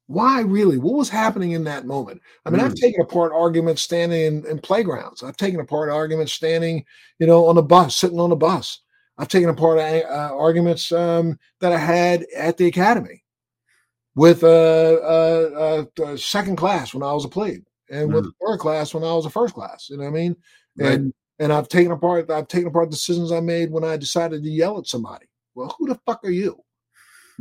Why 0.07 0.41
really? 0.41 0.78
What 0.78 0.95
was 0.95 1.10
happening 1.10 1.51
in 1.51 1.64
that 1.66 1.86
moment? 1.86 2.22
I 2.45 2.49
mean, 2.49 2.60
I've 2.60 2.74
Mm. 2.74 2.82
taken 2.82 3.01
apart 3.01 3.32
arguments 3.32 3.84
standing 3.84 4.22
in, 4.22 4.45
in 4.47 4.60
playgrounds. 4.60 5.22
I've 5.22 5.38
taken 5.38 5.60
apart 5.60 5.89
arguments 5.89 6.34
standing, 6.34 6.84
you 7.20 7.28
know, 7.28 7.45
on 7.45 7.57
a 7.57 7.62
bus, 7.62 7.95
sitting 7.95 8.20
on 8.20 8.32
a 8.32 8.36
bus. 8.36 8.82
I've 9.20 9.28
taken 9.28 9.49
apart 9.49 9.80
uh, 9.80 10.32
arguments 10.34 10.93
um, 10.93 11.38
that 11.59 11.74
I 11.74 11.78
had 11.78 12.26
at 12.36 12.55
the 12.55 12.67
academy 12.67 13.22
with 14.15 14.43
a 14.43 14.99
uh, 15.03 15.84
uh, 15.99 16.03
uh, 16.03 16.17
second 16.17 16.55
class 16.55 16.93
when 16.93 17.03
I 17.03 17.11
was 17.11 17.26
a 17.26 17.30
plebe, 17.30 17.65
and 17.91 18.13
with 18.13 18.32
third 18.41 18.59
class 18.59 18.93
when 18.93 19.03
I 19.03 19.13
was 19.13 19.26
a 19.26 19.30
first 19.30 19.53
class. 19.53 19.89
You 19.89 19.97
know 19.97 20.03
what 20.03 20.09
I 20.09 20.13
mean? 20.13 20.36
Right. 20.78 20.93
And 20.93 21.13
and 21.38 21.51
I've 21.51 21.67
taken 21.67 21.91
apart 21.91 22.32
I've 22.32 22.47
taken 22.47 22.70
apart 22.70 22.91
decisions 22.91 23.34
I 23.34 23.41
made 23.41 23.72
when 23.72 23.84
I 23.84 23.97
decided 23.97 24.41
to 24.41 24.49
yell 24.49 24.80
at 24.80 24.88
somebody. 24.88 25.26
Well, 25.53 25.76
who 25.78 25.88
the 25.88 25.99
fuck 26.05 26.24
are 26.24 26.32
you? 26.32 26.63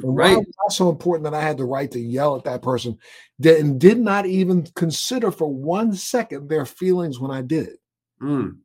And 0.02 0.16
why 0.16 0.34
Right. 0.34 0.36
was 0.38 0.46
that 0.46 0.72
so 0.72 0.90
important 0.90 1.24
that 1.24 1.34
I 1.34 1.42
had 1.42 1.58
the 1.58 1.64
right 1.64 1.90
to 1.92 2.00
yell 2.00 2.36
at 2.36 2.44
that 2.44 2.62
person 2.62 2.98
that, 3.38 3.58
and 3.60 3.80
did 3.80 3.98
not 3.98 4.26
even 4.26 4.66
consider 4.74 5.30
for 5.30 5.52
one 5.52 5.94
second 5.94 6.48
their 6.48 6.66
feelings 6.66 7.20
when 7.20 7.30
I 7.30 7.42
did 7.42 7.68
it? 7.68 7.78
Mm. 8.20 8.58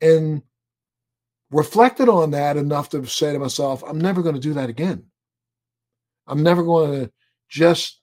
And 0.00 0.42
reflected 1.50 2.08
on 2.08 2.30
that 2.32 2.56
enough 2.56 2.90
to 2.90 3.04
say 3.06 3.32
to 3.32 3.38
myself, 3.38 3.82
I'm 3.86 4.00
never 4.00 4.22
going 4.22 4.34
to 4.34 4.40
do 4.40 4.54
that 4.54 4.68
again. 4.68 5.04
I'm 6.26 6.42
never 6.42 6.62
going 6.62 7.04
to 7.04 7.12
just 7.48 8.00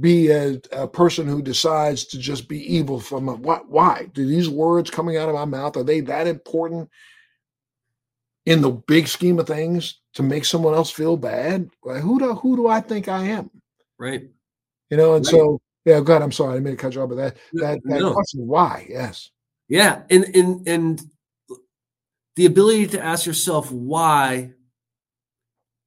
be 0.00 0.30
a, 0.30 0.60
a 0.72 0.86
person 0.86 1.26
who 1.26 1.40
decides 1.42 2.04
to 2.06 2.18
just 2.18 2.48
be 2.48 2.74
evil 2.74 3.00
from 3.00 3.28
a, 3.28 3.34
why, 3.34 3.60
why 3.68 4.08
do 4.12 4.26
these 4.26 4.48
words 4.48 4.90
coming 4.90 5.16
out 5.16 5.28
of 5.28 5.34
my 5.34 5.44
mouth 5.44 5.76
are 5.76 5.84
they 5.84 6.00
that 6.00 6.26
important 6.26 6.88
in 8.44 8.60
the 8.60 8.70
big 8.70 9.08
scheme 9.08 9.38
of 9.38 9.46
things 9.46 10.00
to 10.14 10.22
make 10.22 10.44
someone 10.44 10.74
else 10.74 10.90
feel 10.90 11.16
bad 11.16 11.70
Like, 11.84 12.02
who 12.02 12.18
do 12.18 12.34
who 12.34 12.56
do 12.56 12.66
i 12.68 12.80
think 12.82 13.08
i 13.08 13.24
am 13.24 13.50
Right. 13.98 14.28
you 14.90 14.96
know 14.98 15.14
and 15.14 15.24
Right. 15.24 15.34
so 15.34 15.58
yeah 15.86 16.00
god 16.00 16.20
i'm 16.20 16.32
sorry 16.32 16.56
i 16.56 16.60
made 16.60 16.74
a 16.74 16.76
cut 16.76 16.94
you 16.94 17.00
off 17.00 17.08
but 17.08 17.14
that 17.16 17.36
that, 17.54 17.80
that 17.84 18.00
No. 18.00 18.12
question 18.12 18.46
why 18.46 18.86
yes 18.90 19.30
Yeah, 19.68 20.02
and 20.10 20.24
and 20.34 20.68
and 20.68 21.00
the 22.38 22.46
ability 22.46 22.86
to 22.86 23.04
ask 23.04 23.26
yourself 23.26 23.72
why, 23.72 24.52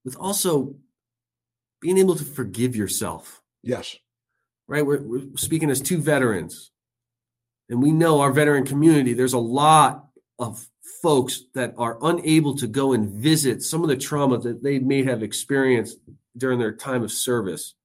with 0.04 0.18
also 0.18 0.76
being 1.80 1.98
able 1.98 2.16
to 2.16 2.26
forgive 2.26 2.76
yourself. 2.76 3.42
yes 3.64 3.96
Right, 4.68 4.86
we're, 4.86 5.02
we're 5.02 5.24
speaking 5.36 5.70
as 5.70 5.82
two 5.82 5.98
veterans, 5.98 6.72
and 7.70 7.82
we 7.82 7.92
know 7.92 8.22
our 8.22 8.32
veteran 8.32 8.66
community. 8.66 9.14
There's 9.14 9.34
a 9.34 9.40
lot 9.40 10.08
of 10.40 10.66
folks 11.02 11.44
that 11.56 11.74
are 11.78 11.98
unable 12.02 12.56
to 12.58 12.68
go 12.68 12.94
and 12.94 13.10
visit 13.10 13.64
some 13.64 13.82
of 13.84 13.90
the 13.90 13.98
trauma 13.98 14.38
that 14.40 14.62
they 14.62 14.80
may 14.80 15.04
have 15.04 15.24
experienced 15.24 16.00
during 16.38 16.60
their 16.60 16.74
time 16.74 17.04
of 17.04 17.12
service 17.12 17.76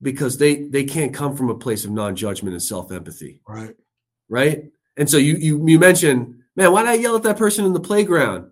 because 0.00 0.38
they 0.38 0.64
they 0.68 0.84
can't 0.84 1.12
come 1.12 1.36
from 1.36 1.50
a 1.50 1.58
place 1.58 1.84
of 1.84 1.90
non-judgment 1.90 2.54
and 2.54 2.62
self-empathy 2.62 3.40
right 3.48 3.74
right? 4.28 4.64
And 4.96 5.08
so 5.08 5.16
you 5.16 5.34
you 5.36 5.66
you 5.66 5.78
mentioned, 5.78 6.42
man, 6.56 6.72
why 6.72 6.82
did 6.82 6.88
I 6.88 6.94
yell 6.94 7.16
at 7.16 7.22
that 7.24 7.38
person 7.38 7.64
in 7.64 7.72
the 7.72 7.80
playground? 7.80 8.50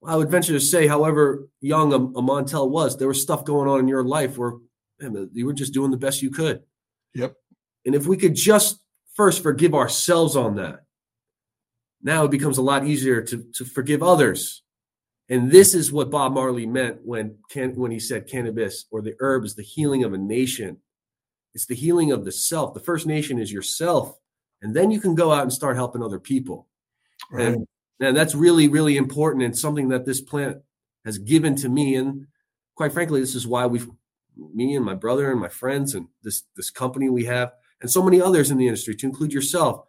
Well, 0.00 0.12
I 0.12 0.16
would 0.16 0.30
venture 0.30 0.52
to 0.52 0.60
say, 0.60 0.86
however 0.86 1.48
young 1.60 1.92
a, 1.92 1.96
a 1.96 2.22
Montel 2.22 2.68
was, 2.68 2.98
there 2.98 3.08
was 3.08 3.22
stuff 3.22 3.44
going 3.44 3.68
on 3.68 3.80
in 3.80 3.88
your 3.88 4.04
life 4.04 4.36
where 4.36 4.54
man, 5.00 5.30
you 5.32 5.46
were 5.46 5.52
just 5.52 5.72
doing 5.72 5.90
the 5.90 5.96
best 5.96 6.22
you 6.22 6.30
could. 6.30 6.62
Yep. 7.14 7.34
And 7.86 7.94
if 7.94 8.06
we 8.06 8.16
could 8.16 8.34
just 8.34 8.80
first 9.14 9.42
forgive 9.42 9.74
ourselves 9.74 10.36
on 10.36 10.56
that, 10.56 10.84
now 12.02 12.24
it 12.24 12.30
becomes 12.30 12.58
a 12.58 12.62
lot 12.62 12.86
easier 12.86 13.22
to 13.22 13.44
to 13.54 13.64
forgive 13.64 14.02
others. 14.02 14.62
And 15.28 15.50
this 15.50 15.72
is 15.72 15.92
what 15.92 16.10
Bob 16.10 16.34
Marley 16.34 16.66
meant 16.66 16.98
when 17.04 17.36
can 17.48 17.74
when 17.76 17.92
he 17.92 18.00
said 18.00 18.28
cannabis 18.28 18.86
or 18.90 19.02
the 19.02 19.14
herb 19.20 19.44
is 19.44 19.54
the 19.54 19.62
healing 19.62 20.04
of 20.04 20.12
a 20.12 20.18
nation. 20.18 20.78
It's 21.54 21.66
the 21.66 21.74
healing 21.74 22.10
of 22.12 22.24
the 22.24 22.32
self. 22.32 22.74
The 22.74 22.80
first 22.80 23.06
nation 23.06 23.38
is 23.38 23.52
yourself 23.52 24.18
and 24.62 24.74
then 24.74 24.90
you 24.90 25.00
can 25.00 25.14
go 25.14 25.32
out 25.32 25.42
and 25.42 25.52
start 25.52 25.76
helping 25.76 26.02
other 26.02 26.20
people 26.20 26.68
right 27.30 27.48
and, 27.48 27.66
and 28.00 28.16
that's 28.16 28.34
really 28.34 28.68
really 28.68 28.96
important 28.96 29.44
and 29.44 29.56
something 29.56 29.88
that 29.88 30.04
this 30.04 30.20
plant 30.20 30.58
has 31.04 31.18
given 31.18 31.54
to 31.56 31.68
me 31.68 31.94
and 31.94 32.26
quite 32.74 32.92
frankly 32.92 33.20
this 33.20 33.34
is 33.34 33.46
why 33.46 33.66
we've 33.66 33.88
me 34.54 34.74
and 34.74 34.84
my 34.84 34.94
brother 34.94 35.30
and 35.30 35.40
my 35.40 35.48
friends 35.48 35.94
and 35.94 36.08
this 36.22 36.44
this 36.56 36.70
company 36.70 37.08
we 37.08 37.24
have 37.24 37.52
and 37.80 37.90
so 37.90 38.02
many 38.02 38.20
others 38.20 38.50
in 38.50 38.56
the 38.56 38.66
industry 38.66 38.94
to 38.94 39.06
include 39.06 39.32
yourself 39.32 39.84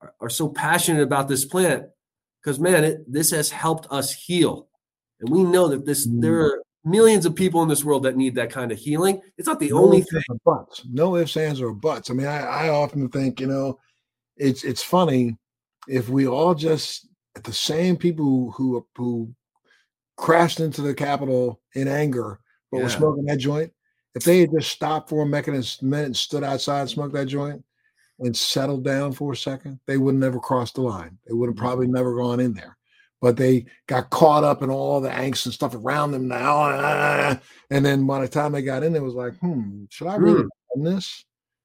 are, 0.00 0.14
are 0.20 0.30
so 0.30 0.48
passionate 0.48 1.02
about 1.02 1.28
this 1.28 1.44
plant 1.44 1.84
because 2.42 2.58
man 2.58 2.84
it, 2.84 3.12
this 3.12 3.30
has 3.30 3.50
helped 3.50 3.86
us 3.90 4.12
heal 4.12 4.68
and 5.20 5.30
we 5.30 5.42
know 5.44 5.68
that 5.68 5.84
this 5.86 6.06
Mm. 6.06 6.22
there 6.22 6.40
are 6.40 6.62
millions 6.84 7.26
of 7.26 7.36
people 7.36 7.62
in 7.62 7.68
this 7.68 7.84
world 7.84 8.02
that 8.02 8.16
need 8.16 8.34
that 8.34 8.50
kind 8.50 8.72
of 8.72 8.78
healing 8.78 9.20
it's 9.38 9.46
not 9.46 9.60
the 9.60 9.70
no 9.70 9.84
only 9.84 10.00
thing 10.02 10.22
buts. 10.44 10.82
No 10.90 11.16
ifs, 11.16 11.36
ands, 11.36 11.60
or 11.60 11.72
buts. 11.72 12.10
I 12.10 12.14
mean, 12.14 12.26
I, 12.26 12.40
I 12.40 12.68
often 12.70 13.08
think, 13.08 13.40
you 13.40 13.46
know, 13.46 13.78
it's 14.36 14.64
it's 14.64 14.82
funny 14.82 15.36
if 15.88 16.08
we 16.08 16.26
all 16.26 16.54
just 16.54 17.08
the 17.42 17.52
same 17.52 17.96
people 17.96 18.24
who 18.24 18.50
who, 18.52 18.86
who 18.96 19.34
crashed 20.16 20.60
into 20.60 20.82
the 20.82 20.94
Capitol 20.94 21.60
in 21.74 21.88
anger, 21.88 22.38
but 22.70 22.78
were 22.78 22.82
Yeah. 22.84 22.96
smoking 22.96 23.24
that 23.24 23.38
joint. 23.38 23.72
If 24.14 24.24
they 24.24 24.40
had 24.40 24.50
just 24.52 24.70
stopped 24.70 25.08
for 25.08 25.22
a 25.22 25.26
minute 25.26 25.80
and- 25.80 26.16
stood 26.16 26.44
outside 26.44 26.82
and 26.82 26.90
smoked 26.90 27.14
that 27.14 27.26
joint 27.26 27.64
and 28.18 28.36
settled 28.36 28.84
down 28.84 29.12
for 29.12 29.32
a 29.32 29.36
second, 29.36 29.80
they 29.86 29.96
would 29.96 30.14
never 30.14 30.38
crossed 30.38 30.74
the 30.74 30.82
line. 30.82 31.18
They 31.26 31.32
would 31.32 31.48
have 31.48 31.56
Mm-hmm. 31.56 31.64
probably 31.64 31.86
never 31.88 32.14
gone 32.14 32.38
in 32.40 32.52
there. 32.52 32.76
But 33.22 33.36
they 33.36 33.66
got 33.86 34.10
caught 34.10 34.44
up 34.44 34.62
in 34.62 34.70
all 34.70 35.00
the 35.00 35.08
angst 35.08 35.46
and 35.46 35.54
stuff 35.54 35.74
around 35.74 36.10
them 36.10 36.28
now. 36.28 37.38
And 37.70 37.86
then 37.86 38.06
by 38.06 38.20
the 38.20 38.28
time 38.28 38.52
they 38.52 38.62
got 38.62 38.82
in, 38.82 38.94
it 38.94 39.02
was 39.02 39.14
like, 39.14 39.34
hmm, 39.38 39.84
should 39.88 40.08
I 40.08 40.16
really 40.16 40.42
Hmm. 40.42 40.48
have 40.74 40.84
done 40.84 40.94
this? 40.94 41.24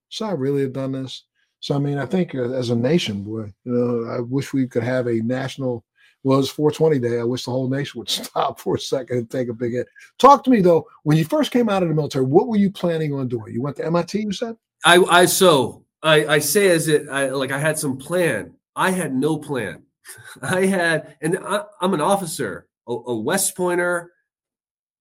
Should 0.09 0.25
I 0.25 0.31
really 0.31 0.61
have 0.61 0.73
done 0.73 0.93
this? 0.93 1.25
So 1.59 1.75
I 1.75 1.79
mean, 1.79 1.97
I 1.97 2.05
think 2.05 2.35
uh, 2.35 2.51
as 2.51 2.69
a 2.69 2.75
nation, 2.75 3.23
boy, 3.23 3.53
you 3.63 3.71
know, 3.71 4.11
I 4.11 4.19
wish 4.19 4.53
we 4.53 4.67
could 4.67 4.83
have 4.83 5.07
a 5.07 5.21
national. 5.21 5.83
Well, 6.23 6.39
it's 6.39 6.49
420 6.49 6.99
day. 6.99 7.19
I 7.19 7.23
wish 7.23 7.45
the 7.45 7.51
whole 7.51 7.69
nation 7.69 7.99
would 7.99 8.09
stop 8.09 8.59
for 8.59 8.75
a 8.75 8.79
second 8.79 9.17
and 9.17 9.29
take 9.29 9.49
a 9.49 9.53
big 9.53 9.73
hit. 9.73 9.87
Talk 10.17 10.43
to 10.43 10.49
me 10.49 10.61
though. 10.61 10.87
When 11.03 11.17
you 11.17 11.25
first 11.25 11.51
came 11.51 11.69
out 11.69 11.83
of 11.83 11.89
the 11.89 11.95
military, 11.95 12.25
what 12.25 12.47
were 12.47 12.57
you 12.57 12.71
planning 12.71 13.13
on 13.13 13.27
doing? 13.27 13.53
You 13.53 13.61
went 13.61 13.77
to 13.77 13.85
MIT. 13.85 14.19
You 14.19 14.31
said. 14.31 14.55
I, 14.85 14.97
I 14.97 15.25
so 15.25 15.85
I, 16.03 16.25
I 16.27 16.39
say 16.39 16.69
as 16.69 16.87
it 16.87 17.07
I, 17.09 17.29
like 17.29 17.51
I 17.51 17.59
had 17.59 17.79
some 17.79 17.97
plan. 17.97 18.53
I 18.75 18.91
had 18.91 19.15
no 19.15 19.37
plan. 19.37 19.83
I 20.41 20.65
had, 20.65 21.15
and 21.21 21.37
I, 21.43 21.63
I'm 21.81 21.93
an 21.93 22.01
officer, 22.01 22.67
a, 22.87 22.91
a 22.91 23.15
West 23.15 23.55
Pointer. 23.55 24.11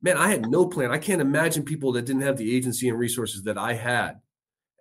Man, 0.03 0.17
I 0.17 0.29
had 0.29 0.49
no 0.49 0.67
plan. 0.67 0.91
I 0.91 0.99
can't 0.99 1.21
imagine 1.21 1.65
people 1.65 1.93
that 1.93 2.07
didn't 2.07 2.23
have 2.23 2.37
the 2.37 2.55
agency 2.55 2.89
and 2.89 2.99
resources 2.99 3.43
that 3.45 3.59
I 3.59 3.75
had. 3.75 4.21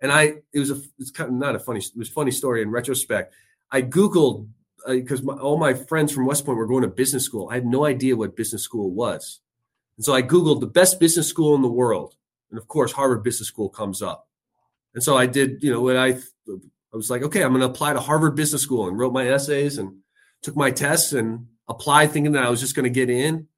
And 0.02 0.12
I, 0.12 0.34
it 0.52 0.58
was 0.58 0.70
a, 0.70 0.80
it's 0.98 1.10
kind 1.10 1.30
of 1.30 1.36
not 1.36 1.56
a 1.56 1.58
funny, 1.58 1.80
it 1.80 1.96
was 1.96 2.08
a 2.08 2.12
funny 2.12 2.30
story 2.30 2.62
in 2.62 2.70
retrospect. 2.70 3.34
I 3.70 3.82
Googled 3.82 4.48
because 4.86 5.22
my, 5.22 5.34
all 5.34 5.58
my 5.58 5.74
friends 5.74 6.12
from 6.12 6.26
West 6.26 6.44
Point 6.44 6.58
were 6.58 6.66
going 6.66 6.82
to 6.82 6.88
business 6.88 7.24
school. 7.24 7.48
I 7.50 7.54
had 7.54 7.66
no 7.66 7.84
idea 7.84 8.16
what 8.16 8.36
business 8.36 8.62
school 8.62 8.90
was. 8.90 9.40
And 9.96 10.04
so 10.04 10.14
I 10.14 10.22
Googled 10.22 10.60
the 10.60 10.66
best 10.66 11.00
business 11.00 11.26
school 11.26 11.54
in 11.54 11.62
the 11.62 11.68
world. 11.68 12.14
And 12.50 12.58
of 12.58 12.68
course, 12.68 12.92
Harvard 12.92 13.24
Business 13.24 13.48
School 13.48 13.68
comes 13.68 14.02
up. 14.02 14.28
And 14.94 15.02
so 15.02 15.16
I 15.16 15.26
did, 15.26 15.62
you 15.62 15.72
know, 15.72 15.80
when 15.80 15.96
I, 15.96 16.18
I 16.48 16.96
was 16.96 17.10
like, 17.10 17.22
okay, 17.22 17.42
I'm 17.42 17.50
going 17.50 17.60
to 17.60 17.66
apply 17.66 17.92
to 17.92 18.00
Harvard 18.00 18.36
Business 18.36 18.62
School 18.62 18.88
and 18.88 18.98
wrote 18.98 19.12
my 19.12 19.28
essays 19.28 19.78
and 19.78 19.96
took 20.42 20.56
my 20.56 20.70
tests 20.70 21.12
and 21.12 21.46
applied 21.68 22.12
thinking 22.12 22.32
that 22.32 22.44
I 22.44 22.50
was 22.50 22.60
just 22.60 22.76
going 22.76 22.84
to 22.84 22.90
get 22.90 23.10
in. 23.10 23.48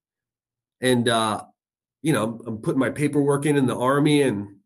And, 0.81 1.09
uh, 1.09 1.45
you 2.03 2.13
know, 2.13 2.41
I'm 2.47 2.59
putting 2.59 2.79
my 2.79 2.91
paperwork 2.91 3.45
in 3.45 3.57
in 3.57 3.67
the 3.67 3.77
army 3.77 4.23
and 4.23 4.57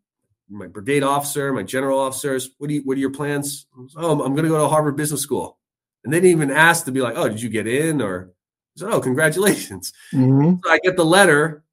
my 0.53 0.67
brigade 0.67 1.03
officer, 1.03 1.53
my 1.53 1.63
general 1.63 1.99
officers. 1.99 2.51
What 2.59 2.69
do 2.69 2.75
you, 2.75 2.83
what 2.83 2.97
are 2.97 3.01
your 3.01 3.11
plans? 3.11 3.67
Oh, 3.97 4.23
I'm 4.23 4.35
going 4.35 4.45
to 4.45 4.51
go 4.51 4.59
to 4.59 4.69
Harvard 4.69 4.97
Business 4.97 5.21
School. 5.21 5.59
And 6.05 6.13
they 6.13 6.19
didn't 6.19 6.37
even 6.37 6.51
ask 6.51 6.85
to 6.85 6.93
be 6.93 7.01
like, 7.01 7.15
oh, 7.17 7.29
did 7.29 7.41
you 7.41 7.49
get 7.49 7.67
in? 7.67 8.03
Or, 8.03 8.33
I 8.77 8.81
said, 8.81 8.89
oh, 8.91 9.01
congratulations. 9.01 9.93
Mm-hmm. 10.13 10.57
So 10.65 10.71
I 10.71 10.79
get 10.83 10.97
the 10.97 11.05
letter. 11.05 11.65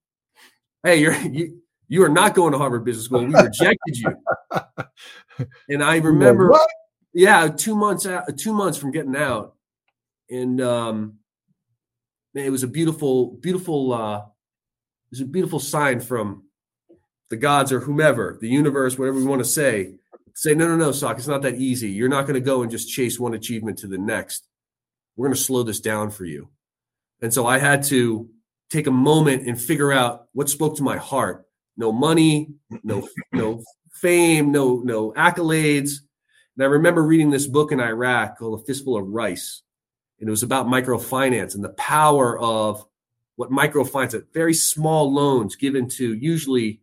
Hey, 0.83 0.97
you're, 0.97 1.15
you, 1.15 1.61
you 1.87 2.03
are 2.03 2.09
not 2.09 2.35
going 2.35 2.53
to 2.53 2.57
Harvard 2.57 2.85
Business 2.85 3.05
School. 3.05 3.25
We 3.25 3.33
rejected 3.33 3.97
you. 3.97 4.15
And 5.69 5.83
I 5.83 5.97
remember, 5.97 6.49
What? 6.49 6.69
yeah, 7.13 7.47
two 7.47 7.75
months 7.75 8.05
out, 8.05 8.37
two 8.37 8.53
months 8.53 8.77
from 8.77 8.91
getting 8.91 9.15
out, 9.15 9.55
and 10.29 10.59
um, 10.61 11.19
man, 12.33 12.45
it 12.45 12.49
was 12.49 12.63
a 12.63 12.67
beautiful, 12.67 13.37
beautiful 13.37 13.93
uh, 13.93 14.17
it 14.17 15.11
was 15.11 15.21
a 15.21 15.25
beautiful 15.25 15.59
sign 15.59 15.99
from 15.99 16.43
the 17.29 17.37
gods 17.37 17.71
or 17.71 17.79
whomever, 17.79 18.37
the 18.41 18.49
universe, 18.49 18.97
whatever 18.97 19.17
we 19.17 19.25
want 19.25 19.41
to 19.41 19.47
say. 19.47 19.95
Say, 20.33 20.53
no, 20.53 20.67
no, 20.67 20.77
no, 20.77 20.91
Sock, 20.91 21.17
it's 21.17 21.27
not 21.27 21.41
that 21.41 21.55
easy. 21.55 21.89
You're 21.89 22.09
not 22.09 22.21
going 22.21 22.35
to 22.35 22.39
go 22.39 22.61
and 22.61 22.71
just 22.71 22.89
chase 22.89 23.19
one 23.19 23.33
achievement 23.33 23.77
to 23.79 23.87
the 23.87 23.97
next. 23.97 24.47
We're 25.15 25.27
going 25.27 25.35
to 25.35 25.41
slow 25.41 25.63
this 25.63 25.81
down 25.81 26.11
for 26.11 26.25
you. 26.25 26.49
And 27.21 27.33
so 27.33 27.45
I 27.45 27.57
had 27.57 27.83
to 27.85 28.29
take 28.69 28.87
a 28.87 28.91
moment 28.91 29.47
and 29.47 29.61
figure 29.61 29.91
out 29.91 30.27
what 30.31 30.49
spoke 30.49 30.77
to 30.77 30.83
my 30.83 30.97
heart. 30.97 31.45
No 31.75 31.91
money, 31.91 32.53
no, 32.83 33.07
no 33.33 33.63
fame, 33.91 34.51
no, 34.51 34.81
no 34.83 35.11
accolades. 35.11 35.97
And 36.55 36.63
I 36.63 36.67
remember 36.67 37.03
reading 37.03 37.29
this 37.29 37.47
book 37.47 37.71
in 37.71 37.81
Iraq 37.81 38.37
called 38.37 38.61
A 38.61 38.63
Fistful 38.63 38.97
of 38.97 39.07
Rice. 39.07 39.61
And 40.19 40.27
it 40.27 40.31
was 40.31 40.43
about 40.43 40.67
microfinance 40.67 41.55
and 41.55 41.63
the 41.63 41.69
power 41.69 42.39
of 42.39 42.85
what 43.35 43.51
microfinance, 43.51 44.23
very 44.33 44.53
small 44.53 45.13
loans 45.13 45.55
given 45.55 45.87
to 45.89 46.13
usually 46.13 46.81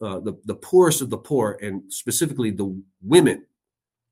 uh, 0.00 0.20
the, 0.20 0.34
the 0.44 0.54
poorest 0.54 1.00
of 1.00 1.10
the 1.10 1.18
poor 1.18 1.58
and 1.62 1.82
specifically 1.92 2.50
the 2.50 2.80
women 3.02 3.44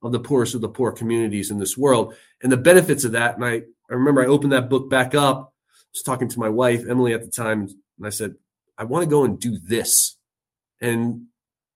of 0.03 0.12
the 0.12 0.20
poorest 0.20 0.55
of 0.55 0.61
the 0.61 0.68
poor 0.68 0.93
communities 0.93 1.51
in 1.51 1.59
this 1.59 1.76
world 1.76 2.14
and 2.43 2.53
the 2.53 2.57
benefits 2.57 3.05
of 3.05 3.12
that. 3.12 3.37
And 3.37 3.45
I, 3.45 3.62
I 3.91 3.95
remember 3.95 4.22
I 4.22 4.26
opened 4.26 4.53
that 4.53 4.68
book 4.68 4.89
back 4.89 5.14
up, 5.14 5.53
I 5.70 5.76
was 5.93 6.03
talking 6.03 6.28
to 6.28 6.41
my 6.41 6.49
wife, 6.49 6.85
Emily, 6.89 7.14
at 7.14 7.22
the 7.22 7.30
time, 7.30 7.68
and 7.99 8.07
I 8.07 8.11
said, 8.11 8.35
I 8.76 8.85
want 8.85 9.05
to 9.05 9.11
go 9.11 9.24
and 9.24 9.39
do 9.39 9.59
this. 9.59 10.16
And 10.80 11.26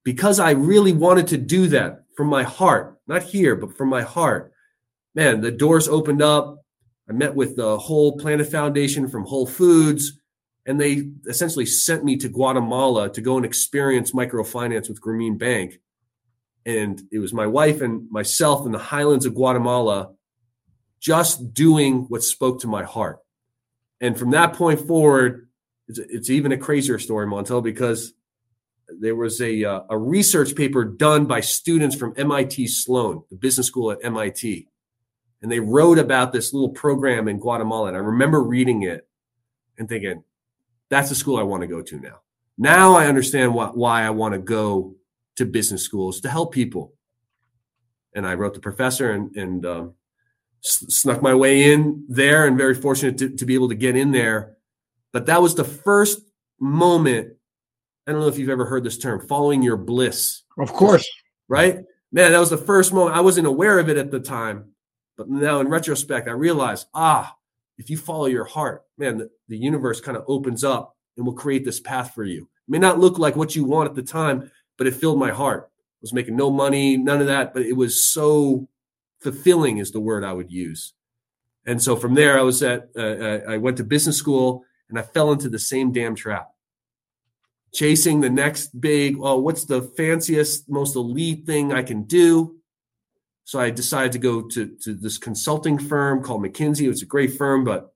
because 0.05 0.41
I 0.41 0.51
really 0.51 0.93
wanted 0.93 1.29
to 1.29 1.37
do 1.37 1.69
that 1.69 2.05
from 2.17 2.29
my 2.29 2.43
heart, 2.43 2.99
not 3.07 3.23
here, 3.23 3.55
but 3.57 3.77
from 3.77 3.89
my 3.89 4.03
heart, 4.03 4.53
man, 5.15 5.41
the 5.41 5.51
doors 5.51 5.89
opened 5.89 6.23
up. 6.23 6.65
I 7.09 7.13
met 7.13 7.35
with 7.35 7.57
the 7.57 7.79
Whole 7.79 8.19
Planet 8.19 8.51
Foundation 8.51 9.09
from 9.09 9.25
Whole 9.25 9.47
Foods, 9.47 10.19
and 10.69 10.81
they 10.81 11.09
essentially 11.27 11.67
sent 11.67 12.05
me 12.05 12.17
to 12.19 12.29
Guatemala 12.29 13.11
to 13.13 13.21
go 13.21 13.37
and 13.37 13.45
experience 13.45 14.13
microfinance 14.13 14.89
with 14.89 15.01
Grameen 15.01 15.39
Bank. 15.39 15.81
And 16.67 17.03
it 17.11 17.19
was 17.19 17.33
my 17.33 17.47
wife 17.47 17.81
and 17.81 18.09
myself 18.11 18.67
in 18.67 18.73
the 18.73 18.79
highlands 18.79 19.27
of 19.27 19.35
Guatemala 19.35 20.13
just 21.01 21.55
doing 21.55 22.03
what 22.09 22.23
spoke 22.23 22.61
to 22.61 22.69
my 22.69 22.85
heart. 22.85 23.19
And 24.01 24.17
from 24.17 24.31
that 24.33 24.53
point 24.53 24.87
forward, 24.87 25.49
it's, 25.89 25.99
it's 25.99 26.31
even 26.31 26.53
a 26.53 26.59
crazier 26.59 26.99
story, 26.99 27.27
Montel, 27.27 27.63
because 27.63 28.13
there 29.01 29.17
was 29.17 29.41
a, 29.41 29.65
uh, 29.65 29.81
a 29.91 29.99
research 29.99 30.55
paper 30.55 30.85
done 30.85 31.25
by 31.25 31.41
students 31.41 31.97
from 31.97 32.15
MIT 32.17 32.69
Sloan, 32.69 33.23
the 33.31 33.37
business 33.37 33.67
school 33.67 33.91
at 33.91 34.05
MIT 34.05 34.69
and 35.41 35.51
they 35.51 35.61
wrote 35.61 35.99
about 35.99 36.33
this 36.33 36.53
little 36.53 36.71
program 36.71 37.29
in 37.29 37.39
Guatemala. 37.39 37.89
And 37.89 37.97
I 37.97 38.01
remember 38.01 38.43
reading 38.43 38.83
it 38.83 39.07
and 39.79 39.89
thinking, 39.89 40.25
that's 40.91 41.09
the 41.09 41.15
school 41.15 41.37
I 41.37 41.43
want 41.43 41.63
to 41.63 41.67
go 41.67 41.83
to 41.83 42.01
now. 42.01 42.21
Now 42.57 42.95
I 42.95 43.07
understand 43.07 43.55
why, 43.55 43.67
why 43.69 44.03
I 44.03 44.11
want 44.11 44.35
to 44.35 44.39
go 44.39 44.97
to 45.37 45.47
business 45.47 45.83
schools 45.83 46.21
to 46.23 46.29
help 46.29 46.53
people. 46.53 46.95
And 48.15 48.27
I 48.27 48.35
wrote 48.35 48.55
the 48.55 48.61
professor 48.61 49.13
and, 49.13 49.35
and 49.37 49.67
um, 49.67 49.95
snuck 50.61 51.23
my 51.23 51.35
way 51.35 51.73
in 51.73 52.05
there 52.09 52.47
and 52.47 52.59
very 52.59 52.75
fortunate 52.75 53.19
to, 53.19 53.29
to 53.31 53.47
be 53.47 53.55
able 53.55 53.69
to 53.69 53.75
get 53.75 53.97
in 53.97 54.11
there. 54.11 54.57
But 55.13 55.27
that 55.27 55.41
was 55.41 55.55
the 55.55 55.65
first 55.65 56.21
moment. 56.59 57.35
I 58.07 58.13
don't 58.13 58.21
know 58.21 58.29
if 58.29 58.39
you've 58.39 58.49
ever 58.49 58.65
heard 58.65 58.85
this 58.85 58.99
term, 58.99 59.27
following 59.27 59.63
your 59.63 59.77
bliss. 59.77 60.43
Of 60.59 60.73
course. 60.73 61.09
Right? 61.49 61.79
Man, 62.11 62.33
that 62.33 62.41
was 62.41 62.51
the 62.51 62.59
first 62.59 62.93
moment. 62.93 63.17
I 63.17 63.21
wasn't 63.21 63.47
aware 63.47 63.79
of 63.79 63.89
it 63.89 63.97
at 63.97 64.11
the 64.11 64.21
time, 64.21 64.73
but 65.17 65.29
now 65.29 65.61
in 65.61 65.69
retrospect, 65.69 66.27
I 66.27 66.33
realize, 66.33 66.87
ah, 66.95 67.37
if 67.79 67.89
you 67.89 67.97
follow 67.97 68.27
your 68.27 68.45
heart, 68.45 68.85
man, 68.99 69.19
the, 69.19 69.31
the 69.49 69.57
universe 69.57 70.01
kind 70.01 70.17
of 70.17 70.25
opens 70.27 70.65
up 70.65 70.97
and 71.17 71.25
will 71.25 71.33
create 71.33 71.65
this 71.65 71.81
path 71.81 72.13
for 72.15 72.25
you. 72.25 72.43
It 72.43 72.71
may 72.71 72.79
not 72.79 72.99
look 72.99 73.19
like 73.19 73.37
what 73.37 73.57
you 73.57 73.65
want 73.65 73.89
at 73.89 73.95
the 73.95 74.03
time, 74.03 74.51
but 74.77 74.87
it 74.87 74.95
filled 74.95 75.19
my 75.19 75.31
heart. 75.31 75.71
I 75.73 76.03
was 76.03 76.13
making 76.13 76.37
no 76.37 76.51
money, 76.51 76.97
none 76.97 77.21
of 77.21 77.29
that, 77.29 77.55
but 77.55 77.63
it 77.63 77.77
was 77.77 78.05
so 78.05 78.69
fulfilling 79.21 79.79
is 79.79 79.91
the 79.91 80.01
word 80.01 80.25
I 80.25 80.33
would 80.33 80.51
use. 80.51 80.93
And 81.67 81.83
so 81.83 81.97
from 81.97 82.15
there, 82.15 82.39
I 82.39 82.43
was 82.43 82.63
at, 82.63 82.89
uh, 82.97 83.01
uh 83.01 83.41
I 83.49 83.57
went 83.59 83.77
to 83.79 83.85
business 83.85 84.17
school 84.17 84.65
and 84.89 84.99
I 84.99 85.03
fell 85.03 85.33
into 85.33 85.49
the 85.49 85.59
same 85.59 85.93
damn 85.93 86.15
trap. 86.15 86.51
Chasing 87.73 88.21
the 88.21 88.31
next 88.31 88.81
big, 88.81 89.17
oh, 89.21 89.39
what's 89.39 89.65
the 89.65 89.83
fanciest, 89.83 90.69
most 90.69 90.97
elite 90.97 91.45
thing 91.47 91.73
I 91.73 91.83
can 91.83 92.05
do? 92.05 92.58
So 93.49 93.59
I 93.59 93.71
decided 93.71 94.13
to 94.13 94.19
go 94.19 94.43
to, 94.43 94.77
to 94.83 94.93
this 94.93 95.17
consulting 95.17 95.79
firm 95.79 96.23
called 96.23 96.43
McKinsey. 96.43 96.83
It 96.83 96.89
was 96.89 97.01
a 97.01 97.07
great 97.07 97.33
firm, 97.33 97.65
but 97.65 97.95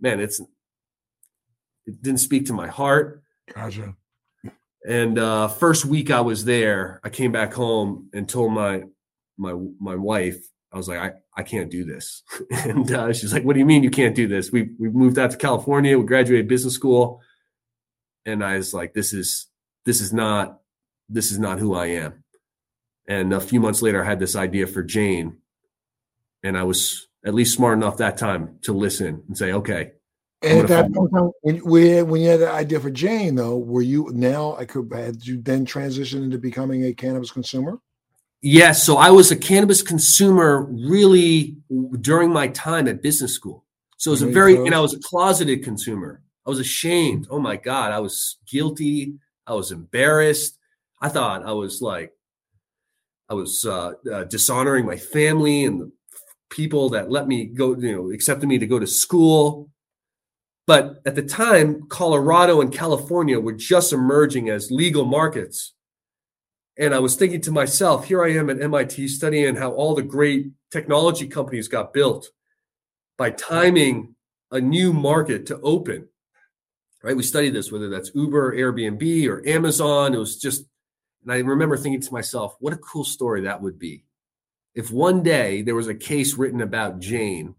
man, 0.00 0.20
it's 0.20 0.40
it 0.40 2.00
didn't 2.00 2.20
speak 2.20 2.46
to 2.46 2.54
my 2.54 2.66
heart. 2.66 3.22
Gotcha. 3.54 3.94
And 4.88 5.18
uh, 5.18 5.48
first 5.48 5.84
week 5.84 6.10
I 6.10 6.22
was 6.22 6.46
there, 6.46 7.02
I 7.04 7.10
came 7.10 7.30
back 7.30 7.52
home 7.52 8.08
and 8.14 8.26
told 8.26 8.54
my 8.54 8.84
my 9.36 9.52
my 9.78 9.96
wife, 9.96 10.38
I 10.72 10.78
was 10.78 10.88
like, 10.88 10.98
I, 10.98 11.12
I 11.36 11.42
can't 11.42 11.70
do 11.70 11.84
this. 11.84 12.22
and 12.50 12.90
uh, 12.90 13.12
she's 13.12 13.34
like, 13.34 13.44
What 13.44 13.52
do 13.52 13.58
you 13.58 13.66
mean 13.66 13.82
you 13.82 13.90
can't 13.90 14.16
do 14.16 14.26
this? 14.26 14.50
We 14.50 14.70
we 14.78 14.88
moved 14.88 15.18
out 15.18 15.30
to 15.30 15.36
California, 15.36 15.98
we 15.98 16.06
graduated 16.06 16.48
business 16.48 16.72
school, 16.72 17.20
and 18.24 18.42
I 18.42 18.56
was 18.56 18.72
like, 18.72 18.94
This 18.94 19.12
is 19.12 19.46
this 19.84 20.00
is 20.00 20.14
not 20.14 20.60
this 21.10 21.32
is 21.32 21.38
not 21.38 21.58
who 21.58 21.74
I 21.74 21.88
am. 21.88 22.24
And 23.08 23.32
a 23.32 23.40
few 23.40 23.60
months 23.60 23.82
later, 23.82 24.02
I 24.02 24.06
had 24.06 24.18
this 24.18 24.36
idea 24.36 24.66
for 24.66 24.82
Jane. 24.82 25.38
And 26.42 26.56
I 26.56 26.64
was 26.64 27.08
at 27.24 27.34
least 27.34 27.54
smart 27.54 27.78
enough 27.78 27.96
that 27.96 28.16
time 28.16 28.58
to 28.62 28.72
listen 28.72 29.22
and 29.26 29.36
say, 29.36 29.52
okay. 29.52 29.92
And 30.42 30.60
at 30.60 30.68
that 30.68 30.92
point, 30.92 31.10
when, 31.40 32.06
when 32.08 32.20
you 32.20 32.28
had 32.28 32.40
the 32.40 32.50
idea 32.50 32.78
for 32.78 32.90
Jane, 32.90 33.34
though, 33.34 33.56
were 33.56 33.82
you 33.82 34.10
now, 34.12 34.54
I 34.56 34.64
could, 34.64 34.92
had 34.92 35.24
you 35.26 35.40
then 35.40 35.64
transitioned 35.64 36.24
into 36.24 36.38
becoming 36.38 36.84
a 36.84 36.92
cannabis 36.92 37.30
consumer? 37.30 37.80
Yes. 38.42 38.84
So 38.84 38.96
I 38.96 39.10
was 39.10 39.32
a 39.32 39.36
cannabis 39.36 39.82
consumer 39.82 40.68
really 40.70 41.56
during 42.00 42.32
my 42.32 42.48
time 42.48 42.86
at 42.86 43.02
business 43.02 43.32
school. 43.32 43.64
So 43.96 44.10
it 44.10 44.12
was 44.12 44.22
a 44.22 44.26
very, 44.26 44.56
and 44.56 44.74
I 44.74 44.80
was 44.80 44.94
a 44.94 45.00
closeted 45.00 45.64
consumer. 45.64 46.22
I 46.46 46.50
was 46.50 46.60
ashamed. 46.60 47.26
Oh 47.30 47.40
my 47.40 47.56
God. 47.56 47.92
I 47.92 47.98
was 47.98 48.36
guilty. 48.46 49.14
I 49.46 49.54
was 49.54 49.72
embarrassed. 49.72 50.58
I 51.00 51.08
thought 51.08 51.46
I 51.46 51.52
was 51.52 51.80
like 51.80 52.12
I 53.28 53.34
was 53.34 53.64
uh, 53.64 53.92
uh, 54.12 54.24
dishonoring 54.24 54.86
my 54.86 54.96
family 54.96 55.64
and 55.64 55.80
the 55.80 55.92
people 56.50 56.90
that 56.90 57.10
let 57.10 57.26
me 57.26 57.46
go, 57.46 57.76
you 57.76 57.92
know, 57.96 58.10
accepted 58.10 58.48
me 58.48 58.58
to 58.58 58.66
go 58.66 58.78
to 58.78 58.86
school. 58.86 59.68
But 60.66 61.00
at 61.04 61.14
the 61.14 61.22
time, 61.22 61.88
Colorado 61.88 62.60
and 62.60 62.72
California 62.72 63.38
were 63.38 63.52
just 63.52 63.92
emerging 63.92 64.48
as 64.48 64.70
legal 64.70 65.04
markets. 65.04 65.74
And 66.78 66.94
I 66.94 66.98
was 66.98 67.16
thinking 67.16 67.40
to 67.42 67.52
myself, 67.52 68.06
here 68.06 68.24
I 68.24 68.32
am 68.32 68.50
at 68.50 68.60
MIT 68.60 69.08
studying 69.08 69.56
how 69.56 69.72
all 69.72 69.94
the 69.94 70.02
great 70.02 70.48
technology 70.70 71.26
companies 71.26 71.68
got 71.68 71.92
built 71.92 72.30
by 73.16 73.30
timing 73.30 74.14
a 74.50 74.60
new 74.60 74.92
market 74.92 75.46
to 75.46 75.60
open. 75.60 76.08
Right? 77.02 77.16
We 77.16 77.22
studied 77.22 77.54
this, 77.54 77.72
whether 77.72 77.88
that's 77.88 78.10
Uber, 78.14 78.56
Airbnb, 78.56 79.28
or 79.28 79.46
Amazon. 79.48 80.14
It 80.14 80.18
was 80.18 80.38
just 80.38 80.64
and 81.26 81.34
I 81.34 81.38
remember 81.38 81.76
thinking 81.76 82.00
to 82.00 82.12
myself, 82.12 82.56
what 82.60 82.72
a 82.72 82.76
cool 82.76 83.02
story 83.02 83.40
that 83.42 83.60
would 83.60 83.80
be. 83.80 84.04
If 84.76 84.92
one 84.92 85.24
day 85.24 85.62
there 85.62 85.74
was 85.74 85.88
a 85.88 85.94
case 85.94 86.34
written 86.34 86.60
about 86.60 87.00
Jane, 87.00 87.56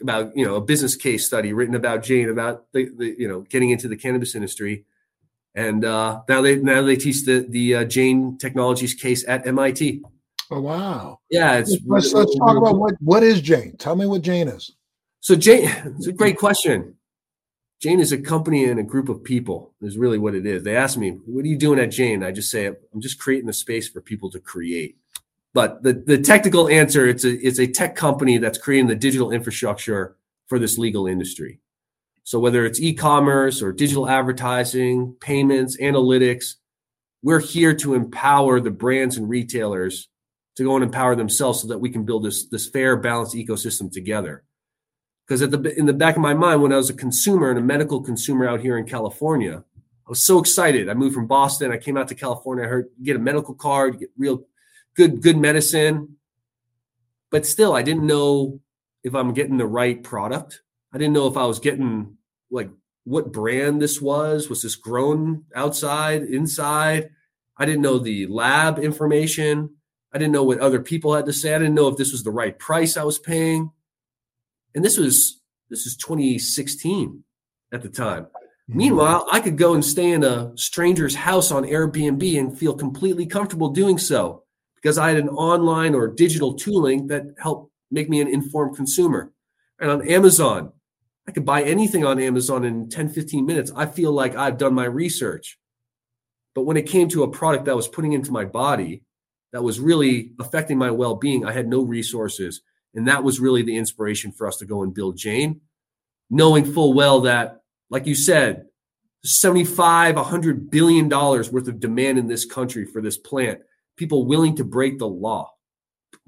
about 0.00 0.36
you 0.36 0.44
know 0.44 0.54
a 0.54 0.60
business 0.60 0.94
case 0.94 1.26
study 1.26 1.52
written 1.52 1.74
about 1.74 2.04
Jane 2.04 2.28
about 2.28 2.70
the, 2.72 2.90
the 2.96 3.16
you 3.18 3.26
know 3.26 3.40
getting 3.40 3.70
into 3.70 3.88
the 3.88 3.96
cannabis 3.96 4.36
industry, 4.36 4.84
and 5.54 5.84
uh, 5.84 6.20
now 6.28 6.42
they 6.42 6.56
now 6.56 6.82
they 6.82 6.96
teach 6.96 7.24
the 7.24 7.46
the 7.48 7.74
uh, 7.74 7.84
Jane 7.84 8.38
Technologies 8.38 8.94
case 8.94 9.26
at 9.26 9.46
MIT. 9.46 10.02
Oh 10.52 10.60
wow! 10.60 11.18
Yeah, 11.30 11.54
it's 11.54 11.76
let's, 11.86 12.12
let's 12.12 12.36
talk 12.36 12.56
about 12.56 12.78
what 12.78 12.94
what 13.00 13.22
is 13.22 13.40
Jane. 13.40 13.76
Tell 13.78 13.96
me 13.96 14.06
what 14.06 14.22
Jane 14.22 14.46
is. 14.46 14.70
So 15.20 15.34
Jane, 15.34 15.64
it's 15.96 16.06
a 16.06 16.12
great 16.12 16.36
question. 16.36 16.94
Jane 17.80 17.98
is 17.98 18.12
a 18.12 18.18
company 18.18 18.66
and 18.66 18.78
a 18.78 18.82
group 18.82 19.08
of 19.08 19.24
people, 19.24 19.72
is 19.80 19.96
really 19.96 20.18
what 20.18 20.34
it 20.34 20.44
is. 20.44 20.62
They 20.62 20.76
ask 20.76 20.98
me, 20.98 21.12
What 21.24 21.44
are 21.44 21.48
you 21.48 21.56
doing 21.56 21.78
at 21.78 21.90
Jane? 21.90 22.22
I 22.22 22.30
just 22.30 22.50
say, 22.50 22.66
I'm 22.66 23.00
just 23.00 23.18
creating 23.18 23.48
a 23.48 23.54
space 23.54 23.88
for 23.88 24.02
people 24.02 24.30
to 24.32 24.38
create. 24.40 24.98
But 25.54 25.82
the, 25.82 25.94
the 25.94 26.18
technical 26.18 26.68
answer, 26.68 27.08
it's 27.08 27.24
a, 27.24 27.30
it's 27.44 27.58
a 27.58 27.66
tech 27.66 27.96
company 27.96 28.36
that's 28.38 28.58
creating 28.58 28.86
the 28.86 28.94
digital 28.94 29.32
infrastructure 29.32 30.16
for 30.46 30.58
this 30.58 30.76
legal 30.76 31.06
industry. 31.06 31.58
So 32.22 32.38
whether 32.38 32.66
it's 32.66 32.80
e-commerce 32.80 33.62
or 33.62 33.72
digital 33.72 34.08
advertising, 34.08 35.16
payments, 35.20 35.78
analytics, 35.78 36.56
we're 37.22 37.40
here 37.40 37.74
to 37.76 37.94
empower 37.94 38.60
the 38.60 38.70
brands 38.70 39.16
and 39.16 39.28
retailers 39.28 40.08
to 40.56 40.64
go 40.64 40.76
and 40.76 40.84
empower 40.84 41.16
themselves 41.16 41.62
so 41.62 41.68
that 41.68 41.78
we 41.78 41.90
can 41.90 42.04
build 42.04 42.24
this, 42.24 42.46
this 42.46 42.68
fair, 42.68 42.96
balanced 42.96 43.34
ecosystem 43.34 43.90
together 43.90 44.44
because 45.30 45.42
at 45.42 45.50
the 45.50 45.78
in 45.78 45.86
the 45.86 45.92
back 45.92 46.16
of 46.16 46.22
my 46.22 46.34
mind 46.34 46.60
when 46.60 46.72
i 46.72 46.76
was 46.76 46.90
a 46.90 46.94
consumer 46.94 47.50
and 47.50 47.58
a 47.58 47.62
medical 47.62 48.00
consumer 48.00 48.48
out 48.48 48.60
here 48.60 48.76
in 48.76 48.84
california 48.84 49.62
i 50.06 50.08
was 50.08 50.22
so 50.22 50.38
excited 50.38 50.88
i 50.88 50.94
moved 50.94 51.14
from 51.14 51.26
boston 51.26 51.70
i 51.70 51.76
came 51.76 51.96
out 51.96 52.08
to 52.08 52.14
california 52.14 52.64
i 52.64 52.68
heard 52.68 52.88
get 53.02 53.16
a 53.16 53.18
medical 53.18 53.54
card 53.54 53.98
get 53.98 54.10
real 54.18 54.44
good 54.96 55.22
good 55.22 55.36
medicine 55.38 56.16
but 57.30 57.46
still 57.46 57.74
i 57.74 57.82
didn't 57.82 58.06
know 58.06 58.60
if 59.04 59.14
i'm 59.14 59.32
getting 59.32 59.56
the 59.56 59.66
right 59.66 60.02
product 60.02 60.62
i 60.92 60.98
didn't 60.98 61.14
know 61.14 61.26
if 61.26 61.36
i 61.36 61.44
was 61.46 61.60
getting 61.60 62.16
like 62.50 62.70
what 63.04 63.32
brand 63.32 63.80
this 63.80 64.00
was. 64.00 64.48
Was 64.48 64.62
this 64.62 64.76
grown 64.76 65.44
outside, 65.54 66.22
inside? 66.22 67.10
I 67.56 67.66
didn't 67.66 67.82
know 67.82 67.98
the 67.98 68.26
lab 68.26 68.78
information. 68.78 69.70
I 70.12 70.18
didn't 70.18 70.32
know 70.32 70.44
what 70.44 70.58
other 70.58 70.80
people 70.80 71.14
had 71.14 71.26
to 71.26 71.32
say. 71.32 71.54
I 71.54 71.58
didn't 71.58 71.74
know 71.74 71.88
if 71.88 71.96
this 71.96 72.12
was 72.12 72.22
the 72.22 72.30
right 72.30 72.58
price 72.58 72.96
I 72.96 73.04
was 73.04 73.18
paying. 73.18 73.70
And 74.74 74.84
this 74.84 74.98
was 74.98 75.40
this 75.68 75.86
is 75.86 75.96
2016 75.96 77.22
at 77.72 77.82
the 77.82 77.88
time. 77.88 78.24
Mm-hmm. 78.24 78.76
Meanwhile, 78.76 79.26
I 79.32 79.40
could 79.40 79.56
go 79.56 79.74
and 79.74 79.84
stay 79.84 80.10
in 80.10 80.24
a 80.24 80.52
stranger's 80.56 81.14
house 81.14 81.50
on 81.50 81.64
Airbnb 81.64 82.38
and 82.38 82.58
feel 82.58 82.74
completely 82.74 83.26
comfortable 83.26 83.70
doing 83.70 83.98
so 83.98 84.44
because 84.76 84.98
I 84.98 85.08
had 85.08 85.18
an 85.18 85.28
online 85.28 85.94
or 85.94 86.08
digital 86.08 86.54
tooling 86.54 87.06
that 87.08 87.34
helped 87.38 87.70
make 87.90 88.08
me 88.08 88.20
an 88.20 88.28
informed 88.28 88.76
consumer. 88.76 89.32
And 89.78 89.90
on 89.90 90.08
Amazon, 90.08 90.72
I 91.26 91.32
could 91.32 91.44
buy 91.44 91.62
anything 91.62 92.04
on 92.04 92.18
Amazon 92.18 92.64
in 92.64 92.88
10, 92.88 93.10
15 93.10 93.46
minutes. 93.46 93.72
I 93.76 93.86
feel 93.86 94.12
like 94.12 94.36
I've 94.36 94.58
done 94.58 94.74
my 94.74 94.84
research. 94.84 95.58
But 96.54 96.62
when 96.62 96.76
it 96.76 96.86
came 96.86 97.08
to 97.10 97.22
a 97.22 97.30
product 97.30 97.64
that 97.64 97.72
I 97.72 97.74
was 97.74 97.88
putting 97.88 98.12
into 98.12 98.32
my 98.32 98.44
body 98.44 99.02
that 99.52 99.62
was 99.62 99.80
really 99.80 100.32
affecting 100.40 100.78
my 100.78 100.90
well 100.90 101.14
being, 101.14 101.44
I 101.44 101.52
had 101.52 101.68
no 101.68 101.82
resources. 101.82 102.62
And 102.94 103.08
that 103.08 103.22
was 103.22 103.40
really 103.40 103.62
the 103.62 103.76
inspiration 103.76 104.32
for 104.32 104.46
us 104.46 104.56
to 104.58 104.66
go 104.66 104.82
and 104.82 104.94
build 104.94 105.16
Jane, 105.16 105.60
knowing 106.28 106.64
full 106.64 106.92
well 106.92 107.20
that, 107.22 107.62
like 107.88 108.06
you 108.06 108.14
said, 108.14 108.66
75, 109.24 110.16
100 110.16 110.70
billion 110.70 111.08
dollars 111.08 111.52
worth 111.52 111.68
of 111.68 111.80
demand 111.80 112.18
in 112.18 112.26
this 112.26 112.44
country 112.44 112.84
for 112.84 113.02
this 113.02 113.18
plant. 113.18 113.60
People 113.96 114.26
willing 114.26 114.56
to 114.56 114.64
break 114.64 114.98
the 114.98 115.08
law, 115.08 115.50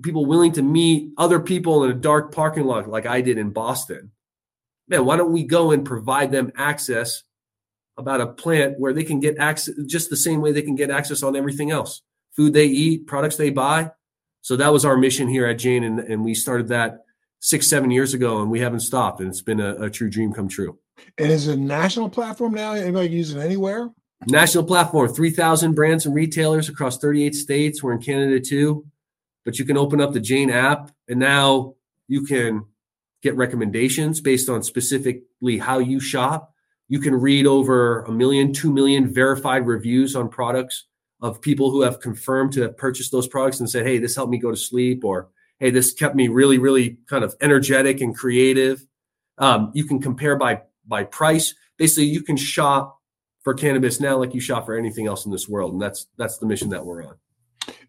people 0.02 0.26
willing 0.26 0.52
to 0.52 0.62
meet 0.62 1.12
other 1.16 1.40
people 1.40 1.84
in 1.84 1.90
a 1.90 1.94
dark 1.94 2.34
parking 2.34 2.64
lot 2.64 2.88
like 2.88 3.06
I 3.06 3.22
did 3.22 3.38
in 3.38 3.50
Boston. 3.50 4.12
Man, 4.88 5.04
why 5.06 5.16
don't 5.16 5.32
we 5.32 5.44
go 5.44 5.72
and 5.72 5.84
provide 5.84 6.30
them 6.30 6.52
access 6.56 7.22
about 7.96 8.20
a 8.20 8.26
plant 8.26 8.78
where 8.78 8.92
they 8.92 9.04
can 9.04 9.20
get 9.20 9.38
access 9.38 9.74
just 9.86 10.10
the 10.10 10.16
same 10.16 10.40
way 10.40 10.52
they 10.52 10.62
can 10.62 10.74
get 10.74 10.90
access 10.90 11.22
on 11.22 11.36
everything 11.36 11.70
else 11.70 12.02
food 12.32 12.52
they 12.52 12.66
eat, 12.66 13.06
products 13.06 13.36
they 13.36 13.50
buy. 13.50 13.90
So 14.42 14.56
that 14.56 14.72
was 14.72 14.84
our 14.84 14.96
mission 14.96 15.28
here 15.28 15.46
at 15.46 15.58
Jane. 15.58 15.84
And, 15.84 15.98
and 16.00 16.24
we 16.24 16.34
started 16.34 16.68
that 16.68 17.04
six, 17.40 17.68
seven 17.68 17.90
years 17.90 18.14
ago, 18.14 18.40
and 18.40 18.50
we 18.50 18.60
haven't 18.60 18.80
stopped. 18.80 19.20
And 19.20 19.28
it's 19.28 19.40
been 19.40 19.60
a, 19.60 19.84
a 19.84 19.90
true 19.90 20.10
dream 20.10 20.32
come 20.32 20.48
true. 20.48 20.78
And 21.18 21.30
is 21.30 21.48
it 21.48 21.58
a 21.58 21.60
national 21.60 22.10
platform 22.10 22.54
now? 22.54 22.72
Anybody 22.72 23.08
use 23.08 23.34
it 23.34 23.40
anywhere? 23.40 23.90
National 24.26 24.62
platform, 24.62 25.12
3,000 25.12 25.74
brands 25.74 26.06
and 26.06 26.14
retailers 26.14 26.68
across 26.68 26.98
38 26.98 27.34
states. 27.34 27.82
We're 27.82 27.92
in 27.92 28.00
Canada 28.00 28.38
too. 28.38 28.86
But 29.44 29.58
you 29.58 29.64
can 29.64 29.76
open 29.76 30.00
up 30.00 30.12
the 30.12 30.20
Jane 30.20 30.50
app, 30.50 30.92
and 31.08 31.18
now 31.18 31.74
you 32.06 32.24
can 32.24 32.66
get 33.22 33.34
recommendations 33.34 34.20
based 34.20 34.48
on 34.48 34.62
specifically 34.62 35.58
how 35.58 35.80
you 35.80 35.98
shop 35.98 36.52
you 36.92 36.98
can 36.98 37.14
read 37.14 37.46
over 37.46 38.02
a 38.02 38.12
million, 38.12 38.52
two 38.52 38.70
million 38.70 39.10
verified 39.10 39.66
reviews 39.66 40.14
on 40.14 40.28
products 40.28 40.84
of 41.22 41.40
people 41.40 41.70
who 41.70 41.80
have 41.82 42.00
confirmed 42.00 42.52
to 42.52 42.62
have 42.62 42.76
purchased 42.76 43.12
those 43.12 43.28
products 43.28 43.60
and 43.60 43.70
said, 43.70 43.86
hey, 43.86 43.98
this 43.98 44.16
helped 44.16 44.30
me 44.30 44.38
go 44.38 44.50
to 44.50 44.56
sleep, 44.56 45.04
or 45.04 45.28
hey, 45.60 45.70
this 45.70 45.94
kept 45.94 46.16
me 46.16 46.28
really, 46.28 46.58
really 46.58 46.98
kind 47.06 47.22
of 47.22 47.34
energetic 47.40 48.00
and 48.00 48.14
creative. 48.14 48.84
Um, 49.38 49.70
you 49.72 49.84
can 49.84 50.00
compare 50.00 50.36
by 50.36 50.62
by 50.86 51.04
price. 51.04 51.54
Basically, 51.78 52.06
you 52.06 52.22
can 52.22 52.36
shop 52.36 52.98
for 53.42 53.54
cannabis 53.54 54.00
now 54.00 54.18
like 54.18 54.34
you 54.34 54.40
shop 54.40 54.66
for 54.66 54.76
anything 54.76 55.06
else 55.06 55.24
in 55.24 55.32
this 55.32 55.48
world, 55.48 55.72
and 55.72 55.80
that's 55.80 56.08
that's 56.18 56.38
the 56.38 56.46
mission 56.46 56.68
that 56.70 56.84
we're 56.84 57.04
on. 57.04 57.14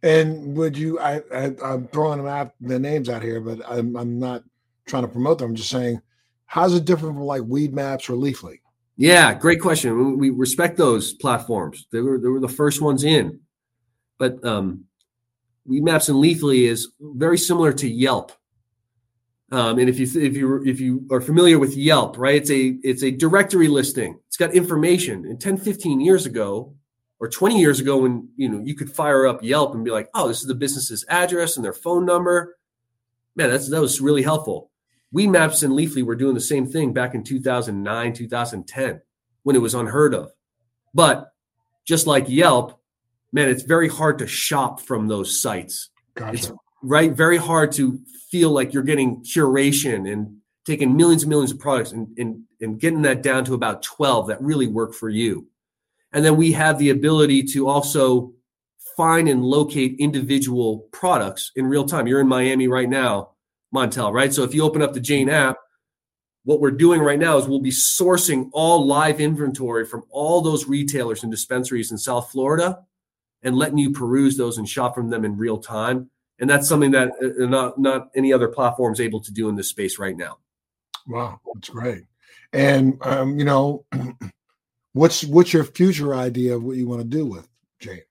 And 0.04 0.56
would 0.56 0.78
you? 0.78 1.00
I, 1.00 1.22
I 1.34 1.74
am 1.74 1.88
throwing 1.88 2.20
them 2.20 2.28
out 2.28 2.54
the 2.62 2.78
names 2.78 3.10
out 3.10 3.24
here, 3.24 3.42
but 3.42 3.60
I'm 3.68 3.96
I'm 3.96 4.20
not 4.20 4.44
trying 4.86 5.04
to 5.04 5.10
promote 5.10 5.40
them. 5.40 5.50
I'm 5.50 5.56
just 5.56 5.70
saying, 5.70 6.02
how's 6.46 6.76
it 6.76 6.86
different 6.86 7.16
from 7.16 7.24
like 7.24 7.42
Weedmaps 7.42 8.10
or 8.10 8.14
Leafly? 8.14 8.60
Yeah, 8.96 9.34
great 9.34 9.60
question. 9.60 10.18
We 10.18 10.30
respect 10.30 10.78
those 10.78 11.14
platforms. 11.14 11.88
They 11.92 12.02
were 12.02 12.20
they 12.20 12.28
were 12.28 12.40
the 12.40 12.48
first 12.48 12.82
ones 12.82 13.04
in, 13.04 13.40
but 14.20 14.44
um, 14.46 14.86
Weedmaps 15.68 16.10
and 16.10 16.18
Leafly 16.24 16.68
is 16.68 16.92
very 17.00 17.38
similar 17.38 17.74
to 17.74 17.90
Yelp. 17.90 18.32
Um, 19.52 19.80
and 19.80 19.90
if 19.90 20.00
you 20.00 20.22
if 20.22 20.36
you 20.36 20.64
if 20.64 20.80
you 20.80 21.08
are 21.12 21.22
familiar 21.22 21.58
with 21.58 21.76
Yelp, 21.76 22.18
right, 22.18 22.36
it's 22.36 22.52
a 22.52 22.78
it's 22.84 23.04
a 23.04 23.12
directory 23.12 23.68
listing. 23.68 24.20
It's 24.28 24.38
got 24.38 24.54
information. 24.54 25.26
And 25.26 25.40
10, 25.40 25.58
15 25.58 26.00
years 26.00 26.26
ago, 26.26 26.76
or 27.20 27.30
20 27.30 27.60
years 27.60 27.80
ago, 27.80 27.98
when 27.98 28.30
you 28.36 28.50
know 28.50 28.62
you 28.64 28.76
could 28.76 28.92
fire 28.92 29.26
up 29.26 29.44
Yelp 29.44 29.74
and 29.74 29.86
be 29.86 29.92
like, 29.92 30.10
oh, 30.14 30.28
this 30.28 30.42
is 30.42 30.48
the 30.48 30.56
business's 30.56 31.06
address 31.10 31.56
and 31.56 31.66
their 31.66 31.74
phone 31.74 32.06
number. 32.06 32.58
Man, 33.36 33.50
that's 33.50 33.70
that 33.70 33.82
was 33.82 34.02
really 34.02 34.24
helpful. 34.24 34.72
Weedmaps 35.14 35.64
and 35.64 35.74
Leafly 35.74 36.04
were 36.04 36.16
doing 36.16 36.34
the 36.34 36.42
same 36.42 36.66
thing 36.68 36.92
back 36.92 37.14
in 37.14 37.24
2009, 37.24 38.14
2010 38.14 39.02
when 39.44 39.56
it 39.56 39.60
was 39.60 39.76
unheard 39.76 40.14
of. 40.14 40.32
But 40.94 41.32
just 41.86 42.08
like 42.08 42.28
Yelp, 42.28 42.80
man, 43.32 43.50
it's 43.50 43.64
very 43.64 43.88
hard 43.88 44.20
to 44.20 44.28
shop 44.28 44.80
from 44.80 45.08
those 45.08 45.40
sites. 45.40 45.90
Gotcha. 46.16 46.34
It's 46.34 46.52
right, 46.82 47.12
very 47.12 47.38
hard 47.38 47.72
to 47.74 48.00
feel 48.32 48.52
like 48.52 48.74
you're 48.74 48.84
getting 48.84 49.24
curation 49.24 50.12
and 50.12 50.38
taking 50.66 50.96
millions 50.96 51.24
and 51.24 51.30
millions 51.30 51.52
of 51.52 51.60
products 51.60 51.92
and, 51.92 52.08
and, 52.18 52.44
and 52.62 52.80
getting 52.80 53.02
that 53.04 53.22
down 53.22 53.46
to 53.46 53.54
about 53.54 53.84
12 53.84 54.28
that 54.28 54.42
really 54.42 54.68
work 54.68 54.94
for 54.94 55.10
you. 55.10 55.48
And 56.14 56.24
then 56.24 56.38
we 56.38 56.54
have 56.54 56.80
the 56.80 56.92
ability 56.92 57.44
to 57.54 57.68
also 57.68 58.34
find 58.96 59.28
and 59.28 59.44
locate 59.44 59.96
individual 60.00 60.88
products 60.92 61.52
in 61.56 61.66
real 61.66 61.86
time. 61.86 62.08
You're 62.08 62.22
in 62.22 62.28
Miami 62.28 62.68
right 62.68 62.90
now 62.90 63.33
Montel, 63.74 64.14
right? 64.14 64.34
So 64.34 64.44
if 64.44 64.54
you 64.54 64.64
open 64.64 64.82
up 64.82 64.94
the 64.94 65.00
Jane 65.00 65.30
app, 65.30 65.58
what 66.46 66.60
we're 66.60 66.72
doing 66.72 67.02
right 67.02 67.20
now 67.20 67.38
is 67.38 67.48
we'll 67.48 67.60
be 67.60 67.72
sourcing 67.72 68.50
all 68.52 68.86
live 68.86 69.22
inventory 69.22 69.86
from 69.86 70.04
all 70.10 70.42
those 70.42 70.68
retailers 70.68 71.24
and 71.24 71.32
dispensaries 71.32 71.92
in 71.92 71.98
South 71.98 72.32
Florida 72.32 72.80
and 73.44 73.58
letting 73.58 73.78
you 73.78 73.92
peruse 73.92 74.38
those 74.38 74.58
and 74.58 74.68
shop 74.68 74.96
from 74.96 75.10
them 75.10 75.26
in 75.26 75.38
real 75.38 75.58
time. 75.58 76.10
And 76.40 76.50
that's 76.50 76.68
something 76.68 76.92
that 76.92 77.12
uh, 77.22 77.44
uh, 77.44 77.48
not 77.48 77.78
not 77.78 78.10
any 78.16 78.34
other 78.34 78.48
platform 78.48 78.92
is 78.92 79.00
able 79.00 79.22
to 79.22 79.32
do 79.32 79.50
in 79.50 79.56
this 79.56 79.70
space 79.70 80.00
right 80.00 80.18
now. 80.18 80.40
Wow, 81.08 81.40
that's 81.54 81.70
great. 81.70 82.04
And 82.52 82.98
um, 83.02 83.38
you 83.38 83.46
know, 83.46 83.86
what's 84.94 85.24
what's 85.24 85.54
your 85.54 85.64
future 85.64 86.16
idea 86.16 86.56
of 86.56 86.64
what 86.64 86.76
you 86.76 86.88
want 86.88 87.02
to 87.02 87.08
do 87.08 87.26
with 87.26 87.48
Jane? 87.80 88.02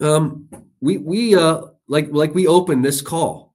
Um, 0.00 0.48
we 0.80 0.98
we 0.98 1.34
uh 1.34 1.62
like 1.88 2.08
like 2.10 2.34
we 2.34 2.46
opened 2.46 2.84
this 2.84 3.02
call 3.02 3.47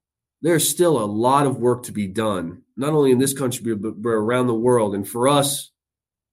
there's 0.43 0.67
still 0.67 1.01
a 1.01 1.05
lot 1.05 1.47
of 1.47 1.57
work 1.57 1.83
to 1.83 1.93
be 1.93 2.05
done, 2.05 2.61
not 2.75 2.91
only 2.91 3.11
in 3.11 3.17
this 3.17 3.33
country, 3.33 3.73
but, 3.73 3.95
around 4.05 4.47
the 4.47 4.53
world. 4.53 4.93
And 4.93 5.07
for 5.07 5.29
us, 5.29 5.71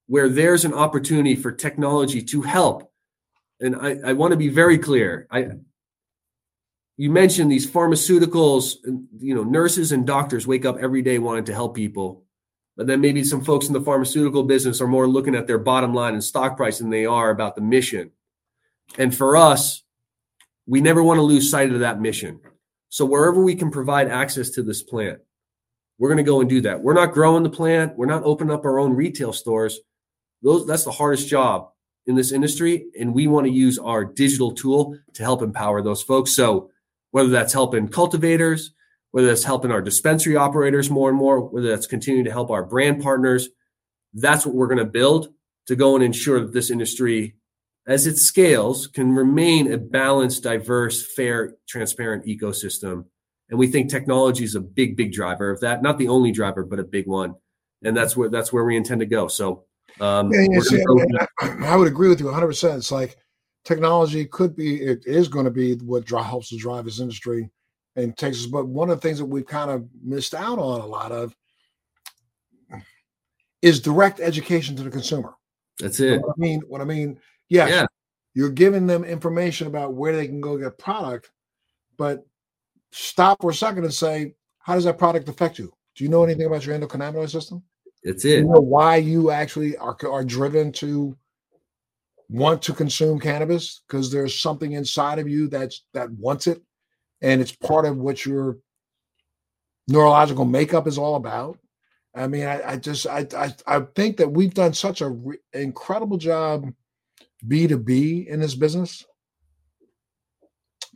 where 0.08 0.28
there's 0.28 0.64
an 0.64 0.74
opportunity 0.74 1.36
for 1.36 1.52
technology 1.52 2.20
to 2.20 2.42
help, 2.42 2.92
and 3.61 3.76
I, 3.76 3.98
I 4.04 4.12
want 4.14 4.32
to 4.32 4.36
be 4.36 4.48
very 4.48 4.78
clear. 4.78 5.28
I, 5.30 5.50
you 6.96 7.08
mentioned 7.08 7.52
these 7.52 7.70
pharmaceuticals, 7.70 8.74
you 9.20 9.34
know, 9.34 9.44
nurses 9.44 9.92
and 9.92 10.04
doctors 10.04 10.44
wake 10.44 10.64
up 10.64 10.78
every 10.78 11.02
day 11.02 11.20
wanting 11.20 11.44
to 11.44 11.54
help 11.54 11.76
people. 11.76 12.24
But 12.76 12.88
then 12.88 13.00
maybe 13.00 13.22
some 13.22 13.44
folks 13.44 13.68
in 13.68 13.74
the 13.74 13.80
pharmaceutical 13.80 14.42
business 14.42 14.80
are 14.80 14.88
more 14.88 15.06
looking 15.06 15.36
at 15.36 15.46
their 15.46 15.58
bottom 15.58 15.94
line 15.94 16.14
and 16.14 16.24
stock 16.24 16.56
price 16.56 16.78
than 16.78 16.90
they 16.90 17.06
are 17.06 17.30
about 17.30 17.54
the 17.54 17.62
mission. 17.62 18.11
And 18.98 19.14
for 19.14 19.36
us, 19.36 19.84
we 20.66 20.80
never 20.80 21.00
want 21.00 21.18
to 21.18 21.22
lose 21.22 21.48
sight 21.48 21.72
of 21.72 21.80
that 21.80 22.00
mission. 22.00 22.40
So 22.91 23.07
wherever 23.07 23.43
we 23.43 23.55
can 23.55 23.70
provide 23.70 24.09
access 24.09 24.51
to 24.51 24.62
this 24.62 24.82
plant, 24.82 25.20
we're 25.99 26.09
going 26.09 26.18
to 26.18 26.22
go 26.22 26.41
and 26.41 26.51
do 26.51 26.61
that. 26.62 26.82
We're 26.82 26.95
not 26.95 27.12
growing 27.12 27.43
the 27.43 27.51
plant. 27.51 27.97
We're 27.97 28.07
not 28.07 28.24
opening 28.24 28.53
up 28.53 28.64
our 28.64 28.78
own 28.78 28.93
retail 28.93 29.32
stores. 29.32 29.80
Those 30.43 30.66
that's 30.66 30.84
the 30.84 30.91
hardest 30.91 31.28
job 31.28 31.70
in 32.07 32.14
this 32.16 32.32
industry, 32.32 32.86
and 32.99 33.14
we 33.14 33.26
want 33.26 33.47
to 33.47 33.53
use 33.53 33.78
our 33.78 34.05
digital 34.05 34.53
tool 34.53 34.97
to 35.14 35.22
help 35.22 35.43
empower 35.43 35.82
those 35.82 36.03
folks. 36.03 36.32
So 36.32 36.70
whether 37.11 37.28
that's 37.28 37.53
helping 37.53 37.88
cultivators, 37.88 38.72
whether 39.12 39.28
that's 39.28 39.45
helping 39.45 39.70
our 39.70 39.82
dispensary 39.82 40.36
operators 40.36 40.91
more 40.91 41.11
and 41.11 41.18
more, 41.18 41.41
whether 41.41 41.68
that's 41.68 41.86
continuing 41.86 42.24
to 42.24 42.32
help 42.32 42.51
our 42.51 42.64
brand 42.64 43.03
partners, 43.03 43.49
that's 44.14 44.47
what 44.47 44.55
we're 44.55 44.66
going 44.66 44.78
to 44.78 44.84
build 44.84 45.28
to 45.66 45.76
go 45.76 45.95
and 45.95 46.03
ensure 46.03 46.41
that 46.41 46.53
this 46.53 46.70
industry 46.70 47.36
as 47.91 48.07
it 48.07 48.16
scales, 48.18 48.86
can 48.86 49.16
remain 49.16 49.72
a 49.72 49.76
balanced, 49.76 50.45
diverse, 50.45 51.12
fair, 51.16 51.57
transparent 51.68 52.24
ecosystem. 52.24 53.05
And 53.49 53.59
we 53.59 53.66
think 53.66 53.91
technology 53.91 54.45
is 54.45 54.55
a 54.55 54.61
big, 54.61 54.97
big 54.97 55.12
driver 55.12 55.51
of 55.51 55.59
that. 55.62 55.82
Not 55.82 55.99
the 55.99 56.07
only 56.07 56.30
driver, 56.30 56.64
but 56.64 56.78
a 56.78 56.84
big 56.84 57.09
one. 57.09 57.34
And 57.82 57.97
that's 57.97 58.16
where 58.16 58.28
that's 58.28 58.53
where 58.53 58.64
we 58.64 58.76
intend 58.76 59.01
to 59.01 59.07
go. 59.07 59.26
So 59.26 59.64
um, 59.99 60.32
yeah, 60.32 60.47
yeah, 60.49 60.61
see, 60.61 60.84
go- 60.84 61.05
I, 61.41 61.72
I, 61.72 61.76
would 61.76 61.88
agree 61.88 62.09
with 62.09 62.20
you 62.20 62.26
100. 62.26 62.47
percent 62.47 62.78
It's 62.78 62.93
like 62.93 63.16
technology 63.64 64.24
could 64.24 64.55
be, 64.55 64.80
it 64.82 65.05
is 65.05 65.26
going 65.26 65.47
to 65.47 65.51
be 65.51 65.74
what 65.74 66.09
helps 66.09 66.51
to 66.51 66.59
drive 66.59 66.84
this 66.84 67.01
industry 67.01 67.51
in 67.97 68.12
Texas. 68.12 68.47
But 68.47 68.68
one 68.68 68.88
of 68.88 69.01
the 69.01 69.09
things 69.09 69.18
that 69.18 69.24
we've 69.24 69.47
kind 69.47 69.68
of 69.68 69.88
missed 70.01 70.34
out 70.34 70.61
on 70.61 70.80
a 70.80 70.86
lot 70.86 71.11
of 71.11 71.34
is 73.62 73.80
direct 73.80 74.20
education 74.20 74.76
to 74.76 74.84
the 74.84 74.91
consumer. 74.91 75.34
That's 75.80 75.99
it. 75.99 76.20
What 76.20 76.36
I 76.36 76.41
mean, 76.41 76.61
what 76.68 76.80
I 76.80 76.84
mean 76.84 77.18
Yes, 77.51 77.70
yeah. 77.70 77.86
you're 78.32 78.51
giving 78.51 78.86
them 78.86 79.05
information 79.05 79.66
about 79.66 79.92
where 79.92 80.16
they 80.16 80.26
can 80.26 80.40
go 80.40 80.57
get 80.57 80.78
product, 80.78 81.30
but 81.98 82.24
stop 82.92 83.42
for 83.42 83.51
a 83.51 83.55
second 83.55 83.84
and 83.84 83.92
say, 83.92 84.34
how 84.61 84.74
does 84.74 84.84
that 84.84 84.98
product 84.98 85.28
affect 85.28 85.59
you? 85.59 85.72
Do 85.96 86.05
you 86.05 86.11
know 86.11 86.24
anything 86.24 86.46
about 86.46 86.64
your 86.64 86.78
endocannabinoid 86.78 87.28
system? 87.28 87.62
That's 88.05 88.24
it. 88.24 88.38
You 88.38 88.44
know 88.44 88.61
why 88.61 88.96
you 88.96 89.30
actually 89.30 89.76
are, 89.76 89.96
are 90.09 90.24
driven 90.24 90.72
to 90.72 91.16
want 92.28 92.62
to 92.62 92.72
consume 92.72 93.18
cannabis 93.18 93.82
because 93.86 94.11
there's 94.11 94.40
something 94.40 94.72
inside 94.72 95.18
of 95.18 95.28
you 95.28 95.48
that's 95.48 95.84
that 95.92 96.11
wants 96.12 96.46
it, 96.46 96.62
and 97.20 97.40
it's 97.40 97.53
part 97.53 97.84
of 97.84 97.98
what 97.98 98.24
your 98.24 98.59
neurological 99.88 100.44
makeup 100.44 100.86
is 100.86 100.96
all 100.96 101.16
about. 101.16 101.59
I 102.14 102.28
mean, 102.28 102.46
I, 102.46 102.72
I 102.72 102.76
just 102.76 103.07
I, 103.07 103.26
I 103.36 103.53
I 103.66 103.80
think 103.94 104.16
that 104.18 104.30
we've 104.30 104.55
done 104.55 104.72
such 104.72 105.01
a 105.01 105.11
re- 105.11 105.38
incredible 105.53 106.16
job 106.16 106.72
B 107.47 107.66
two 107.66 107.78
B 107.78 108.26
in 108.28 108.41
this 108.41 108.55
business, 108.55 109.07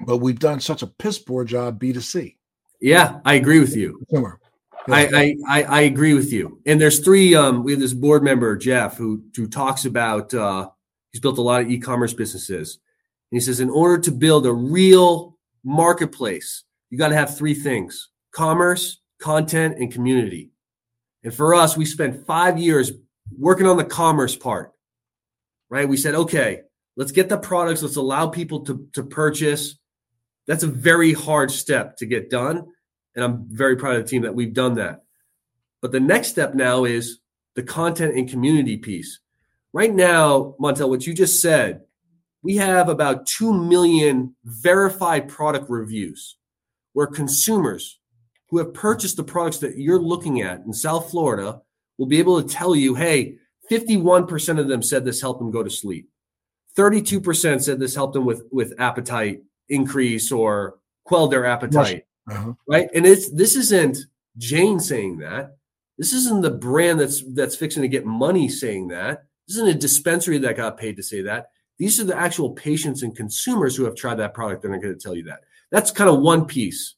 but 0.07 0.19
we've 0.19 0.39
done 0.39 0.61
such 0.61 0.83
a 0.83 0.87
piss 0.87 1.19
poor 1.19 1.45
job 1.45 1.79
B 1.79 1.93
two 1.93 2.01
C. 2.01 2.37
Yeah, 2.81 3.21
I 3.25 3.35
agree 3.35 3.61
with 3.61 3.75
you. 3.75 3.99
Consumer. 4.09 4.41
I, 4.87 5.35
I, 5.49 5.63
I 5.63 5.81
agree 5.83 6.13
with 6.13 6.31
you. 6.31 6.61
And 6.67 6.79
there's 6.79 6.99
three. 7.01 7.35
Um, 7.35 7.65
we 7.65 7.73
have 7.73 7.81
this 7.81 7.95
board 7.95 8.23
member 8.23 8.55
Jeff 8.55 8.99
who 8.99 9.25
who 9.35 9.47
talks 9.47 9.87
about. 9.87 10.35
Uh, 10.35 10.69
he's 11.11 11.21
built 11.21 11.39
a 11.39 11.43
lot 11.43 11.63
of 11.63 11.71
e-commerce 11.71 12.13
businesses. 12.13 12.81
And 13.33 13.41
he 13.41 13.41
says, 13.41 13.61
in 13.61 13.71
order 13.71 13.99
to 14.03 14.13
build 14.13 14.45
a 14.45 14.53
real 14.53 15.39
marketplace, 15.65 16.65
you 16.91 16.99
got 16.99 17.09
to 17.09 17.17
have 17.17 17.39
three 17.39 17.55
things: 17.55 18.11
commerce, 18.33 19.01
content, 19.19 19.79
and 19.79 19.91
community. 19.91 20.51
And 21.23 21.33
for 21.33 21.55
us, 21.55 21.79
we 21.79 21.87
spent 21.87 22.27
five 22.27 22.59
years 22.59 22.93
working 23.39 23.67
on 23.67 23.79
the 23.79 23.85
commerce 23.85 24.37
part. 24.37 24.74
Right? 25.75 25.89
We 25.89 25.97
said, 25.97 26.15
okay, 26.15 26.63
let's 26.97 27.13
get 27.13 27.29
the 27.29 27.39
products. 27.39 27.83
Let's 27.83 27.97
allow 27.97 28.29
people 28.29 28.61
to 28.67 28.89
to 28.93 29.03
purchase. 29.03 29.77
That's 30.47 30.63
a 30.63 30.69
very 30.69 31.13
hard 31.13 31.51
step 31.51 31.97
to 31.99 32.07
get 32.07 32.31
done 32.31 32.67
and 33.15 33.25
I'm 33.25 33.47
very 33.49 33.77
proud 33.77 33.97
of 33.97 34.05
the 34.05 34.09
team 34.09 34.23
that 34.23 34.35
we've 34.35 34.53
done 34.53 34.75
that. 34.75 35.05
But 35.81 35.93
the 35.93 36.01
next 36.01 36.29
step 36.29 36.55
now 36.55 36.85
is 36.85 37.21
the 37.55 37.63
content 37.63 38.17
and 38.17 38.29
community 38.29 38.77
piece. 38.77 39.21
Right 39.73 39.95
now, 39.95 40.55
Montel, 40.61 40.89
what 40.89 41.07
you 41.07 41.15
just 41.15 41.41
said, 41.41 41.83
we 42.43 42.57
have 42.57 42.89
about 42.89 43.27
2 43.27 43.53
million 43.53 44.35
verified 44.45 45.29
product 45.29 45.71
reviews 45.71 46.37
where 46.93 47.07
consumers 47.07 48.01
who 48.51 48.59
have 48.59 48.75
purchased 48.75 49.17
the 49.17 49.25
products 49.25 49.59
that 49.59 49.79
you're 49.79 50.01
looking 50.01 50.43
at 50.43 50.61
in 50.61 50.73
South 50.73 51.11
Florida 51.11 51.61
will 51.99 52.07
be 52.07 52.19
able 52.19 52.43
to 52.43 52.49
tell 52.49 52.75
you, 52.75 52.95
hey, 52.95 53.37
51% 53.71 54.59
of 54.59 54.69
them 54.69 54.83
said 54.83 55.05
this 55.05 55.21
helped 55.21 55.41
them 55.41 55.51
go 55.51 55.63
to 55.63 55.71
sleep. 55.71 56.09
32% 56.77 57.63
said 57.63 57.79
this 57.79 57.95
helped 57.95 58.15
them 58.15 58.25
with, 58.25 58.43
with 58.51 58.75
appetite 58.79 59.43
increase 59.69 60.33
or 60.33 60.79
quell 61.05 61.29
their 61.29 61.47
appetite. 61.47 62.05
Uh-huh. 62.31 62.55
Right. 62.69 62.89
And 62.95 63.07
it's 63.07 63.31
this 63.31 63.55
isn't 63.55 63.99
Jane 64.39 64.81
saying 64.81 65.19
that. 65.19 65.57
This 65.99 66.13
isn't 66.13 66.43
the 66.43 66.51
brand 66.51 66.99
that's 66.99 67.23
that's 67.35 67.57
fixing 67.57 67.83
to 67.83 67.89
get 67.89 68.07
money 68.07 68.49
saying 68.49 68.89
that. 68.89 69.25
This 69.47 69.57
isn't 69.57 69.77
a 69.77 69.79
dispensary 69.79 70.39
that 70.39 70.57
got 70.57 70.79
paid 70.79 70.97
to 70.97 71.03
say 71.03 71.23
that. 71.23 71.51
These 71.79 72.01
are 72.01 72.05
the 72.05 72.17
actual 72.17 72.51
patients 72.51 73.03
and 73.03 73.17
consumers 73.17 73.77
who 73.77 73.85
have 73.85 73.95
tried 73.97 74.17
that 74.17 74.35
product 74.35 74.63
that 74.63 74.69
are 74.69 74.79
going 74.79 74.95
to 74.95 75.01
tell 75.01 75.15
you 75.15 75.25
that. 75.25 75.41
That's 75.71 75.91
kind 75.91 76.09
of 76.09 76.21
one 76.21 76.47
piece. 76.47 76.95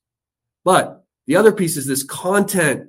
But 0.65 1.05
the 1.27 1.37
other 1.37 1.53
piece 1.53 1.77
is 1.77 1.87
this 1.87 2.05
content 2.05 2.89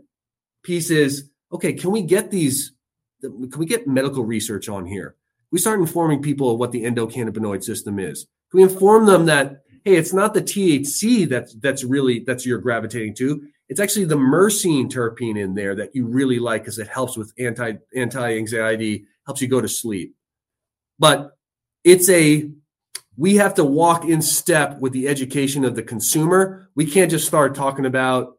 piece 0.64 0.90
is 0.90 1.30
okay, 1.52 1.74
can 1.74 1.92
we 1.92 2.02
get 2.04 2.30
these 2.30 2.74
can 3.22 3.50
we 3.58 3.66
get 3.66 3.88
medical 3.88 4.24
research 4.24 4.70
on 4.70 4.86
here? 4.86 5.16
We 5.52 5.60
start 5.60 5.80
informing 5.80 6.22
people 6.22 6.52
of 6.52 6.60
what 6.60 6.72
the 6.72 6.84
endocannabinoid 6.84 7.64
system 7.64 8.00
is. 8.00 8.28
Can 8.52 8.60
we 8.60 8.64
inform 8.64 9.06
them 9.06 9.26
that 9.26 9.64
hey, 9.88 9.96
it's 9.96 10.14
not 10.14 10.34
the 10.34 10.42
THC 10.42 11.30
that's 11.30 11.54
that's 11.56 11.86
really 11.86 12.20
that's 12.20 12.46
you're 12.46 12.60
gravitating 12.60 13.16
to. 13.16 13.48
It's 13.70 13.80
actually 13.80 14.06
the 14.06 14.18
myrcene 14.18 14.92
terpene 14.92 15.40
in 15.40 15.54
there 15.54 15.76
that 15.76 15.96
you 15.96 16.06
really 16.06 16.40
like 16.40 16.64
because 16.64 16.78
it 16.78 16.90
helps 16.90 17.16
with 17.16 17.32
anti 17.40 17.74
anti 17.96 18.38
anxiety, 18.38 19.06
helps 19.26 19.42
you 19.42 19.48
go 19.48 19.62
to 19.62 19.68
sleep. 19.70 20.14
But 21.00 21.38
it's 21.86 22.10
a 22.10 22.50
we 23.16 23.38
have 23.38 23.54
to 23.56 23.64
walk 23.64 24.04
in 24.06 24.22
step 24.22 24.78
with 24.80 24.92
the 24.92 25.08
education 25.08 25.64
of 25.64 25.76
the 25.76 25.84
consumer. 25.84 26.70
We 26.76 26.86
can't 26.86 27.10
just 27.10 27.26
start 27.26 27.56
talking 27.56 27.86
about 27.86 28.37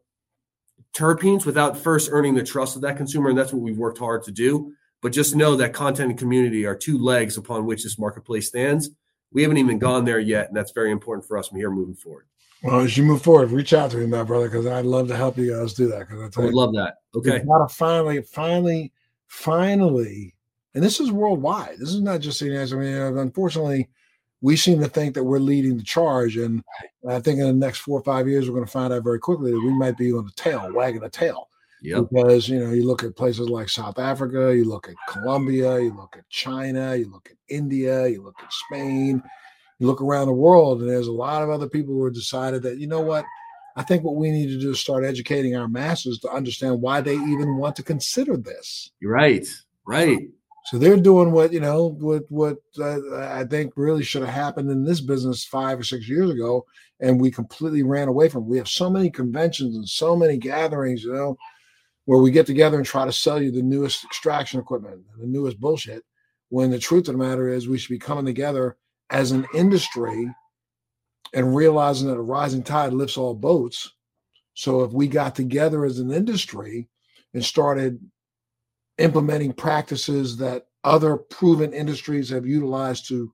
terpenes 0.93 1.45
without 1.45 1.77
first 1.77 2.09
earning 2.11 2.35
the 2.35 2.43
trust 2.43 2.75
of 2.75 2.81
that 2.83 2.97
consumer, 2.97 3.29
and 3.29 3.37
that's 3.37 3.53
what 3.53 3.61
we've 3.61 3.77
worked 3.77 3.99
hard 3.99 4.23
to 4.23 4.31
do. 4.31 4.73
But 5.01 5.13
just 5.13 5.35
know 5.35 5.55
that 5.55 5.73
content 5.73 6.09
and 6.09 6.19
community 6.19 6.65
are 6.65 6.75
two 6.75 6.97
legs 6.97 7.37
upon 7.37 7.65
which 7.65 7.83
this 7.83 7.97
marketplace 7.97 8.47
stands 8.47 8.89
we 9.31 9.41
haven't 9.41 9.57
even 9.57 9.79
gone 9.79 10.05
there 10.05 10.19
yet, 10.19 10.47
and 10.47 10.57
that's 10.57 10.71
very 10.71 10.91
important 10.91 11.27
for 11.27 11.37
us 11.37 11.47
from 11.47 11.57
here 11.57 11.69
moving 11.69 11.95
forward. 11.95 12.25
Well, 12.63 12.81
as 12.81 12.97
you 12.97 13.03
move 13.03 13.21
forward, 13.21 13.51
reach 13.51 13.73
out 13.73 13.91
to 13.91 13.97
me, 13.97 14.05
my 14.05 14.23
brother, 14.23 14.49
because 14.49 14.65
I'd 14.65 14.85
love 14.85 15.07
to 15.09 15.15
help 15.15 15.37
you 15.37 15.55
guys 15.55 15.73
do 15.73 15.87
that. 15.89 16.09
Because 16.09 16.37
I 16.37 16.41
would 16.41 16.53
love 16.53 16.73
that. 16.73 16.95
Okay, 17.15 17.41
not 17.45 17.63
a 17.63 17.69
finally, 17.69 18.21
finally, 18.21 18.91
finally, 19.27 20.35
and 20.73 20.83
this 20.83 20.99
is 20.99 21.11
worldwide. 21.11 21.77
This 21.79 21.93
is 21.93 22.01
not 22.01 22.19
just 22.19 22.39
the 22.39 22.47
United 22.47 22.67
States. 22.67 22.81
I 22.81 22.83
mean, 22.83 23.17
unfortunately, 23.17 23.87
we 24.41 24.55
seem 24.55 24.79
to 24.79 24.87
think 24.87 25.15
that 25.15 25.23
we're 25.23 25.39
leading 25.39 25.77
the 25.77 25.83
charge, 25.83 26.37
and 26.37 26.63
I 27.07 27.19
think 27.19 27.39
in 27.39 27.47
the 27.47 27.53
next 27.53 27.79
four 27.79 27.99
or 27.99 28.03
five 28.03 28.27
years, 28.27 28.47
we're 28.47 28.55
going 28.55 28.65
to 28.65 28.71
find 28.71 28.93
out 28.93 29.03
very 29.03 29.19
quickly 29.19 29.51
that 29.51 29.59
we 29.59 29.73
might 29.73 29.97
be 29.97 30.13
on 30.13 30.25
the 30.25 30.31
tail, 30.31 30.71
wagging 30.73 31.01
the 31.01 31.09
tail. 31.09 31.49
Yep. 31.81 32.09
Because 32.11 32.49
you 32.49 32.59
know, 32.59 32.71
you 32.71 32.85
look 32.85 33.03
at 33.03 33.15
places 33.15 33.49
like 33.49 33.69
South 33.69 33.99
Africa, 33.99 34.53
you 34.55 34.65
look 34.65 34.89
at 34.89 34.95
Colombia, 35.07 35.79
you 35.79 35.95
look 35.95 36.15
at 36.17 36.27
China, 36.29 36.95
you 36.95 37.09
look 37.09 37.29
at 37.31 37.37
India, 37.53 38.07
you 38.07 38.21
look 38.21 38.35
at 38.41 38.51
Spain, 38.51 39.23
you 39.79 39.87
look 39.87 40.01
around 40.01 40.27
the 40.27 40.33
world, 40.33 40.81
and 40.81 40.89
there's 40.89 41.07
a 41.07 41.11
lot 41.11 41.41
of 41.41 41.49
other 41.49 41.69
people 41.69 41.93
who 41.93 42.03
have 42.05 42.13
decided 42.13 42.63
that, 42.63 42.79
you 42.79 42.87
know 42.87 42.99
what, 42.99 43.23
I 43.77 43.83
think 43.83 44.03
what 44.03 44.17
we 44.17 44.29
need 44.29 44.47
to 44.47 44.59
do 44.59 44.71
is 44.71 44.79
start 44.81 45.05
educating 45.05 45.55
our 45.55 45.69
masses 45.69 46.19
to 46.19 46.29
understand 46.29 46.81
why 46.81 46.99
they 46.99 47.15
even 47.15 47.55
want 47.55 47.77
to 47.77 47.83
consider 47.83 48.35
this. 48.35 48.91
Right, 49.01 49.47
right. 49.85 50.17
So 50.65 50.77
they're 50.77 50.97
doing 50.97 51.31
what 51.31 51.51
you 51.51 51.59
know, 51.59 51.95
what 51.99 52.23
what 52.29 52.57
uh, 52.79 53.17
I 53.17 53.45
think 53.45 53.73
really 53.75 54.03
should 54.03 54.21
have 54.21 54.33
happened 54.33 54.69
in 54.69 54.83
this 54.83 55.01
business 55.01 55.45
five 55.45 55.79
or 55.79 55.83
six 55.83 56.07
years 56.07 56.29
ago, 56.29 56.65
and 56.99 57.19
we 57.19 57.31
completely 57.31 57.83
ran 57.83 58.07
away 58.07 58.29
from. 58.29 58.43
It. 58.43 58.49
We 58.49 58.57
have 58.57 58.67
so 58.67 58.89
many 58.89 59.09
conventions 59.09 59.75
and 59.75 59.87
so 59.87 60.15
many 60.15 60.37
gatherings, 60.37 61.03
you 61.03 61.13
know 61.13 61.37
where 62.09 62.17
we 62.19 62.31
get 62.31 62.47
together 62.47 62.75
and 62.75 62.87
try 62.87 63.05
to 63.05 63.11
sell 63.11 63.39
you 63.39 63.51
the 63.51 63.61
newest 63.61 64.03
extraction 64.03 64.59
equipment, 64.59 64.99
the 65.19 65.27
newest 65.27 65.59
bullshit. 65.59 66.03
When 66.49 66.71
the 66.71 66.79
truth 66.79 67.07
of 67.07 67.13
the 67.13 67.23
matter 67.23 67.47
is, 67.47 67.67
we 67.67 67.77
should 67.77 67.91
be 67.91 67.99
coming 67.99 68.25
together 68.25 68.77
as 69.11 69.31
an 69.31 69.45
industry 69.53 70.27
and 71.35 71.55
realizing 71.55 72.07
that 72.07 72.17
a 72.17 72.21
rising 72.21 72.63
tide 72.63 72.93
lifts 72.93 73.15
all 73.15 73.35
boats. 73.35 73.93
So 74.55 74.81
if 74.81 74.91
we 74.91 75.07
got 75.07 75.35
together 75.35 75.85
as 75.85 75.99
an 75.99 76.09
industry 76.09 76.89
and 77.35 77.45
started 77.45 77.99
implementing 78.99 79.53
practices 79.53 80.37
that 80.37 80.67
other 80.83 81.17
proven 81.17 81.73
industries 81.73 82.29
have 82.29 82.45
utilized 82.45 83.07
to 83.07 83.33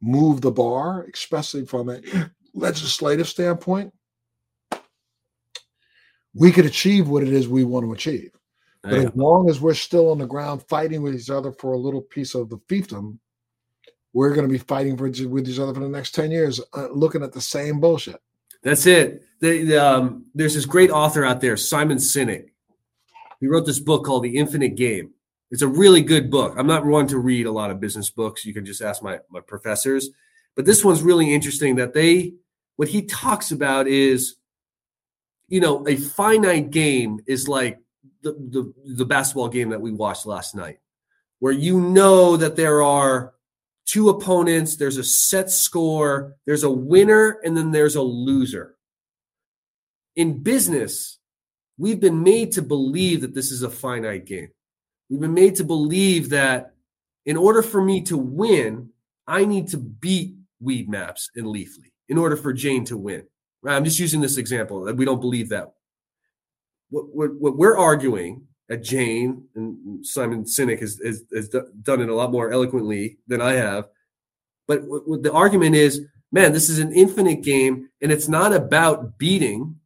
move 0.00 0.40
the 0.40 0.50
bar, 0.50 1.06
especially 1.12 1.64
from 1.64 1.90
a 1.90 2.00
legislative 2.54 3.28
standpoint, 3.28 3.92
we 6.34 6.52
could 6.52 6.66
achieve 6.66 7.08
what 7.08 7.22
it 7.22 7.30
is 7.30 7.48
we 7.48 7.64
want 7.64 7.84
to 7.84 7.92
achieve. 7.92 8.30
But 8.82 8.92
as 8.92 9.16
long 9.16 9.50
as 9.50 9.60
we're 9.60 9.74
still 9.74 10.10
on 10.10 10.18
the 10.18 10.26
ground 10.26 10.62
fighting 10.68 11.02
with 11.02 11.14
each 11.14 11.30
other 11.30 11.52
for 11.52 11.72
a 11.72 11.78
little 11.78 12.00
piece 12.00 12.34
of 12.34 12.48
the 12.48 12.58
fiefdom, 12.68 13.18
we're 14.12 14.34
going 14.34 14.46
to 14.46 14.52
be 14.52 14.58
fighting 14.58 14.96
for, 14.96 15.04
with 15.04 15.48
each 15.48 15.58
other 15.58 15.74
for 15.74 15.80
the 15.80 15.88
next 15.88 16.14
10 16.14 16.30
years, 16.30 16.60
uh, 16.74 16.88
looking 16.90 17.22
at 17.22 17.32
the 17.32 17.40
same 17.40 17.80
bullshit. 17.80 18.20
That's 18.62 18.86
it. 18.86 19.22
Um, 19.76 20.26
there's 20.34 20.54
this 20.54 20.64
great 20.64 20.90
author 20.90 21.24
out 21.24 21.40
there, 21.40 21.56
Simon 21.56 21.98
Sinek. 21.98 22.50
He 23.40 23.46
wrote 23.46 23.66
this 23.66 23.80
book 23.80 24.04
called 24.04 24.24
The 24.24 24.36
Infinite 24.36 24.74
Game. 24.74 25.12
It's 25.50 25.62
a 25.62 25.68
really 25.68 26.02
good 26.02 26.30
book. 26.30 26.54
I'm 26.56 26.66
not 26.66 26.84
one 26.84 27.06
to 27.08 27.18
read 27.18 27.46
a 27.46 27.52
lot 27.52 27.70
of 27.70 27.80
business 27.80 28.10
books. 28.10 28.44
You 28.44 28.52
can 28.52 28.66
just 28.66 28.82
ask 28.82 29.02
my, 29.02 29.20
my 29.30 29.40
professors. 29.40 30.10
But 30.54 30.66
this 30.66 30.84
one's 30.84 31.02
really 31.02 31.32
interesting 31.32 31.76
that 31.76 31.94
they, 31.94 32.34
what 32.76 32.88
he 32.88 33.02
talks 33.02 33.50
about 33.50 33.86
is 33.86 34.38
you 35.48 35.60
know, 35.60 35.86
a 35.88 35.96
finite 35.96 36.70
game 36.70 37.20
is 37.26 37.48
like 37.48 37.80
the, 38.22 38.32
the, 38.32 38.72
the 38.96 39.04
basketball 39.04 39.48
game 39.48 39.70
that 39.70 39.80
we 39.80 39.90
watched 39.90 40.26
last 40.26 40.54
night, 40.54 40.78
where 41.38 41.52
you 41.52 41.80
know 41.80 42.36
that 42.36 42.56
there 42.56 42.82
are 42.82 43.34
two 43.86 44.10
opponents, 44.10 44.76
there's 44.76 44.98
a 44.98 45.04
set 45.04 45.50
score, 45.50 46.36
there's 46.46 46.64
a 46.64 46.70
winner, 46.70 47.40
and 47.44 47.56
then 47.56 47.72
there's 47.72 47.96
a 47.96 48.02
loser. 48.02 48.76
In 50.16 50.42
business, 50.42 51.17
we've 51.78 52.00
been 52.00 52.22
made 52.22 52.52
to 52.52 52.62
believe 52.62 53.20
that 53.22 53.34
this 53.34 53.50
is 53.50 53.62
a 53.62 53.70
finite 53.70 54.26
game. 54.26 54.50
We've 55.08 55.20
been 55.20 55.34
made 55.34 55.54
to 55.56 55.64
believe 55.64 56.28
that 56.30 56.74
in 57.24 57.36
order 57.36 57.62
for 57.62 57.82
me 57.82 58.02
to 58.02 58.18
win, 58.18 58.90
I 59.26 59.44
need 59.44 59.68
to 59.68 59.78
beat 59.78 60.34
Weedmaps 60.62 61.28
and 61.36 61.46
Leafly 61.46 61.92
in 62.08 62.18
order 62.18 62.36
for 62.36 62.52
Jane 62.52 62.84
to 62.86 62.98
win. 62.98 63.24
I'm 63.66 63.84
just 63.84 63.98
using 63.98 64.20
this 64.20 64.36
example. 64.36 64.84
That 64.84 64.96
we 64.96 65.04
don't 65.04 65.20
believe 65.20 65.48
that. 65.50 65.72
What, 66.90 67.14
what, 67.14 67.34
what 67.34 67.56
we're 67.56 67.76
arguing 67.76 68.46
at 68.70 68.82
Jane 68.82 69.44
and 69.54 70.04
Simon 70.06 70.44
Sinek 70.44 70.80
has, 70.80 71.00
has, 71.04 71.22
has, 71.34 71.48
done 71.48 72.00
it 72.00 72.08
a 72.08 72.14
lot 72.14 72.32
more 72.32 72.50
eloquently 72.50 73.18
than 73.26 73.40
I 73.40 73.54
have. 73.54 73.88
But 74.66 74.82
what 74.84 75.22
the 75.22 75.32
argument 75.32 75.74
is, 75.74 76.02
man, 76.30 76.52
this 76.52 76.68
is 76.68 76.78
an 76.78 76.92
infinite 76.92 77.42
game, 77.42 77.88
and 78.02 78.12
it's 78.12 78.28
not 78.28 78.52
about 78.52 79.18
beating 79.18 79.76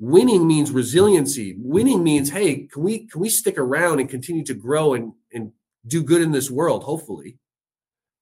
winning 0.00 0.46
means 0.48 0.72
resiliency. 0.72 1.54
Winning 1.58 2.02
means, 2.02 2.30
hey, 2.30 2.66
can 2.72 2.82
we 2.82 3.06
can 3.06 3.20
we 3.20 3.28
stick 3.28 3.58
around 3.58 4.00
and 4.00 4.08
continue 4.08 4.44
to 4.44 4.54
grow 4.54 4.94
and 4.94 5.12
and 5.32 5.52
do 5.86 6.02
good 6.02 6.22
in 6.22 6.32
this 6.32 6.50
world, 6.50 6.82
hopefully. 6.82 7.38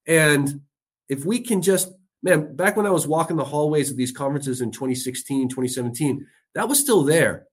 And 0.06 0.60
if 1.08 1.24
we 1.24 1.40
can 1.40 1.62
just 1.62 1.92
man, 2.22 2.54
back 2.56 2.76
when 2.76 2.86
I 2.86 2.90
was 2.90 3.06
walking 3.06 3.36
the 3.36 3.44
hallways 3.44 3.90
of 3.90 3.96
these 3.96 4.12
conferences 4.12 4.60
in 4.60 4.72
2016, 4.72 5.48
2017, 5.48 6.26
that 6.54 6.68
was 6.68 6.80
still 6.80 7.04
there. 7.04 7.46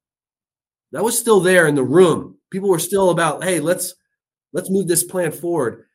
That 0.92 1.04
was 1.04 1.18
still 1.18 1.40
there 1.40 1.68
in 1.68 1.76
the 1.76 1.84
room. 1.84 2.38
People 2.50 2.70
were 2.70 2.80
still 2.80 3.12
about, 3.12 3.44
hey, 3.44 3.60
let's 3.60 3.94
let's 4.54 4.72
move 4.72 4.88
this 4.88 5.04
plan 5.04 5.32
forward. 5.32 5.86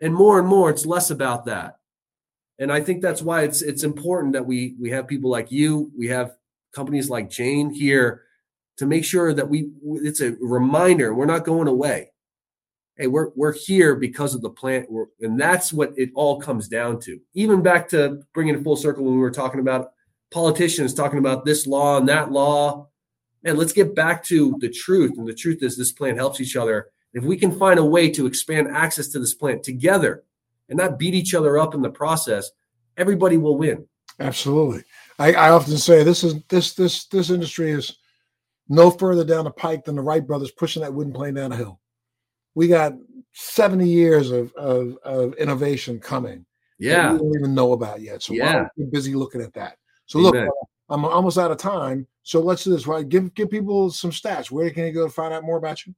And 0.00 0.14
more 0.14 0.38
and 0.38 0.48
more, 0.48 0.70
it's 0.70 0.86
less 0.86 1.10
about 1.10 1.46
that. 1.46 1.76
And 2.58 2.72
I 2.72 2.80
think 2.80 3.02
that's 3.02 3.22
why 3.22 3.42
it's 3.42 3.62
it's 3.62 3.82
important 3.82 4.34
that 4.34 4.46
we 4.46 4.76
we 4.78 4.90
have 4.90 5.08
people 5.08 5.30
like 5.30 5.50
you, 5.50 5.90
we 5.96 6.08
have 6.08 6.36
companies 6.72 7.10
like 7.10 7.30
Jane 7.30 7.70
here 7.70 8.22
to 8.76 8.86
make 8.86 9.04
sure 9.04 9.34
that 9.34 9.48
we 9.48 9.70
it's 9.84 10.20
a 10.20 10.36
reminder 10.40 11.14
we're 11.14 11.26
not 11.26 11.44
going 11.44 11.68
away. 11.68 12.12
Hey, 12.96 13.06
we're 13.06 13.30
we're 13.34 13.52
here 13.52 13.94
because 13.94 14.34
of 14.34 14.42
the 14.42 14.50
plant, 14.50 14.88
and 15.20 15.40
that's 15.40 15.72
what 15.72 15.92
it 15.96 16.10
all 16.14 16.40
comes 16.40 16.68
down 16.68 17.00
to. 17.00 17.18
Even 17.34 17.62
back 17.62 17.88
to 17.90 18.22
bringing 18.34 18.54
it 18.54 18.62
full 18.62 18.76
circle 18.76 19.04
when 19.04 19.14
we 19.14 19.20
were 19.20 19.30
talking 19.30 19.60
about 19.60 19.92
politicians 20.30 20.94
talking 20.94 21.18
about 21.18 21.44
this 21.44 21.66
law 21.66 21.98
and 21.98 22.08
that 22.08 22.30
law, 22.30 22.88
and 23.44 23.58
let's 23.58 23.72
get 23.72 23.94
back 23.94 24.22
to 24.24 24.56
the 24.60 24.68
truth. 24.68 25.18
And 25.18 25.26
the 25.26 25.34
truth 25.34 25.62
is, 25.62 25.76
this 25.76 25.92
plant 25.92 26.18
helps 26.18 26.40
each 26.40 26.56
other. 26.56 26.88
If 27.12 27.24
we 27.24 27.36
can 27.36 27.58
find 27.58 27.78
a 27.78 27.84
way 27.84 28.08
to 28.10 28.26
expand 28.26 28.68
access 28.68 29.08
to 29.08 29.18
this 29.18 29.34
plant 29.34 29.62
together 29.62 30.22
and 30.68 30.78
not 30.78 30.98
beat 30.98 31.14
each 31.14 31.34
other 31.34 31.58
up 31.58 31.74
in 31.74 31.82
the 31.82 31.90
process, 31.90 32.50
everybody 32.96 33.36
will 33.36 33.56
win. 33.56 33.86
Absolutely. 34.20 34.84
I, 35.20 35.34
I 35.34 35.50
often 35.50 35.76
say 35.76 36.02
this 36.02 36.24
is 36.24 36.42
this 36.48 36.72
this 36.74 37.04
this 37.06 37.28
industry 37.30 37.70
is 37.70 37.98
no 38.70 38.90
further 38.90 39.24
down 39.24 39.44
the 39.44 39.50
pike 39.50 39.84
than 39.84 39.96
the 39.96 40.02
Wright 40.02 40.26
brothers 40.26 40.50
pushing 40.50 40.80
that 40.82 40.94
wooden 40.94 41.12
plane 41.12 41.34
down 41.34 41.52
a 41.52 41.56
hill. 41.56 41.78
We 42.54 42.68
got 42.68 42.94
70 43.32 43.86
years 43.86 44.30
of, 44.30 44.52
of, 44.54 44.96
of 45.04 45.34
innovation 45.34 46.00
coming. 46.00 46.46
Yeah. 46.78 47.12
we 47.12 47.18
don't 47.18 47.34
even 47.36 47.54
know 47.54 47.72
about 47.72 48.00
yet. 48.00 48.22
So 48.22 48.32
Yeah. 48.32 48.68
we're 48.76 48.86
busy 48.86 49.14
looking 49.14 49.42
at 49.42 49.52
that. 49.54 49.76
So 50.06 50.18
look, 50.18 50.34
Amen. 50.34 50.48
Uh, 50.48 50.94
I'm 50.94 51.04
almost 51.04 51.38
out 51.38 51.50
of 51.50 51.58
time. 51.58 52.06
So 52.22 52.40
let's 52.40 52.64
do 52.64 52.70
this, 52.70 52.86
right? 52.86 53.08
Give 53.08 53.32
give 53.34 53.50
people 53.50 53.90
some 53.90 54.10
stats. 54.10 54.50
Where 54.50 54.70
can 54.70 54.84
they 54.84 54.92
go 54.92 55.06
to 55.06 55.12
find 55.12 55.34
out 55.34 55.44
more 55.44 55.58
about 55.58 55.86
you? 55.86 55.94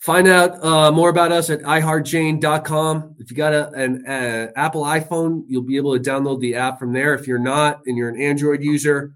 Find 0.00 0.28
out 0.28 0.64
uh, 0.64 0.90
more 0.90 1.10
about 1.10 1.30
us 1.30 1.50
at 1.50 1.60
iHeartJane.com. 1.60 3.16
If 3.18 3.30
you 3.30 3.36
got 3.36 3.52
a, 3.52 3.70
an 3.72 4.06
uh, 4.06 4.50
Apple 4.56 4.82
iPhone, 4.82 5.44
you'll 5.46 5.62
be 5.62 5.76
able 5.76 5.98
to 5.98 6.10
download 6.10 6.40
the 6.40 6.54
app 6.54 6.78
from 6.78 6.94
there. 6.94 7.14
If 7.14 7.26
you're 7.26 7.38
not 7.38 7.82
and 7.86 7.98
you're 7.98 8.08
an 8.08 8.20
Android 8.20 8.62
user, 8.62 9.14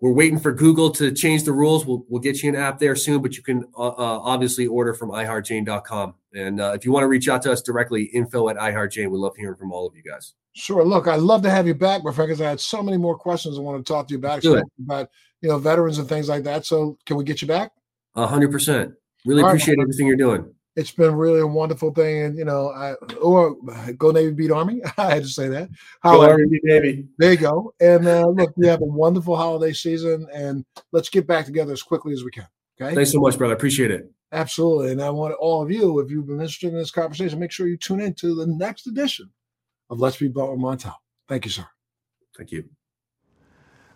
we're 0.00 0.12
waiting 0.12 0.40
for 0.40 0.50
Google 0.50 0.90
to 0.90 1.12
change 1.12 1.44
the 1.44 1.52
rules. 1.52 1.86
We'll, 1.86 2.04
we'll 2.08 2.20
get 2.20 2.42
you 2.42 2.48
an 2.48 2.56
app 2.56 2.80
there 2.80 2.96
soon, 2.96 3.22
but 3.22 3.36
you 3.36 3.44
can 3.44 3.64
uh, 3.78 3.88
uh, 3.90 3.94
obviously 3.96 4.66
order 4.66 4.92
from 4.92 5.10
iHeartJane.com. 5.10 6.14
And 6.34 6.60
uh, 6.60 6.72
if 6.74 6.84
you 6.84 6.90
want 6.90 7.04
to 7.04 7.08
reach 7.08 7.28
out 7.28 7.42
to 7.42 7.52
us 7.52 7.62
directly, 7.62 8.04
info 8.04 8.48
at 8.48 8.56
iHeartJane. 8.56 9.08
We 9.08 9.18
love 9.18 9.36
hearing 9.36 9.56
from 9.56 9.70
all 9.70 9.86
of 9.86 9.94
you 9.94 10.02
guys. 10.02 10.34
Sure. 10.54 10.84
Look, 10.84 11.06
I'd 11.06 11.20
love 11.20 11.42
to 11.42 11.50
have 11.50 11.68
you 11.68 11.74
back, 11.74 12.02
my 12.02 12.12
friend, 12.12 12.28
because 12.28 12.40
I 12.40 12.48
had 12.48 12.60
so 12.60 12.82
many 12.82 12.96
more 12.96 13.16
questions 13.16 13.56
I 13.56 13.60
want 13.60 13.86
to 13.86 13.92
talk 13.92 14.08
to 14.08 14.14
you 14.14 14.18
about, 14.18 14.44
about 14.44 15.08
you 15.40 15.48
know 15.48 15.58
veterans 15.58 15.98
and 15.98 16.08
things 16.08 16.28
like 16.28 16.42
that. 16.42 16.66
So 16.66 16.98
can 17.06 17.16
we 17.16 17.22
get 17.22 17.40
you 17.40 17.46
back? 17.46 17.70
A 18.16 18.26
hundred 18.26 18.50
percent. 18.50 18.94
Really 19.24 19.42
All 19.42 19.48
right. 19.48 19.52
appreciate 19.52 19.78
everything 19.80 20.06
you're 20.06 20.16
doing. 20.16 20.52
It's 20.74 20.90
been 20.90 21.14
really 21.14 21.40
a 21.40 21.46
wonderful 21.46 21.92
thing, 21.92 22.22
and 22.22 22.38
you 22.38 22.46
know, 22.46 22.70
I 22.70 22.94
or 23.20 23.56
go 23.98 24.10
Navy 24.10 24.32
beat 24.32 24.50
Army. 24.50 24.80
I 24.96 25.14
had 25.14 25.22
to 25.22 25.28
say 25.28 25.48
that. 25.48 25.68
However, 26.00 26.38
Navy. 26.48 27.06
there 27.18 27.32
you 27.32 27.36
go. 27.36 27.74
And 27.78 28.06
uh, 28.06 28.28
look, 28.28 28.56
we 28.56 28.66
have 28.68 28.80
a 28.80 28.86
wonderful 28.86 29.36
holiday 29.36 29.74
season, 29.74 30.26
and 30.32 30.64
let's 30.92 31.10
get 31.10 31.26
back 31.26 31.44
together 31.44 31.72
as 31.72 31.82
quickly 31.82 32.14
as 32.14 32.24
we 32.24 32.30
can. 32.30 32.48
Okay. 32.80 32.94
Thanks 32.94 33.12
so 33.12 33.20
much, 33.20 33.36
brother. 33.36 33.54
Appreciate 33.54 33.90
it. 33.90 34.10
Absolutely. 34.32 34.92
And 34.92 35.02
I 35.02 35.10
want 35.10 35.34
all 35.34 35.62
of 35.62 35.70
you, 35.70 36.00
if 36.00 36.10
you've 36.10 36.26
been 36.26 36.40
interested 36.40 36.68
in 36.68 36.76
this 36.76 36.90
conversation, 36.90 37.38
make 37.38 37.52
sure 37.52 37.66
you 37.66 37.76
tune 37.76 38.00
in 38.00 38.14
to 38.14 38.34
the 38.34 38.46
next 38.46 38.86
edition 38.86 39.30
of 39.90 40.00
Let's 40.00 40.16
Be 40.16 40.28
Blunt 40.28 40.52
with 40.52 40.60
Montel. 40.60 40.94
Thank 41.28 41.44
you, 41.44 41.50
sir. 41.50 41.66
Thank 42.36 42.50
you. 42.50 42.64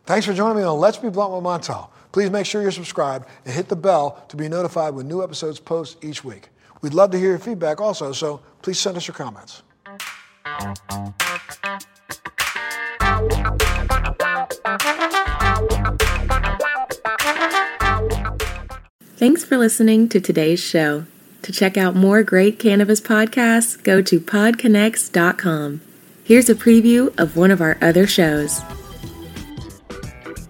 Thanks 0.06 0.24
for 0.24 0.32
joining 0.32 0.58
me 0.58 0.62
on 0.62 0.78
Let's 0.78 0.98
Be 0.98 1.08
Blunt 1.08 1.32
with 1.32 1.42
Montel. 1.42 1.88
Please 2.12 2.30
make 2.30 2.46
sure 2.46 2.62
you're 2.62 2.70
subscribed 2.70 3.28
and 3.44 3.52
hit 3.52 3.68
the 3.68 3.74
bell 3.74 4.24
to 4.28 4.36
be 4.36 4.48
notified 4.48 4.94
when 4.94 5.08
new 5.08 5.20
episodes 5.20 5.58
post 5.58 6.02
each 6.04 6.22
week. 6.22 6.48
We'd 6.80 6.94
love 6.94 7.10
to 7.10 7.18
hear 7.18 7.30
your 7.30 7.40
feedback 7.40 7.80
also, 7.80 8.12
so 8.12 8.40
please 8.62 8.78
send 8.78 8.96
us 8.96 9.08
your 9.08 9.16
comments. 9.16 9.64
Thanks 19.16 19.44
for 19.44 19.58
listening 19.58 20.08
to 20.10 20.20
today's 20.20 20.60
show. 20.60 21.04
To 21.42 21.50
check 21.50 21.76
out 21.76 21.96
more 21.96 22.22
great 22.22 22.60
cannabis 22.60 23.00
podcasts, 23.00 23.82
go 23.82 24.00
to 24.02 24.20
podconnects.com. 24.20 25.80
Here's 26.22 26.48
a 26.48 26.54
preview 26.54 27.18
of 27.18 27.36
one 27.36 27.50
of 27.50 27.60
our 27.60 27.76
other 27.80 28.06
shows. 28.06 28.60